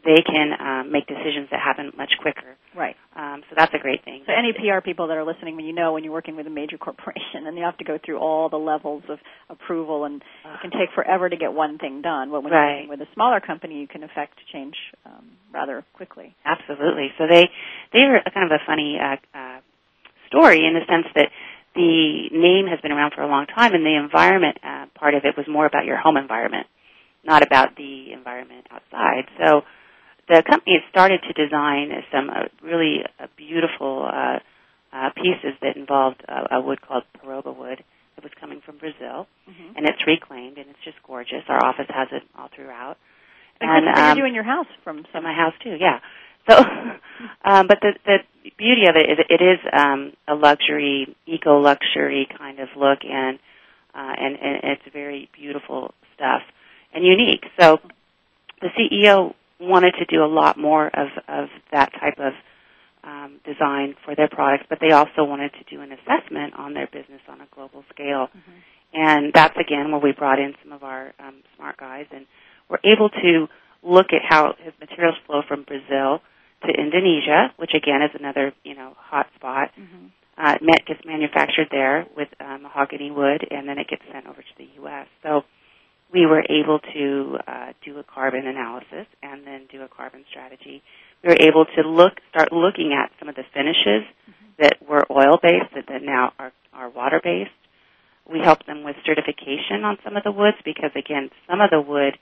they 0.05 0.21
can 0.21 0.53
um, 0.61 0.91
make 0.91 1.07
decisions 1.07 1.49
that 1.49 1.59
happen 1.59 1.91
much 1.97 2.13
quicker. 2.21 2.55
Right. 2.75 2.95
Um, 3.15 3.41
so 3.49 3.55
that's 3.55 3.73
a 3.73 3.79
great 3.79 4.03
thing. 4.03 4.23
So 4.27 4.33
any 4.33 4.51
PR 4.51 4.81
people 4.83 5.07
that 5.07 5.15
are 5.15 5.23
listening, 5.23 5.55
when 5.55 5.65
you 5.65 5.73
know 5.73 5.93
when 5.93 6.03
you're 6.03 6.11
working 6.11 6.35
with 6.35 6.45
a 6.45 6.51
major 6.51 6.77
corporation 6.77 7.23
and 7.47 7.57
you 7.57 7.63
have 7.63 7.77
to 7.77 7.85
go 7.85 7.97
through 8.03 8.19
all 8.19 8.49
the 8.49 8.57
levels 8.57 9.03
of 9.09 9.19
approval 9.49 10.03
and 10.03 10.21
it 10.21 10.61
can 10.61 10.71
take 10.71 10.89
forever 10.93 11.29
to 11.29 11.37
get 11.37 11.53
one 11.53 11.77
thing 11.77 12.01
done. 12.01 12.31
But 12.31 12.43
when 12.43 12.51
right. 12.51 12.59
you're 12.59 12.75
working 12.75 12.89
with 12.89 13.01
a 13.01 13.13
smaller 13.13 13.39
company, 13.39 13.79
you 13.79 13.87
can 13.87 14.03
affect 14.03 14.33
change 14.51 14.75
um, 15.05 15.31
rather 15.53 15.85
quickly. 15.93 16.35
Absolutely. 16.43 17.09
So 17.17 17.25
they 17.29 17.49
they 17.93 17.99
are 17.99 18.21
kind 18.33 18.51
of 18.51 18.51
a 18.51 18.63
funny 18.65 18.97
uh, 19.01 19.15
uh, 19.37 19.59
story 20.27 20.65
in 20.65 20.73
the 20.73 20.85
sense 20.91 21.07
that 21.15 21.29
the 21.75 22.29
name 22.31 22.67
has 22.67 22.79
been 22.81 22.91
around 22.91 23.13
for 23.15 23.21
a 23.21 23.27
long 23.27 23.45
time, 23.47 23.73
and 23.73 23.85
the 23.85 23.95
environment 23.95 24.57
uh, 24.63 24.85
part 24.95 25.13
of 25.13 25.23
it 25.25 25.35
was 25.37 25.45
more 25.47 25.65
about 25.65 25.85
your 25.85 25.97
home 25.97 26.17
environment, 26.17 26.67
not 27.23 27.43
about 27.45 27.75
the 27.75 28.13
environment 28.13 28.67
outside. 28.71 29.25
So 29.37 29.63
the 30.27 30.43
company 30.47 30.79
had 30.81 30.89
started 30.89 31.21
to 31.27 31.33
design 31.33 31.91
some 32.11 32.29
uh, 32.29 32.49
really 32.63 33.03
uh, 33.19 33.27
beautiful 33.37 34.07
uh, 34.11 34.39
uh, 34.91 35.09
pieces 35.15 35.53
that 35.61 35.75
involved 35.75 36.23
a, 36.27 36.55
a 36.55 36.61
wood 36.61 36.81
called 36.81 37.03
peroba 37.19 37.55
wood 37.55 37.83
that 38.15 38.23
was 38.23 38.31
coming 38.39 38.61
from 38.65 38.77
Brazil, 38.77 39.27
mm-hmm. 39.49 39.75
and 39.75 39.85
it's 39.85 39.99
reclaimed 40.07 40.57
and 40.57 40.69
it's 40.69 40.79
just 40.83 40.97
gorgeous. 41.05 41.43
Our 41.47 41.63
office 41.63 41.87
has 41.89 42.07
it 42.11 42.23
all 42.37 42.49
throughout. 42.55 42.97
And, 43.61 43.87
and 43.87 43.97
um, 43.97 44.17
you're 44.17 44.25
doing 44.25 44.35
your 44.35 44.43
house 44.43 44.67
from 44.83 45.05
some 45.13 45.23
my 45.23 45.33
house 45.33 45.53
too, 45.63 45.77
yeah. 45.79 45.99
So, 46.49 46.57
um, 47.45 47.67
but 47.67 47.79
the 47.81 47.93
the 48.05 48.17
beauty 48.57 48.83
of 48.87 48.95
it 48.95 49.09
is 49.09 49.17
it 49.29 49.41
is 49.41 49.59
um, 49.71 50.13
a 50.27 50.35
luxury, 50.35 51.15
eco 51.25 51.59
luxury 51.59 52.27
kind 52.37 52.59
of 52.59 52.69
look, 52.75 52.99
and 53.03 53.39
uh, 53.93 54.13
and 54.17 54.35
and 54.35 54.59
it's 54.63 54.93
very 54.93 55.29
beautiful 55.33 55.93
stuff 56.15 56.41
and 56.93 57.05
unique. 57.05 57.43
So, 57.59 57.79
the 58.61 58.69
CEO 58.77 59.33
wanted 59.59 59.93
to 59.99 60.05
do 60.05 60.23
a 60.23 60.27
lot 60.27 60.57
more 60.57 60.87
of, 60.87 61.07
of 61.27 61.47
that 61.71 61.91
type 61.99 62.19
of 62.19 62.33
um, 63.03 63.39
design 63.45 63.95
for 64.03 64.15
their 64.15 64.27
products, 64.27 64.65
but 64.69 64.79
they 64.81 64.91
also 64.91 65.23
wanted 65.23 65.51
to 65.53 65.63
do 65.75 65.81
an 65.81 65.91
assessment 65.91 66.55
on 66.55 66.73
their 66.73 66.87
business 66.87 67.21
on 67.29 67.39
a 67.41 67.47
global 67.53 67.83
scale. 67.93 68.27
Mm-hmm. 68.27 68.51
And 68.93 69.33
that's 69.33 69.55
again 69.57 69.91
where 69.91 70.01
we 70.01 70.11
brought 70.11 70.39
in 70.39 70.55
some 70.63 70.71
of 70.71 70.83
our 70.83 71.13
um, 71.19 71.43
smart 71.55 71.77
guys, 71.77 72.05
and 72.11 72.25
we're 72.69 72.79
able 72.83 73.09
to 73.09 73.47
look 73.83 74.07
at 74.11 74.21
how 74.27 74.55
his 74.57 74.73
materials 74.79 75.15
flow 75.27 75.41
from 75.47 75.63
Brazil 75.63 76.21
to 76.65 76.69
Indonesia, 76.73 77.53
which 77.57 77.71
again 77.75 78.01
is 78.01 78.11
another 78.17 78.53
you 78.63 78.75
know 78.75 78.93
hot 78.97 79.27
spot. 79.35 79.71
Mm-hmm. 79.77 80.07
Uh, 80.37 80.55
it 80.61 80.85
gets 80.85 80.99
manufactured 81.05 81.67
there 81.71 82.05
with 82.15 82.27
uh, 82.39 82.57
mahogany 82.57 83.11
wood, 83.11 83.47
and 83.51 83.69
then 83.69 83.77
it 83.77 83.87
gets 83.87 84.01
sent 84.11 84.27
over 84.27 84.41
to 84.41 84.55
the 84.57 84.67
U.S. 84.81 85.07
So 85.23 85.43
we 86.13 86.25
were 86.25 86.43
able 86.49 86.79
to 86.79 87.37
uh, 87.47 87.73
do 87.83 87.97
a 87.99 88.03
carbon 88.03 88.47
analysis 88.47 89.07
and 89.23 89.45
then 89.45 89.67
do 89.71 89.81
a 89.81 89.87
carbon 89.87 90.23
strategy. 90.29 90.81
We 91.23 91.29
were 91.29 91.41
able 91.41 91.65
to 91.65 91.81
look, 91.81 92.13
start 92.29 92.51
looking 92.51 92.93
at 92.93 93.11
some 93.19 93.27
of 93.27 93.35
the 93.35 93.43
finishes 93.53 94.07
mm-hmm. 94.29 94.45
that 94.59 94.77
were 94.87 95.05
oil 95.11 95.39
based 95.41 95.73
that, 95.73 95.85
that 95.87 96.03
now 96.03 96.33
are, 96.39 96.51
are 96.73 96.89
water 96.89 97.19
based. 97.23 97.51
We 98.29 98.39
helped 98.39 98.65
them 98.65 98.83
with 98.83 98.95
certification 99.05 99.83
on 99.83 99.97
some 100.03 100.17
of 100.17 100.23
the 100.23 100.31
woods 100.31 100.57
because 100.63 100.91
again, 100.95 101.29
some 101.49 101.61
of 101.61 101.69
the 101.69 101.81
wood 101.81 102.17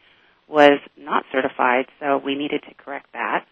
was 0.47 0.79
not 0.97 1.23
certified, 1.31 1.86
so 1.99 2.17
we 2.17 2.36
needed 2.36 2.63
to 2.67 2.73
correct 2.75 3.07
that. 3.13 3.45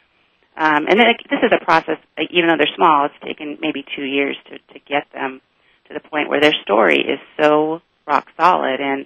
Um, 0.57 0.85
and 0.87 0.99
then 0.99 1.07
it, 1.07 1.17
this 1.29 1.39
is 1.43 1.51
a 1.51 1.63
process, 1.63 1.97
even 2.29 2.49
though 2.49 2.57
they're 2.57 2.75
small, 2.75 3.05
it's 3.05 3.15
taken 3.25 3.57
maybe 3.61 3.85
two 3.95 4.03
years 4.03 4.35
to, 4.49 4.57
to 4.73 4.79
get 4.85 5.07
them 5.13 5.39
to 5.87 5.93
the 5.93 6.01
point 6.01 6.29
where 6.29 6.41
their 6.41 6.53
story 6.63 6.99
is 6.99 7.19
so 7.41 7.81
rock 8.05 8.27
solid 8.37 8.81
and 8.81 9.05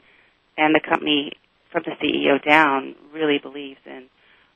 and 0.57 0.73
the 0.75 0.79
company 0.79 1.33
from 1.71 1.83
the 1.85 1.91
CEO 2.01 2.43
down 2.43 2.95
really 3.13 3.39
believes 3.41 3.79
in 3.85 4.05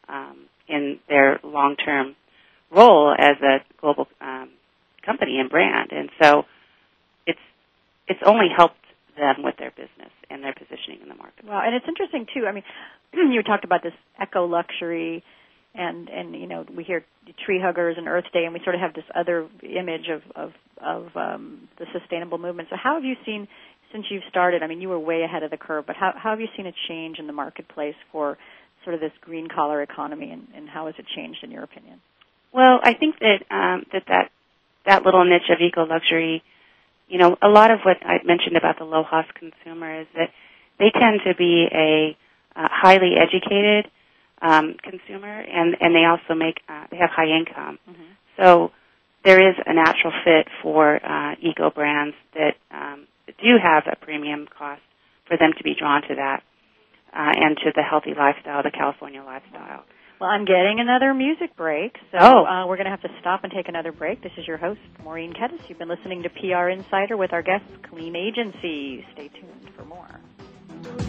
um, 0.07 0.45
in 0.67 0.99
their 1.07 1.39
long 1.43 1.75
term 1.75 2.15
role 2.71 3.13
as 3.17 3.35
a 3.41 3.57
global 3.81 4.07
um, 4.21 4.49
company 5.05 5.39
and 5.39 5.49
brand, 5.49 5.91
and 5.91 6.09
so 6.21 6.43
it's 7.25 7.39
it's 8.07 8.21
only 8.25 8.47
helped 8.55 8.75
them 9.17 9.43
with 9.43 9.55
their 9.57 9.71
business 9.71 10.11
and 10.29 10.43
their 10.43 10.53
positioning 10.53 10.99
in 11.01 11.09
the 11.09 11.15
market. 11.15 11.45
Well, 11.45 11.59
and 11.63 11.75
it's 11.75 11.85
interesting 11.87 12.25
too. 12.33 12.45
I 12.47 12.51
mean, 12.53 12.63
you 13.13 13.43
talked 13.43 13.65
about 13.65 13.83
this 13.83 13.93
eco 14.21 14.45
luxury, 14.45 15.23
and 15.75 16.09
and 16.09 16.33
you 16.35 16.47
know 16.47 16.65
we 16.75 16.83
hear 16.83 17.03
tree 17.45 17.59
huggers 17.63 17.95
and 17.97 18.07
Earth 18.07 18.25
Day, 18.33 18.45
and 18.45 18.53
we 18.53 18.61
sort 18.63 18.75
of 18.75 18.81
have 18.81 18.93
this 18.93 19.05
other 19.15 19.47
image 19.63 20.07
of 20.09 20.21
of 20.35 20.51
of 20.81 21.15
um, 21.15 21.67
the 21.77 21.85
sustainable 21.97 22.37
movement. 22.37 22.69
So, 22.69 22.77
how 22.81 22.95
have 22.95 23.03
you 23.03 23.15
seen 23.25 23.47
since 23.91 24.05
you've 24.09 24.23
started, 24.29 24.63
I 24.63 24.67
mean, 24.67 24.81
you 24.81 24.89
were 24.89 24.99
way 24.99 25.23
ahead 25.23 25.43
of 25.43 25.51
the 25.51 25.57
curve, 25.57 25.85
but 25.87 25.95
how, 25.95 26.13
how 26.15 26.31
have 26.31 26.39
you 26.39 26.47
seen 26.55 26.67
a 26.67 26.73
change 26.87 27.19
in 27.19 27.27
the 27.27 27.33
marketplace 27.33 27.95
for 28.11 28.37
sort 28.83 28.93
of 28.93 28.99
this 29.01 29.11
green 29.21 29.47
collar 29.53 29.81
economy, 29.81 30.31
and, 30.31 30.47
and 30.55 30.69
how 30.69 30.85
has 30.85 30.95
it 30.97 31.05
changed 31.15 31.39
in 31.43 31.51
your 31.51 31.63
opinion? 31.63 31.99
Well, 32.53 32.79
I 32.83 32.93
think 32.93 33.19
that 33.19 33.43
um, 33.51 33.85
that 33.93 34.03
that 34.07 34.31
that 34.85 35.03
little 35.03 35.23
niche 35.23 35.49
of 35.49 35.59
eco 35.61 35.85
luxury, 35.85 36.43
you 37.07 37.19
know, 37.19 37.37
a 37.41 37.47
lot 37.47 37.71
of 37.71 37.79
what 37.83 37.97
I 38.03 38.23
mentioned 38.23 38.57
about 38.57 38.79
the 38.79 38.85
LOHAS 38.85 39.25
consumer 39.35 40.01
is 40.01 40.07
that 40.15 40.29
they 40.79 40.91
tend 40.91 41.21
to 41.25 41.35
be 41.35 41.67
a 41.71 42.17
uh, 42.55 42.67
highly 42.71 43.13
educated 43.17 43.91
um, 44.41 44.75
consumer, 44.81 45.39
and 45.39 45.75
and 45.79 45.93
they 45.93 46.05
also 46.05 46.33
make 46.33 46.61
uh, 46.67 46.85
they 46.89 46.97
have 46.97 47.09
high 47.09 47.27
income, 47.27 47.77
mm-hmm. 47.87 48.03
so 48.37 48.71
there 49.23 49.49
is 49.49 49.55
a 49.65 49.73
natural 49.73 50.13
fit 50.23 50.47
for 50.63 50.95
uh, 51.05 51.35
eco 51.41 51.69
brands 51.69 52.15
that 52.33 52.55
um, 52.71 53.05
do 53.37 53.57
have 53.61 53.83
a 53.91 53.95
premium 53.95 54.47
cost 54.47 54.81
for 55.27 55.37
them 55.37 55.51
to 55.57 55.63
be 55.63 55.75
drawn 55.77 56.01
to 56.03 56.15
that 56.15 56.43
uh, 57.13 57.33
and 57.35 57.57
to 57.57 57.71
the 57.75 57.83
healthy 57.83 58.13
lifestyle, 58.17 58.63
the 58.63 58.71
California 58.71 59.23
lifestyle. 59.23 59.85
Well, 60.19 60.29
I'm 60.29 60.43
getting 60.43 60.79
another 60.79 61.13
music 61.13 61.55
break, 61.55 61.95
so 62.11 62.17
oh. 62.19 62.43
uh, 62.43 62.67
we're 62.67 62.75
going 62.75 62.85
to 62.85 62.91
have 62.91 63.01
to 63.03 63.09
stop 63.21 63.45
and 63.45 63.53
take 63.53 63.69
another 63.69 63.93
break. 63.93 64.21
This 64.21 64.33
is 64.37 64.45
your 64.45 64.57
host, 64.57 64.81
Maureen 65.01 65.31
Kedes. 65.33 65.69
You've 65.69 65.79
been 65.79 65.87
listening 65.87 66.23
to 66.23 66.29
PR 66.29 66.67
Insider 66.67 67.15
with 67.15 67.31
our 67.31 67.41
guest, 67.41 67.63
Clean 67.89 68.13
Agency. 68.15 69.05
Stay 69.13 69.29
tuned 69.29 69.71
for 69.77 69.85
more. 69.85 71.08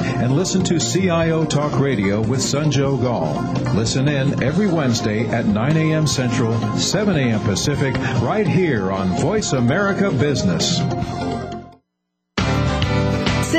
and 0.00 0.34
listen 0.34 0.62
to 0.64 0.78
CIO 0.78 1.44
Talk 1.44 1.78
Radio 1.78 2.20
with 2.20 2.40
Sanjog 2.40 3.04
Aul. 3.04 3.74
Listen 3.74 4.08
in 4.08 4.42
every 4.42 4.66
Wednesday 4.66 5.28
at 5.28 5.46
9 5.46 5.76
a.m. 5.76 6.06
Central, 6.06 6.58
7 6.76 7.16
a.m. 7.16 7.40
Pacific, 7.40 7.94
right 8.22 8.46
here 8.46 8.90
on 8.90 9.08
Voice 9.20 9.52
America 9.52 10.10
Business. 10.10 10.80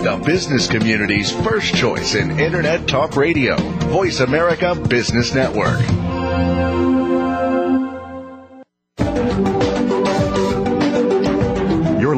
The 0.02 0.22
business 0.24 0.66
community's 0.66 1.30
first 1.30 1.74
choice 1.74 2.14
in 2.14 2.38
Internet 2.38 2.88
Talk 2.88 3.16
Radio. 3.16 3.56
Voice 3.88 4.20
America 4.20 4.74
Business 4.74 5.34
Network. 5.34 5.80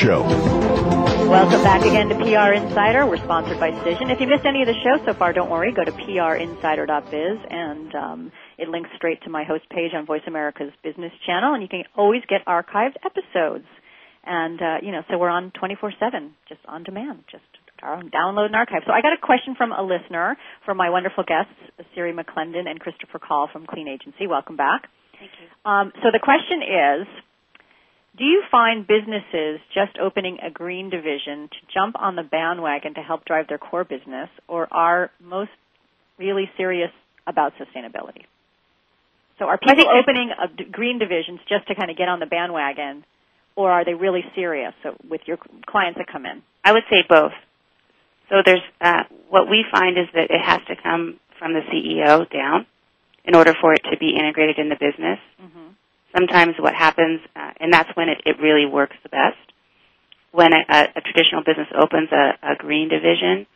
show. 0.00 0.24
Welcome 1.28 1.62
back 1.62 1.84
again 1.84 2.08
to 2.08 2.16
PR 2.16 2.56
Insider. 2.56 3.06
We're 3.06 3.22
sponsored 3.22 3.60
by 3.60 3.70
Cision. 3.70 4.10
If 4.10 4.18
you 4.18 4.26
missed 4.26 4.46
any 4.46 4.62
of 4.62 4.66
the 4.66 4.74
show 4.82 5.04
so 5.04 5.12
far, 5.14 5.32
don't 5.32 5.50
worry. 5.50 5.72
Go 5.72 5.84
to 5.84 5.92
prinsider.biz 5.92 7.38
and 7.50 7.94
um, 7.94 8.32
it 8.56 8.68
links 8.68 8.90
straight 8.96 9.22
to 9.22 9.30
my 9.30 9.44
host 9.44 9.68
page 9.70 9.92
on 9.94 10.06
Voice 10.06 10.22
America's 10.26 10.72
Business 10.82 11.12
Channel, 11.26 11.54
and 11.54 11.62
you 11.62 11.68
can 11.68 11.84
always 11.96 12.22
get 12.28 12.44
archived 12.46 12.96
episodes. 13.04 13.66
And 14.24 14.60
uh, 14.60 14.76
you 14.82 14.90
know, 14.90 15.02
so 15.10 15.18
we're 15.18 15.28
on 15.28 15.52
24/7, 15.52 16.30
just 16.48 16.60
on 16.66 16.82
demand, 16.82 17.24
just 17.30 17.44
download 17.80 18.46
and 18.46 18.56
archive. 18.56 18.82
So 18.86 18.92
I 18.92 19.00
got 19.00 19.12
a 19.12 19.20
question 19.22 19.54
from 19.56 19.72
a 19.72 19.82
listener 19.82 20.36
from 20.64 20.76
my 20.76 20.90
wonderful 20.90 21.24
guests, 21.24 21.54
Seri 21.94 22.12
McClendon 22.12 22.68
and 22.68 22.80
Christopher 22.80 23.18
Kahl 23.18 23.48
from 23.52 23.66
Clean 23.66 23.88
Agency. 23.88 24.26
Welcome 24.26 24.56
back. 24.56 24.88
Thank 25.18 25.32
you. 25.40 25.70
Um, 25.70 25.92
so 26.02 26.08
the 26.12 26.20
question 26.20 26.60
is 26.60 27.06
do 28.18 28.24
you 28.24 28.42
find 28.50 28.86
businesses 28.86 29.60
just 29.72 29.96
opening 30.00 30.38
a 30.44 30.50
green 30.50 30.90
division 30.90 31.48
to 31.48 31.58
jump 31.72 31.94
on 31.98 32.16
the 32.16 32.22
bandwagon 32.22 32.94
to 32.94 33.00
help 33.00 33.24
drive 33.24 33.46
their 33.48 33.58
core 33.58 33.84
business, 33.84 34.28
or 34.48 34.68
are 34.72 35.10
most 35.22 35.50
really 36.18 36.50
serious 36.56 36.90
about 37.26 37.52
sustainability? 37.54 38.24
So 39.38 39.46
are 39.46 39.58
people 39.58 39.86
opening 39.88 40.30
green 40.70 40.98
divisions 40.98 41.40
just 41.48 41.66
to 41.68 41.74
kind 41.74 41.90
of 41.90 41.96
get 41.96 42.08
on 42.08 42.20
the 42.20 42.26
bandwagon, 42.26 43.04
or 43.56 43.70
are 43.70 43.84
they 43.84 43.94
really 43.94 44.24
serious 44.34 44.74
so 44.82 44.96
with 45.08 45.22
your 45.26 45.38
clients 45.66 45.98
that 45.98 46.08
come 46.12 46.26
in? 46.26 46.42
I 46.64 46.72
would 46.72 46.82
say 46.90 47.04
both. 47.08 47.32
So 48.28 48.42
there's 48.44 48.60
uh, 48.80 49.04
what 49.28 49.48
we 49.48 49.64
find 49.70 49.96
is 49.96 50.06
that 50.14 50.30
it 50.30 50.40
has 50.44 50.60
to 50.68 50.74
come 50.82 51.18
from 51.38 51.54
the 51.54 51.60
CEO 51.72 52.30
down 52.30 52.66
in 53.24 53.34
order 53.34 53.54
for 53.60 53.72
it 53.72 53.82
to 53.90 53.96
be 53.98 54.14
integrated 54.18 54.58
in 54.58 54.68
the 54.68 54.76
business. 54.76 55.18
Mm-hmm 55.40 55.69
sometimes 56.14 56.54
what 56.58 56.74
happens, 56.74 57.20
uh, 57.36 57.52
and 57.60 57.72
that's 57.72 57.90
when 57.96 58.08
it, 58.08 58.18
it 58.26 58.36
really 58.40 58.66
works 58.66 58.96
the 59.02 59.08
best, 59.08 59.36
when 60.32 60.52
a, 60.52 60.60
a, 60.68 60.80
a 60.96 61.00
traditional 61.00 61.42
business 61.44 61.68
opens 61.76 62.08
a, 62.12 62.52
a 62.52 62.56
green 62.56 62.88
division, 62.88 63.46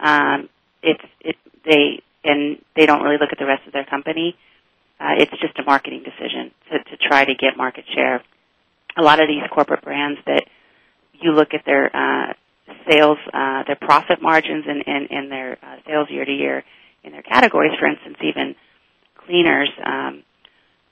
um, 0.00 0.48
it's 0.82 1.02
it 1.20 1.36
they 1.64 2.02
and 2.24 2.58
they 2.76 2.86
don't 2.86 3.02
really 3.02 3.18
look 3.20 3.30
at 3.32 3.38
the 3.38 3.46
rest 3.46 3.66
of 3.66 3.72
their 3.72 3.84
company. 3.84 4.36
Uh, 5.00 5.14
it's 5.16 5.30
just 5.40 5.58
a 5.58 5.62
marketing 5.62 6.02
decision 6.02 6.50
to, 6.70 6.78
to 6.90 6.96
try 7.08 7.24
to 7.24 7.34
get 7.34 7.56
market 7.56 7.84
share. 7.94 8.22
A 8.96 9.02
lot 9.02 9.20
of 9.20 9.28
these 9.28 9.42
corporate 9.52 9.82
brands 9.82 10.18
that 10.26 10.44
you 11.20 11.32
look 11.32 11.54
at 11.54 11.64
their 11.64 11.94
uh, 11.94 12.32
sales, 12.88 13.18
uh, 13.32 13.62
their 13.66 13.76
profit 13.80 14.20
margins, 14.20 14.64
and, 14.66 14.82
and, 14.86 15.10
and 15.10 15.30
their 15.30 15.58
uh, 15.62 15.76
sales 15.86 16.08
year 16.10 16.24
to 16.24 16.32
year 16.32 16.64
in 17.04 17.12
their 17.12 17.22
categories. 17.22 17.72
For 17.78 17.86
instance, 17.86 18.16
even 18.22 18.56
cleaners, 19.24 19.70
um, 19.84 20.24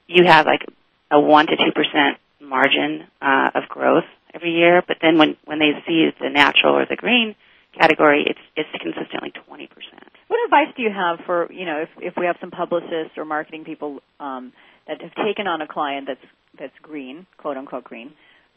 you 0.07 0.25
have 0.25 0.47
like 0.47 0.65
a 1.11 1.21
one 1.21 1.47
to 1.47 1.57
two 1.57 1.73
percent 1.75 2.19
margin 2.41 3.07
uh, 3.21 3.51
of 3.55 3.69
growth 3.69 4.05
every 4.35 4.53
year. 4.53 4.83
But 4.87 4.99
then 5.01 5.19
when 5.19 5.37
when 5.45 5.59
they 5.59 5.73
see 5.87 6.11
the 6.21 6.31
natural 6.31 6.77
or 6.77 6.87
the 6.89 6.97
green 6.97 7.35
category, 7.79 8.25
it's 8.27 8.41
it's 8.57 8.69
consistently 8.83 9.33
twenty 9.47 9.67
percent. 9.67 10.11
What 10.29 10.41
advice 10.45 10.75
do 10.77 10.83
you 10.83 10.91
have 10.91 11.25
for 11.27 11.51
you 11.53 11.67
know 11.67 11.83
if 11.83 11.89
if 11.99 12.15
we 12.17 12.27
have 12.27 12.37
some 12.41 12.51
publicists 12.51 13.17
or 13.17 13.25
marketing 13.25 13.65
people 13.65 14.01
um, 14.21 14.53
that 14.87 15.01
have 15.01 15.15
taken 15.25 15.47
on 15.47 15.63
a 15.63 15.69
client 15.69 16.07
that's 16.09 16.27
that's 16.59 16.79
green, 16.83 17.27
quote 17.39 17.57
unquote 17.57 17.85
green? 17.85 18.13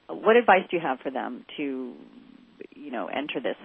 What 0.08 0.36
advice 0.36 0.64
do 0.70 0.78
you 0.78 0.82
have 0.82 1.00
for 1.02 1.12
them 1.12 1.46
to 1.58 1.94
you 2.76 2.92
know 2.92 3.08
enter 3.08 3.40
this 3.40 3.58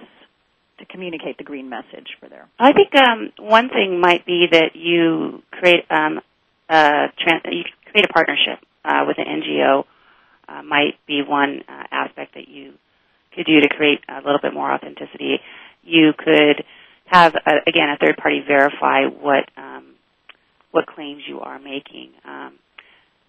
to 0.79 0.85
communicate 0.87 1.39
the 1.39 1.45
green 1.45 1.69
message 1.69 2.09
for 2.21 2.29
their? 2.29 2.49
I 2.59 2.73
think 2.73 2.91
um, 2.95 3.33
one 3.39 3.69
thing 3.69 4.01
might 4.01 4.27
be 4.27 4.47
that 4.51 4.75
you 4.75 5.43
create 5.51 5.85
um, 5.91 6.21
a 6.69 7.07
trans- 7.19 7.43
you 7.51 7.65
create 7.91 8.05
a 8.05 8.13
partnership 8.13 8.59
uh, 8.85 9.05
with 9.07 9.19
an 9.19 9.27
NGO 9.27 9.85
uh, 10.49 10.63
might 10.63 10.95
be 11.07 11.23
one 11.27 11.63
uh, 11.69 11.85
aspect 11.91 12.35
that 12.35 12.49
you 12.49 12.75
could 13.35 13.47
do 13.47 13.61
to 13.61 13.69
create 13.69 14.01
a 14.09 14.17
little 14.17 14.41
bit 14.41 14.55
more 14.55 14.71
authenticity. 14.73 15.41
You 15.83 16.13
could 16.17 16.65
have 17.07 17.35
a, 17.35 17.53
again 17.67 17.89
a 17.91 17.97
third 17.97 18.17
party 18.17 18.43
verify 18.47 19.07
what 19.07 19.49
um, 19.57 19.95
what 20.71 20.87
claims 20.87 21.23
you 21.27 21.41
are 21.41 21.59
making. 21.59 22.11
Um, 22.25 22.55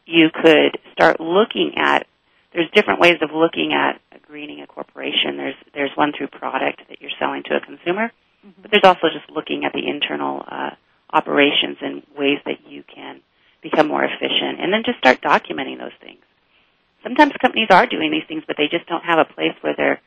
you 0.06 0.30
could 0.34 0.78
start 0.94 1.20
looking 1.20 1.74
at 1.78 2.08
there's 2.54 2.70
different 2.74 3.00
ways 3.00 3.18
of 3.22 3.32
looking 3.34 3.74
at 3.74 4.00
greening 4.22 4.62
a 4.62 4.68
corporation. 4.68 5.38
There's 5.38 5.56
there's 5.74 5.92
one 5.96 6.14
through 6.18 6.28
product 6.28 6.82
that 6.90 7.02
you're 7.02 7.12
selling 7.20 7.44
to 7.46 7.58
a 7.58 7.60
consumer, 7.60 8.12
mm-hmm. 8.46 8.62
but 8.62 8.72
there's 8.72 8.86
also 8.86 9.08
just 9.14 9.30
looking 9.30 9.66
at 9.66 9.74
the 9.74 9.88
internal 9.88 10.44
uh, 10.48 10.72
operations 11.16 11.78
and 11.82 12.04
ways 12.18 12.40
that 12.46 12.60
you 12.68 12.84
can 12.94 13.22
become 13.64 13.88
more 13.88 14.04
efficient, 14.04 14.60
and 14.62 14.72
then 14.74 14.84
just 14.86 15.00
start 15.00 15.22
documenting 15.22 15.78
those 15.80 15.96
things. 16.02 16.20
Sometimes 17.04 17.34
companies 17.42 17.68
are 17.72 17.86
doing 17.88 18.12
these 18.12 18.28
things, 18.28 18.44
but 18.46 18.58
they 18.58 18.68
just 18.68 18.86
don't 18.88 19.04
have 19.04 19.20
a 19.20 19.26
place 19.34 19.54
where 19.62 19.74
they're 19.78 20.02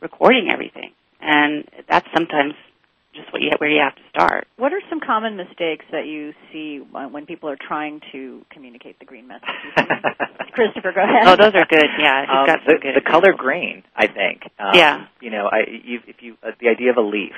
recording 0.00 0.48
everything, 0.50 0.90
and 1.20 1.64
that's 1.88 2.06
sometimes 2.14 2.54
just 3.14 3.32
what 3.32 3.40
you 3.40 3.50
where 3.58 3.70
you 3.70 3.80
have 3.80 3.94
to 3.96 4.02
start. 4.10 4.46
What 4.56 4.72
are 4.72 4.80
some 4.90 5.00
common 5.00 5.36
mistakes 5.36 5.84
that 5.90 6.06
you 6.06 6.34
see 6.52 6.78
when 6.78 7.24
people 7.26 7.48
are 7.48 7.56
trying 7.56 8.00
to 8.12 8.42
communicate 8.50 8.98
the 8.98 9.06
green 9.06 9.26
message? 9.26 9.48
Christopher, 10.52 10.92
go 10.94 11.02
ahead. 11.02 11.26
Oh, 11.26 11.36
those 11.36 11.54
are 11.54 11.66
good. 11.68 11.86
Yeah, 11.98 12.20
you've 12.22 12.30
Um, 12.30 12.46
got 12.46 12.58
the, 12.66 12.74
good. 12.80 12.94
the 12.96 13.00
color 13.00 13.32
green, 13.36 13.82
I 13.94 14.06
think. 14.06 14.42
Um, 14.58 14.72
Yeah. 14.74 15.06
You 15.20 15.30
know, 15.30 15.48
I, 15.50 15.60
you, 15.82 16.00
if 16.06 16.16
you 16.20 16.36
uh, 16.42 16.50
the 16.60 16.68
idea 16.68 16.90
of 16.90 16.96
a 16.96 17.02
leaf. 17.02 17.32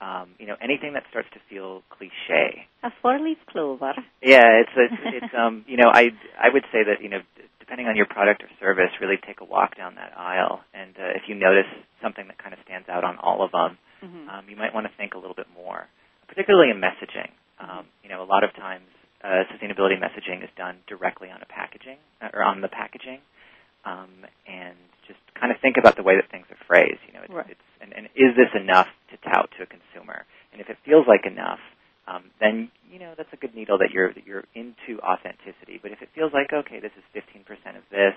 Um, 0.00 0.30
you 0.38 0.46
know, 0.46 0.56
anything 0.62 0.94
that 0.94 1.04
starts 1.10 1.28
to 1.34 1.40
feel 1.50 1.82
cliche. 1.90 2.64
A 2.82 2.90
four-leaf 3.02 3.36
clover. 3.52 3.92
Yeah, 4.22 4.48
it's 4.64 4.72
it's, 4.74 5.00
it's 5.24 5.34
um, 5.36 5.64
you 5.68 5.76
know, 5.76 5.90
I 5.92 6.08
I 6.40 6.48
would 6.48 6.64
say 6.72 6.80
that 6.84 7.02
you 7.02 7.10
know, 7.10 7.20
depending 7.58 7.86
on 7.86 7.96
your 7.96 8.06
product 8.06 8.42
or 8.42 8.48
service, 8.58 8.90
really 9.00 9.18
take 9.20 9.40
a 9.42 9.44
walk 9.44 9.76
down 9.76 9.96
that 9.96 10.12
aisle, 10.16 10.60
and 10.72 10.96
uh, 10.96 11.12
if 11.14 11.28
you 11.28 11.34
notice 11.34 11.68
something 12.02 12.26
that 12.28 12.38
kind 12.38 12.54
of 12.54 12.60
stands 12.64 12.88
out 12.88 13.04
on 13.04 13.18
all 13.18 13.42
of 13.44 13.52
them, 13.52 13.76
Mm-hmm. 14.00 14.30
um, 14.32 14.44
you 14.48 14.56
might 14.56 14.72
want 14.72 14.86
to 14.88 14.92
think 14.96 15.12
a 15.12 15.18
little 15.18 15.36
bit 15.36 15.44
more, 15.54 15.84
particularly 16.26 16.70
in 16.70 16.80
messaging. 16.80 17.28
Um, 17.60 17.84
you 18.02 18.08
know, 18.08 18.22
a 18.22 18.24
lot 18.24 18.44
of 18.44 18.54
times 18.56 18.88
uh, 19.22 19.44
sustainability 19.52 20.00
messaging 20.00 20.42
is 20.42 20.48
done 20.56 20.76
directly 20.88 21.28
on 21.28 21.42
a 21.42 21.44
packaging 21.44 21.98
uh, 22.22 22.28
or 22.32 22.42
on 22.42 22.62
the 22.62 22.68
packaging, 22.68 23.20
um, 23.84 24.24
and 24.48 24.80
just 25.10 25.18
kind 25.34 25.50
of 25.50 25.58
think 25.58 25.76
about 25.76 25.96
the 25.98 26.06
way 26.06 26.14
that 26.14 26.30
things 26.30 26.46
are 26.54 26.60
phrased. 26.70 27.02
You 27.10 27.14
know, 27.18 27.22
it's, 27.26 27.34
Right. 27.34 27.50
it's 27.50 27.68
and, 27.82 27.90
and 27.96 28.06
is 28.14 28.32
this 28.38 28.52
enough 28.54 28.86
to 29.10 29.16
tout 29.26 29.50
to 29.58 29.66
a 29.66 29.68
consumer? 29.68 30.22
And 30.52 30.60
if 30.62 30.70
it 30.70 30.78
feels 30.86 31.06
like 31.10 31.26
enough, 31.26 31.58
um, 32.06 32.30
then 32.40 32.70
you 32.90 32.98
know 32.98 33.14
that's 33.18 33.32
a 33.32 33.40
good 33.40 33.54
needle 33.54 33.78
that 33.78 33.90
you're 33.90 34.12
that 34.14 34.26
you're 34.26 34.46
into 34.54 35.02
authenticity. 35.02 35.78
But 35.82 35.90
if 35.90 36.02
it 36.02 36.08
feels 36.14 36.32
like 36.32 36.52
okay, 36.52 36.78
this 36.78 36.94
is 36.94 37.04
15% 37.14 37.42
of 37.76 37.82
this, 37.90 38.14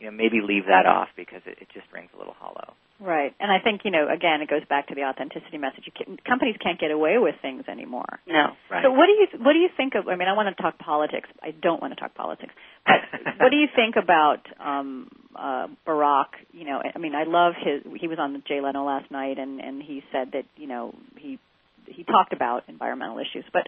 you 0.00 0.06
know, 0.06 0.16
maybe 0.16 0.40
leave 0.40 0.64
that 0.66 0.86
off 0.86 1.08
because 1.14 1.42
it, 1.46 1.58
it 1.60 1.68
just 1.72 1.86
rings 1.92 2.08
a 2.14 2.18
little 2.18 2.34
hollow. 2.38 2.74
Right, 3.00 3.34
and 3.40 3.50
I 3.50 3.60
think 3.64 3.80
you 3.84 3.90
know 3.90 4.08
again 4.12 4.42
it 4.42 4.50
goes 4.50 4.64
back 4.68 4.88
to 4.88 4.94
the 4.94 5.04
authenticity 5.04 5.56
message. 5.56 5.84
You 5.86 5.92
can, 5.92 6.18
companies 6.26 6.56
can't 6.62 6.78
get 6.78 6.90
away 6.90 7.16
with 7.16 7.34
things 7.40 7.64
anymore. 7.66 8.20
No. 8.26 8.56
Right. 8.70 8.84
So 8.84 8.90
what 8.90 9.06
do 9.06 9.12
you 9.12 9.42
what 9.42 9.54
do 9.54 9.58
you 9.58 9.70
think 9.74 9.94
of? 9.94 10.06
I 10.08 10.16
mean, 10.16 10.28
I 10.28 10.34
want 10.34 10.54
to 10.54 10.62
talk 10.62 10.78
politics. 10.78 11.28
I 11.42 11.52
don't 11.52 11.80
want 11.80 11.94
to 11.94 12.00
talk 12.00 12.14
politics. 12.14 12.52
But 12.84 13.00
what 13.38 13.50
do 13.50 13.56
you 13.56 13.68
think 13.74 13.96
about 13.96 14.44
um, 14.58 15.08
uh, 15.34 15.68
Barack? 15.86 16.44
You 16.52 16.66
know, 16.66 16.82
I 16.94 16.98
mean, 16.98 17.14
I 17.14 17.24
love 17.24 17.54
his. 17.56 17.90
He 17.98 18.06
was 18.06 18.18
on 18.18 18.34
the 18.34 18.40
Jay 18.40 18.60
Leno 18.60 18.84
last 18.84 19.10
night, 19.10 19.38
and 19.38 19.60
and 19.60 19.82
he 19.82 20.02
said 20.12 20.32
that 20.32 20.44
you 20.56 20.66
know 20.66 20.94
he 21.16 21.38
he 21.86 22.04
talked 22.04 22.34
about 22.34 22.64
environmental 22.68 23.18
issues. 23.18 23.44
But 23.50 23.66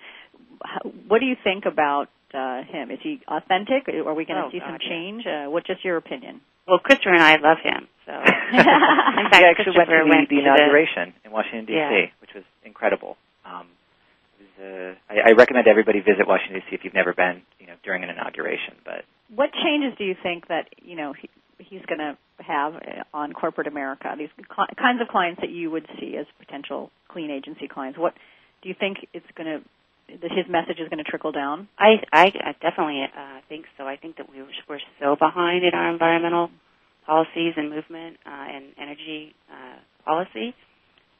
how, 0.62 0.91
what 1.09 1.20
do 1.20 1.26
you 1.26 1.37
think 1.43 1.64
about 1.64 2.09
uh, 2.35 2.62
him? 2.64 2.91
Is 2.91 2.99
he 3.03 3.20
authentic? 3.28 3.89
Are 3.89 4.14
we 4.14 4.24
going 4.24 4.41
to 4.41 4.47
Oh, 4.47 4.51
see 4.51 4.61
some 4.61 4.78
God, 4.78 4.80
yeah. 4.83 4.89
change? 4.89 5.22
Uh, 5.26 5.51
what's 5.51 5.66
just 5.66 5.85
your 5.85 5.97
opinion? 5.97 6.41
Well, 6.66 6.78
Christopher 6.78 7.14
and 7.14 7.22
I 7.22 7.37
love 7.37 7.59
him. 7.62 7.89
So, 8.07 8.12
in 8.16 9.26
fact, 9.30 9.35
I 9.35 9.51
actually 9.51 9.76
went 9.76 9.89
to 9.91 9.95
Christopher 9.95 10.05
the, 10.05 10.11
went 10.11 10.28
the 10.28 10.37
to 10.37 10.43
inauguration 10.43 11.12
in 11.24 11.30
Washington 11.30 11.66
D.C., 11.66 11.76
Yeah. 11.76 12.07
which 12.20 12.30
was 12.35 12.45
incredible. 12.64 13.16
Um, 13.45 13.66
it 14.39 14.47
was, 14.47 14.97
uh, 15.11 15.12
I, 15.12 15.30
I 15.30 15.33
recommend 15.33 15.66
everybody 15.68 16.01
visit 16.01 16.26
Washington 16.26 16.61
D.C. 16.61 16.74
if 16.74 16.85
you've 16.85 16.95
never 16.95 17.12
been, 17.12 17.43
you 17.59 17.66
know, 17.66 17.74
during 17.85 18.03
an 18.05 18.11
inauguration. 18.11 18.74
But 18.85 19.05
What 19.35 19.51
changes 19.53 19.97
do 19.99 20.05
you 20.05 20.14
think 20.22 20.49
that 20.49 20.68
you 20.83 20.97
know 20.97 21.12
he, 21.12 21.28
he's 21.59 21.83
going 21.87 21.99
to 21.99 22.16
have 22.43 22.74
uh, 22.74 23.03
on 23.14 23.33
corporate 23.33 23.66
America? 23.66 24.14
These 24.18 24.30
cli 24.49 24.66
kinds 24.78 25.01
of 25.01 25.09
clients 25.09 25.41
that 25.41 25.51
you 25.51 25.70
would 25.70 25.87
see 25.99 26.16
as 26.16 26.26
potential 26.39 26.91
clean 27.09 27.30
agency 27.30 27.66
clients. 27.68 27.99
What 27.99 28.14
do 28.62 28.68
you 28.68 28.74
think 28.78 28.99
it's 29.12 29.26
going 29.37 29.47
to? 29.61 29.64
That 30.21 30.31
his 30.31 30.47
message 30.49 30.79
is 30.79 30.89
going 30.89 31.03
to 31.03 31.09
trickle 31.09 31.33
down? 31.33 31.69
I, 31.79 32.03
I, 32.13 32.31
definitely 32.61 33.03
uh, 33.05 33.41
think 33.49 33.65
so. 33.79 33.85
I 33.87 33.97
think 33.97 34.17
that 34.19 34.31
we 34.31 34.43
were, 34.43 34.49
we're 34.69 34.79
so 35.01 35.17
behind 35.17 35.65
in 35.65 35.73
our 35.75 35.91
environmental 35.91 36.51
policies 37.07 37.55
and 37.57 37.71
movement 37.71 38.19
uh, 38.27 38.31
and 38.31 38.65
energy 38.79 39.35
uh, 39.51 39.79
policy 40.05 40.55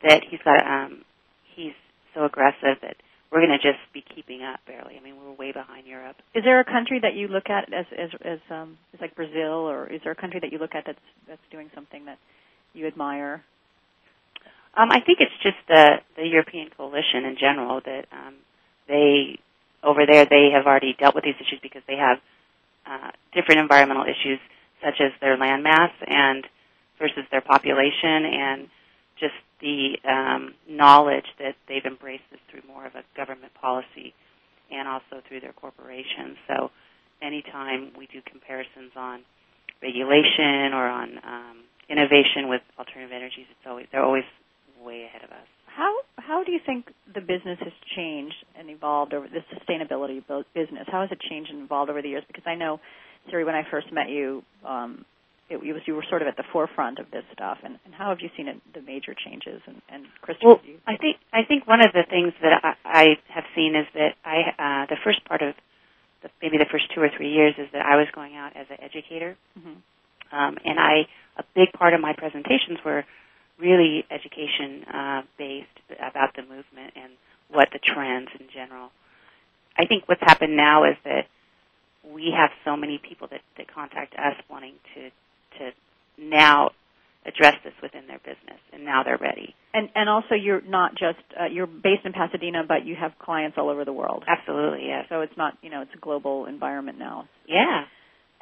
that 0.03 0.22
he's 0.28 0.40
got. 0.45 0.66
Um, 0.66 1.05
he's 1.57 1.72
so 2.14 2.24
aggressive 2.24 2.78
that 2.82 2.97
we're 3.30 3.40
going 3.40 3.57
to 3.57 3.59
just 3.59 3.80
be 3.95 4.05
keeping 4.14 4.43
up 4.43 4.61
barely. 4.66 4.99
I 4.99 5.01
mean, 5.03 5.16
we're 5.16 5.32
way 5.32 5.53
behind 5.53 5.86
Europe. 5.86 6.16
Is 6.34 6.45
there 6.45 6.61
a 6.61 6.64
country 6.64 7.01
that 7.01 7.14
you 7.14 7.28
look 7.28 7.49
at 7.49 7.72
as 7.72 7.86
as 7.97 8.11
as 8.24 8.38
um, 8.51 8.76
as 8.95 9.01
like 9.01 9.16
Brazil, 9.16 9.68
or 9.68 9.86
is 9.86 10.01
there 10.05 10.12
a 10.12 10.16
country 10.16 10.40
that 10.40 10.53
you 10.53 10.59
look 10.59 10.74
at 10.74 10.84
that's 10.86 10.99
that's 11.26 11.40
doing 11.51 11.70
something 11.74 12.05
that 12.05 12.18
you 12.74 12.86
admire? 12.86 13.43
Um, 14.76 14.90
I 14.90 15.01
think 15.01 15.18
it's 15.20 15.32
just 15.43 15.57
the 15.68 15.97
the 16.16 16.26
European 16.26 16.68
coalition 16.76 17.24
in 17.24 17.36
general 17.40 17.80
that 17.84 18.05
um, 18.12 18.34
they 18.89 19.39
over 19.83 20.07
there 20.07 20.24
they 20.26 20.51
have 20.55 20.66
already 20.66 20.95
dealt 20.99 21.14
with 21.14 21.24
these 21.24 21.39
issues 21.41 21.61
because 21.62 21.83
they 21.87 21.97
have 21.97 22.18
uh, 22.87 23.11
different 23.35 23.61
environmental 23.61 24.05
issues 24.05 24.39
such 24.83 25.01
as 25.01 25.12
their 25.20 25.37
land 25.37 25.62
mass 25.62 25.91
and 26.07 26.47
versus 26.99 27.24
their 27.30 27.41
population 27.41 28.26
and 28.26 28.68
just 29.18 29.35
the 29.61 29.97
um, 30.09 30.55
knowledge 30.68 31.26
that 31.39 31.55
they've 31.68 31.85
embraced 31.85 32.24
this 32.30 32.41
through 32.51 32.62
more 32.66 32.87
of 32.87 32.95
a 32.95 33.03
government 33.16 33.53
policy 33.55 34.14
and 34.70 34.89
also 34.89 35.22
through 35.28 35.41
their 35.41 35.53
corporations. 35.53 36.37
So 36.49 36.70
anytime 37.20 37.93
we 37.97 38.07
do 38.07 38.20
comparisons 38.26 38.91
on 38.97 39.22
regulation 39.83 40.74
or 40.74 40.87
on 40.89 41.18
um, 41.22 41.57
innovation 41.89 42.49
with 42.49 42.62
alternative 42.78 43.12
energies, 43.14 43.47
it's 43.51 43.66
always 43.66 43.87
they're 43.93 44.05
always 44.05 44.26
way 44.83 45.05
ahead 45.05 45.22
of 45.22 45.30
us. 45.30 45.47
How 45.76 45.92
how 46.16 46.44
do 46.44 46.52
you 46.52 46.60
think 46.64 46.86
the 47.12 47.20
business 47.20 47.58
has 47.60 47.72
changed 47.96 48.36
and 48.58 48.70
evolved 48.70 49.14
over 49.14 49.26
the 49.28 49.40
sustainability 49.54 50.22
business? 50.54 50.86
How 50.90 51.00
has 51.02 51.10
it 51.10 51.20
changed 51.20 51.50
and 51.50 51.62
evolved 51.62 51.90
over 51.90 52.02
the 52.02 52.08
years? 52.08 52.24
Because 52.26 52.44
I 52.46 52.54
know, 52.54 52.80
Seri, 53.30 53.44
when 53.44 53.54
I 53.54 53.62
first 53.70 53.92
met 53.92 54.08
you, 54.08 54.42
um, 54.66 55.04
it, 55.48 55.56
it 55.56 55.72
was 55.72 55.82
you 55.86 55.94
were 55.94 56.04
sort 56.08 56.22
of 56.22 56.28
at 56.28 56.36
the 56.36 56.44
forefront 56.52 56.98
of 56.98 57.10
this 57.10 57.24
stuff. 57.32 57.58
And, 57.64 57.78
and 57.84 57.94
how 57.94 58.08
have 58.10 58.20
you 58.20 58.30
seen 58.36 58.48
it, 58.48 58.56
the 58.74 58.80
major 58.82 59.14
changes? 59.14 59.60
And, 59.66 59.82
and 59.88 60.04
Christopher, 60.20 60.46
Well, 60.46 60.60
you, 60.64 60.78
I 60.86 60.96
think 60.96 61.16
I 61.32 61.42
think 61.46 61.66
one 61.66 61.80
of 61.80 61.92
the 61.92 62.04
things 62.08 62.32
that 62.42 62.60
I, 62.62 62.74
I 62.84 63.04
have 63.28 63.44
seen 63.54 63.74
is 63.74 63.86
that 63.94 64.14
I 64.24 64.38
uh, 64.58 64.86
the 64.86 64.96
first 65.04 65.24
part 65.24 65.42
of 65.42 65.54
the, 66.22 66.28
maybe 66.40 66.58
the 66.58 66.68
first 66.70 66.84
two 66.94 67.00
or 67.00 67.08
three 67.16 67.32
years 67.32 67.54
is 67.58 67.68
that 67.72 67.84
I 67.84 67.96
was 67.96 68.06
going 68.14 68.36
out 68.36 68.52
as 68.56 68.66
an 68.70 68.78
educator, 68.80 69.36
Mhm. 69.58 69.76
um, 70.32 70.58
and 70.64 70.78
I 70.78 71.06
a 71.38 71.44
big 71.54 71.72
part 71.72 71.94
of 71.94 72.00
my 72.00 72.12
presentations 72.12 72.78
were 72.84 73.04
really 73.62 74.04
education 74.10 74.84
uh, 74.92 75.22
based 75.38 75.68
about 75.98 76.34
the 76.36 76.42
movement 76.42 76.92
and 76.96 77.12
what 77.50 77.68
the 77.72 77.78
trends 77.78 78.28
in 78.38 78.46
general. 78.52 78.90
I 79.78 79.86
think 79.86 80.08
what's 80.08 80.20
happened 80.20 80.56
now 80.56 80.84
is 80.84 80.96
that 81.04 81.26
we 82.04 82.34
have 82.36 82.50
so 82.64 82.76
many 82.76 82.98
people 82.98 83.28
that, 83.30 83.40
that 83.56 83.72
contact 83.72 84.14
us 84.14 84.34
wanting 84.50 84.74
to 84.94 85.10
to 85.58 85.70
now 86.18 86.70
address 87.24 87.54
this 87.62 87.74
within 87.82 88.06
their 88.08 88.18
business, 88.18 88.58
and 88.72 88.84
now 88.84 89.02
they're 89.04 89.18
ready. 89.18 89.54
and 89.72 89.88
and 89.94 90.08
also 90.08 90.34
you're 90.34 90.60
not 90.62 90.92
just 90.92 91.22
uh, 91.40 91.44
you're 91.46 91.66
based 91.68 92.04
in 92.04 92.12
Pasadena, 92.12 92.64
but 92.66 92.84
you 92.84 92.96
have 92.96 93.12
clients 93.18 93.56
all 93.58 93.70
over 93.70 93.84
the 93.84 93.92
world. 93.92 94.24
Absolutely, 94.26 94.86
yes. 94.88 95.06
So 95.08 95.20
it's 95.20 95.36
not 95.36 95.56
you 95.62 95.70
know 95.70 95.82
it's 95.82 95.94
a 95.94 96.00
global 96.00 96.46
environment 96.46 96.98
now. 96.98 97.28
Yeah. 97.46 97.84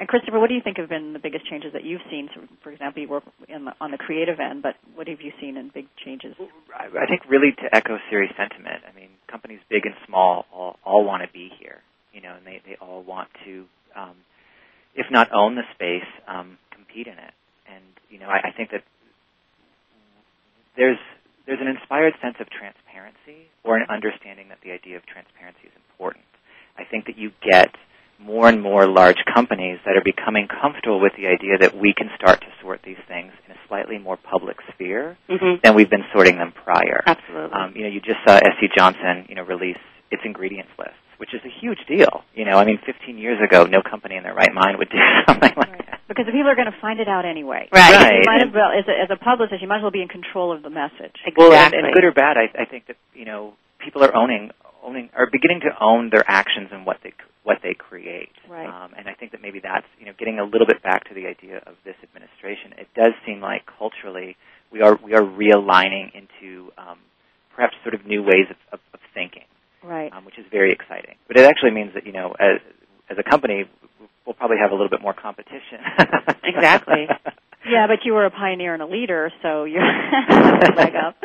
And 0.00 0.08
Christopher, 0.08 0.40
what 0.40 0.48
do 0.48 0.54
you 0.54 0.62
think 0.64 0.78
have 0.78 0.88
been 0.88 1.12
the 1.12 1.18
biggest 1.18 1.44
changes 1.44 1.74
that 1.74 1.84
you've 1.84 2.00
seen? 2.10 2.30
For 2.62 2.72
example, 2.72 3.02
you 3.02 3.08
work 3.08 3.22
the, 3.46 3.74
on 3.82 3.90
the 3.90 3.98
creative 3.98 4.40
end, 4.40 4.62
but 4.62 4.74
what 4.94 5.06
have 5.08 5.20
you 5.20 5.30
seen 5.38 5.58
in 5.58 5.68
big 5.74 5.88
changes? 6.02 6.34
I, 6.74 6.86
I 6.86 7.04
think 7.04 7.20
really 7.28 7.52
to 7.52 7.68
echo 7.76 7.98
Seri's 8.08 8.32
sentiment, 8.34 8.80
I 8.88 8.98
mean, 8.98 9.10
companies 9.28 9.60
big 9.68 9.84
and 9.84 9.94
small 10.06 10.46
all, 10.54 10.78
all 10.86 11.04
want 11.04 11.22
to 11.22 11.28
be 11.30 11.52
here, 11.60 11.80
you 12.14 12.22
know, 12.22 12.34
and 12.34 12.46
they, 12.46 12.62
they 12.66 12.76
all 12.80 13.02
want 13.02 13.28
to, 13.44 13.66
um, 13.94 14.16
if 14.94 15.04
not 15.10 15.30
own 15.34 15.54
the 15.54 15.68
space, 15.74 16.08
um, 16.26 16.56
compete 16.72 17.06
in 17.06 17.18
it. 17.20 17.34
And, 17.68 17.84
you 18.08 18.18
know, 18.18 18.28
I, 18.28 18.48
I 18.48 18.50
think 18.56 18.70
that 18.70 18.82
there's, 20.78 20.98
there's 21.44 21.60
an 21.60 21.68
inspired 21.68 22.14
sense 22.22 22.36
of 22.40 22.48
transparency 22.48 23.52
or 23.64 23.76
an 23.76 23.84
understanding 23.90 24.48
that 24.48 24.64
the 24.64 24.72
idea 24.72 24.96
of 24.96 25.04
transparency 25.04 25.68
is 25.68 25.76
important. 25.92 26.24
I 26.78 26.84
think 26.84 27.04
that 27.04 27.18
you 27.18 27.32
get 27.44 27.76
more 28.20 28.48
and 28.48 28.60
more 28.62 28.86
large 28.86 29.16
companies 29.34 29.78
that 29.86 29.96
are 29.96 30.02
becoming 30.04 30.46
comfortable 30.46 31.00
with 31.00 31.12
the 31.16 31.26
idea 31.26 31.56
that 31.58 31.76
we 31.76 31.94
can 31.96 32.08
start 32.16 32.40
to 32.40 32.46
sort 32.62 32.80
these 32.84 33.00
things 33.08 33.32
in 33.46 33.52
a 33.52 33.58
slightly 33.68 33.98
more 33.98 34.16
public 34.16 34.56
sphere 34.72 35.16
Mm-hmm. 35.28 35.60
than 35.62 35.74
we've 35.74 35.88
been 35.90 36.04
sorting 36.12 36.36
them 36.36 36.52
prior. 36.52 37.02
Absolutely. 37.06 37.52
Um, 37.52 37.72
you 37.74 37.82
know, 37.84 37.88
you 37.88 38.00
just 38.00 38.18
saw 38.26 38.36
SC 38.36 38.68
Johnson, 38.76 39.26
you 39.28 39.34
know, 39.36 39.42
release 39.44 39.78
its 40.10 40.22
ingredients 40.24 40.72
list, 40.78 40.98
which 41.18 41.32
is 41.34 41.40
a 41.44 41.52
huge 41.60 41.78
deal. 41.88 42.24
You 42.34 42.44
know, 42.44 42.58
I 42.58 42.64
mean, 42.64 42.78
15 42.84 43.16
years 43.16 43.38
ago, 43.42 43.64
no 43.64 43.80
company 43.80 44.16
in 44.16 44.22
their 44.24 44.34
right 44.34 44.52
mind 44.52 44.76
would 44.78 44.90
do 44.90 44.98
something 45.28 45.52
like 45.56 45.78
that. 45.86 46.00
Because 46.08 46.26
the 46.26 46.32
people 46.32 46.48
are 46.50 46.56
going 46.56 46.70
to 46.70 46.76
find 46.80 46.98
it 46.98 47.08
out 47.08 47.24
anyway. 47.24 47.68
Right. 47.72 47.94
Right. 47.94 48.26
might 48.26 48.42
as 48.42 48.52
well, 48.52 48.70
as 48.76 48.84
a, 48.88 48.94
as 49.04 49.08
a 49.10 49.16
publicist, 49.22 49.62
you 49.62 49.68
might 49.68 49.78
as 49.78 49.82
well 49.82 49.92
be 49.94 50.02
in 50.02 50.08
control 50.08 50.50
of 50.52 50.62
the 50.62 50.70
message. 50.70 51.14
Exactly. 51.24 51.34
Well, 51.38 51.52
and, 51.54 51.72
and 51.72 51.94
good 51.94 52.04
or 52.04 52.12
bad, 52.12 52.36
I, 52.36 52.50
I 52.60 52.64
think 52.66 52.86
that 52.88 52.96
you 53.14 53.24
know 53.24 53.54
people 53.78 54.02
are 54.02 54.14
owning, 54.16 54.50
owning, 54.82 55.10
are 55.16 55.28
beginning 55.30 55.60
to 55.60 55.70
own 55.80 56.10
their 56.10 56.24
actions 56.26 56.68
and 56.72 56.86
what 56.86 56.98
they 57.02 57.12
what 57.42 57.58
they 57.62 57.74
create. 57.74 58.32
Right. 58.48 58.68
Um, 58.68 58.92
and 58.96 59.08
I 59.08 59.14
think 59.14 59.32
that 59.32 59.40
maybe 59.42 59.60
that's 59.60 59.86
you 59.98 60.06
know 60.06 60.12
getting 60.18 60.38
a 60.38 60.44
little 60.44 60.66
bit 60.66 60.82
back 60.82 61.08
to 61.08 61.14
the 61.14 61.26
idea 61.26 61.58
of 61.66 61.74
this 61.84 61.96
administration. 62.02 62.74
It 62.78 62.88
does 62.94 63.12
seem 63.26 63.40
like 63.40 63.62
culturally 63.78 64.36
we 64.70 64.82
are 64.82 64.98
we 65.02 65.14
are 65.14 65.22
realigning 65.22 66.12
into 66.14 66.72
um, 66.78 66.98
perhaps 67.54 67.74
sort 67.82 67.94
of 67.94 68.06
new 68.06 68.22
ways 68.22 68.46
of, 68.50 68.56
of, 68.72 68.80
of 68.94 69.00
thinking. 69.14 69.44
Right. 69.82 70.12
um, 70.12 70.26
which 70.26 70.38
is 70.38 70.44
very 70.50 70.72
exciting. 70.72 71.14
But 71.26 71.38
it 71.38 71.46
actually 71.46 71.70
means 71.70 71.94
that 71.94 72.04
you 72.04 72.12
know, 72.12 72.34
as 72.38 72.60
as 73.08 73.16
a 73.18 73.22
company, 73.22 73.64
we'll 74.26 74.34
probably 74.34 74.58
have 74.60 74.70
a 74.70 74.74
little 74.74 74.90
bit 74.90 75.00
more 75.00 75.14
competition. 75.14 75.80
exactly. 76.44 77.08
Yeah, 77.66 77.86
but 77.86 78.04
you 78.04 78.14
were 78.14 78.24
a 78.24 78.30
pioneer 78.30 78.72
and 78.74 78.82
a 78.82 78.86
leader, 78.86 79.30
so 79.42 79.64
you're 79.64 79.82
leg 80.76 80.94
up. 80.96 81.16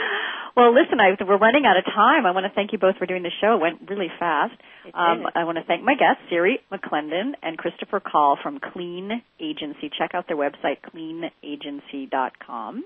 Well, 0.55 0.73
listen, 0.73 0.99
I, 1.01 1.15
we're 1.21 1.37
running 1.37 1.65
out 1.65 1.75
of 1.77 1.83
time. 1.85 2.25
I 2.25 2.31
want 2.31 2.45
to 2.45 2.51
thank 2.53 2.71
you 2.71 2.77
both 2.79 2.95
for 2.97 3.05
doing 3.05 3.23
the 3.23 3.31
show. 3.41 3.55
It 3.55 3.61
went 3.61 3.89
really 3.89 4.07
fast. 4.19 4.53
Um, 4.93 5.25
I 5.35 5.43
want 5.43 5.57
to 5.57 5.65
thank 5.65 5.83
my 5.83 5.95
guests, 5.95 6.21
Seri 6.29 6.59
McClendon 6.71 7.33
and 7.43 7.57
Christopher 7.57 7.99
Kahl 7.99 8.37
from 8.41 8.59
Clean 8.59 9.21
Agency. 9.39 9.89
Check 9.97 10.11
out 10.13 10.27
their 10.27 10.37
website, 10.37 10.77
cleanagency.com. 10.93 12.85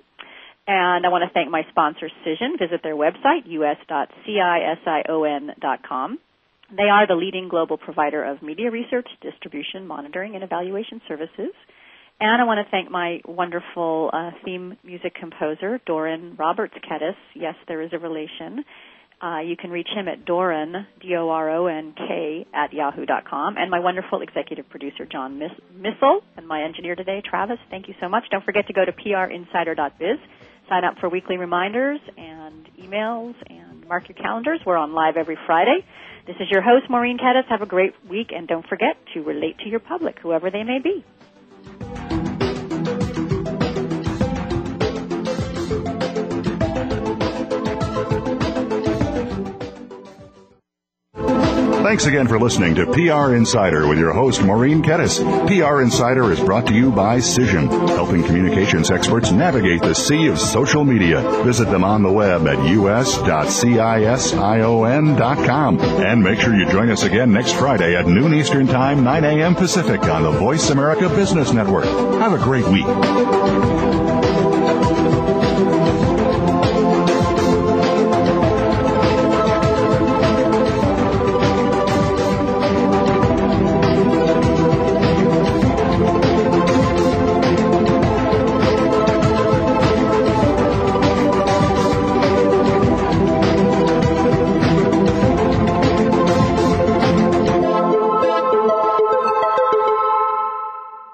And 0.68 1.06
I 1.06 1.10
want 1.10 1.24
to 1.28 1.34
thank 1.34 1.52
my 1.52 1.64
sponsor, 1.70 2.10
Cision. 2.26 2.58
Visit 2.60 2.82
their 2.84 2.96
website, 2.96 3.46
us.cision.com. 3.46 4.10
They 6.76 6.84
are 6.84 7.08
the 7.08 7.16
leading 7.16 7.50
global 7.50 7.78
provider 7.78 8.24
of 8.24 8.44
media 8.44 8.70
research, 8.70 9.08
distribution, 9.22 9.88
monitoring, 9.88 10.36
and 10.36 10.44
evaluation 10.44 11.02
services. 11.08 11.54
And 12.22 12.42
I 12.42 12.46
want 12.46 12.66
to 12.66 12.70
thank 12.70 12.92
my 12.92 13.22
wonderful 13.26 14.10
uh, 14.12 14.32
theme 14.44 14.76
music 14.84 15.16
composer, 15.16 15.80
Doron 15.88 16.38
Roberts 16.38 16.74
Kedes. 16.84 17.16
Yes, 17.34 17.56
there 17.68 17.82
is 17.82 17.92
a 17.94 17.98
relation. 17.98 18.66
Uh, 19.22 19.40
you 19.40 19.56
can 19.56 19.70
reach 19.70 19.88
him 19.94 20.08
at 20.10 20.26
Doron, 20.26 20.86
D-O-R-O-N-K, 21.02 22.48
at 22.54 22.74
yahoo.com. 22.74 23.56
And 23.58 23.72
my 23.72 23.80
wonderful 23.80 24.22
executive 24.22 24.70
producer, 24.70 25.06
John 25.06 25.40
Miss- 25.40 25.52
Missel, 25.74 26.22
and 26.36 26.46
my 26.46 26.64
engineer 26.64 26.96
today, 26.96 27.22
Travis. 27.24 27.58
Thank 27.70 27.88
you 27.88 27.96
so 28.02 28.10
much. 28.10 28.24
Don't 28.32 28.44
forget 28.44 28.68
to 28.68 28.74
go 28.74 28.84
to 28.84 28.92
prinsider.biz, 28.92 30.20
sign 30.68 30.84
up 30.84 30.96
for 31.00 31.08
weekly 31.10 31.38
reminders 31.38 32.00
and 32.18 32.68
emails, 32.82 33.36
and 33.50 33.88
mark 33.88 34.10
your 34.10 34.18
calendars. 34.18 34.60
We're 34.66 34.78
on 34.78 34.94
live 34.94 35.16
every 35.16 35.38
Friday. 35.46 35.86
This 36.28 36.36
is 36.42 36.50
your 36.52 36.62
host, 36.62 36.90
Maureen 36.90 37.18
Kedes. 37.18 37.48
Have 37.50 37.62
a 37.62 37.66
great 37.66 37.94
week, 38.10 38.32
and 38.36 38.46
don't 38.48 38.68
forget 38.68 38.98
to 39.14 39.22
relate 39.22 39.58
to 39.60 39.70
your 39.70 39.80
public, 39.80 40.20
whoever 40.20 40.50
they 40.52 40.64
may 40.64 40.80
be. 40.80 41.04
Thanks 51.90 52.06
again 52.06 52.28
for 52.28 52.38
listening 52.38 52.76
to 52.76 52.86
PR 52.86 53.34
Insider 53.34 53.88
with 53.88 53.98
your 53.98 54.14
host, 54.14 54.44
Maureen 54.44 54.84
Kedes. 54.84 55.18
PR 55.48 55.82
Insider 55.82 56.32
is 56.32 56.40
brought 56.40 56.68
to 56.68 56.74
you 56.76 56.92
by 56.92 57.18
Cision, 57.18 57.68
helping 57.90 58.22
communications 58.22 58.92
experts 58.92 59.32
navigate 59.32 59.82
the 59.82 59.96
sea 59.96 60.28
of 60.28 60.38
social 60.38 60.84
media. 60.84 61.20
Visit 61.44 61.72
them 61.72 61.84
on 61.84 62.04
the 62.04 62.12
web 62.12 62.46
at 62.46 62.60
us.cision.com. 62.60 63.10
And 65.80 66.22
make 66.22 66.40
sure 66.40 66.56
you 66.56 66.70
join 66.70 66.92
us 66.92 67.02
again 67.02 67.32
next 67.32 67.54
Friday 67.54 67.96
at 67.96 68.06
noon 68.06 68.36
Eastern 68.36 68.68
Time, 68.68 69.04
9 69.04 69.24
a.m. 69.24 69.56
Pacific 69.56 70.04
on 70.04 70.22
the 70.22 70.30
Voice 70.30 70.70
America 70.70 71.10
Business 71.10 71.54
Network. 71.54 71.86
Have 71.86 72.34
a 72.34 72.38
great 72.38 72.68
week. 72.68 72.86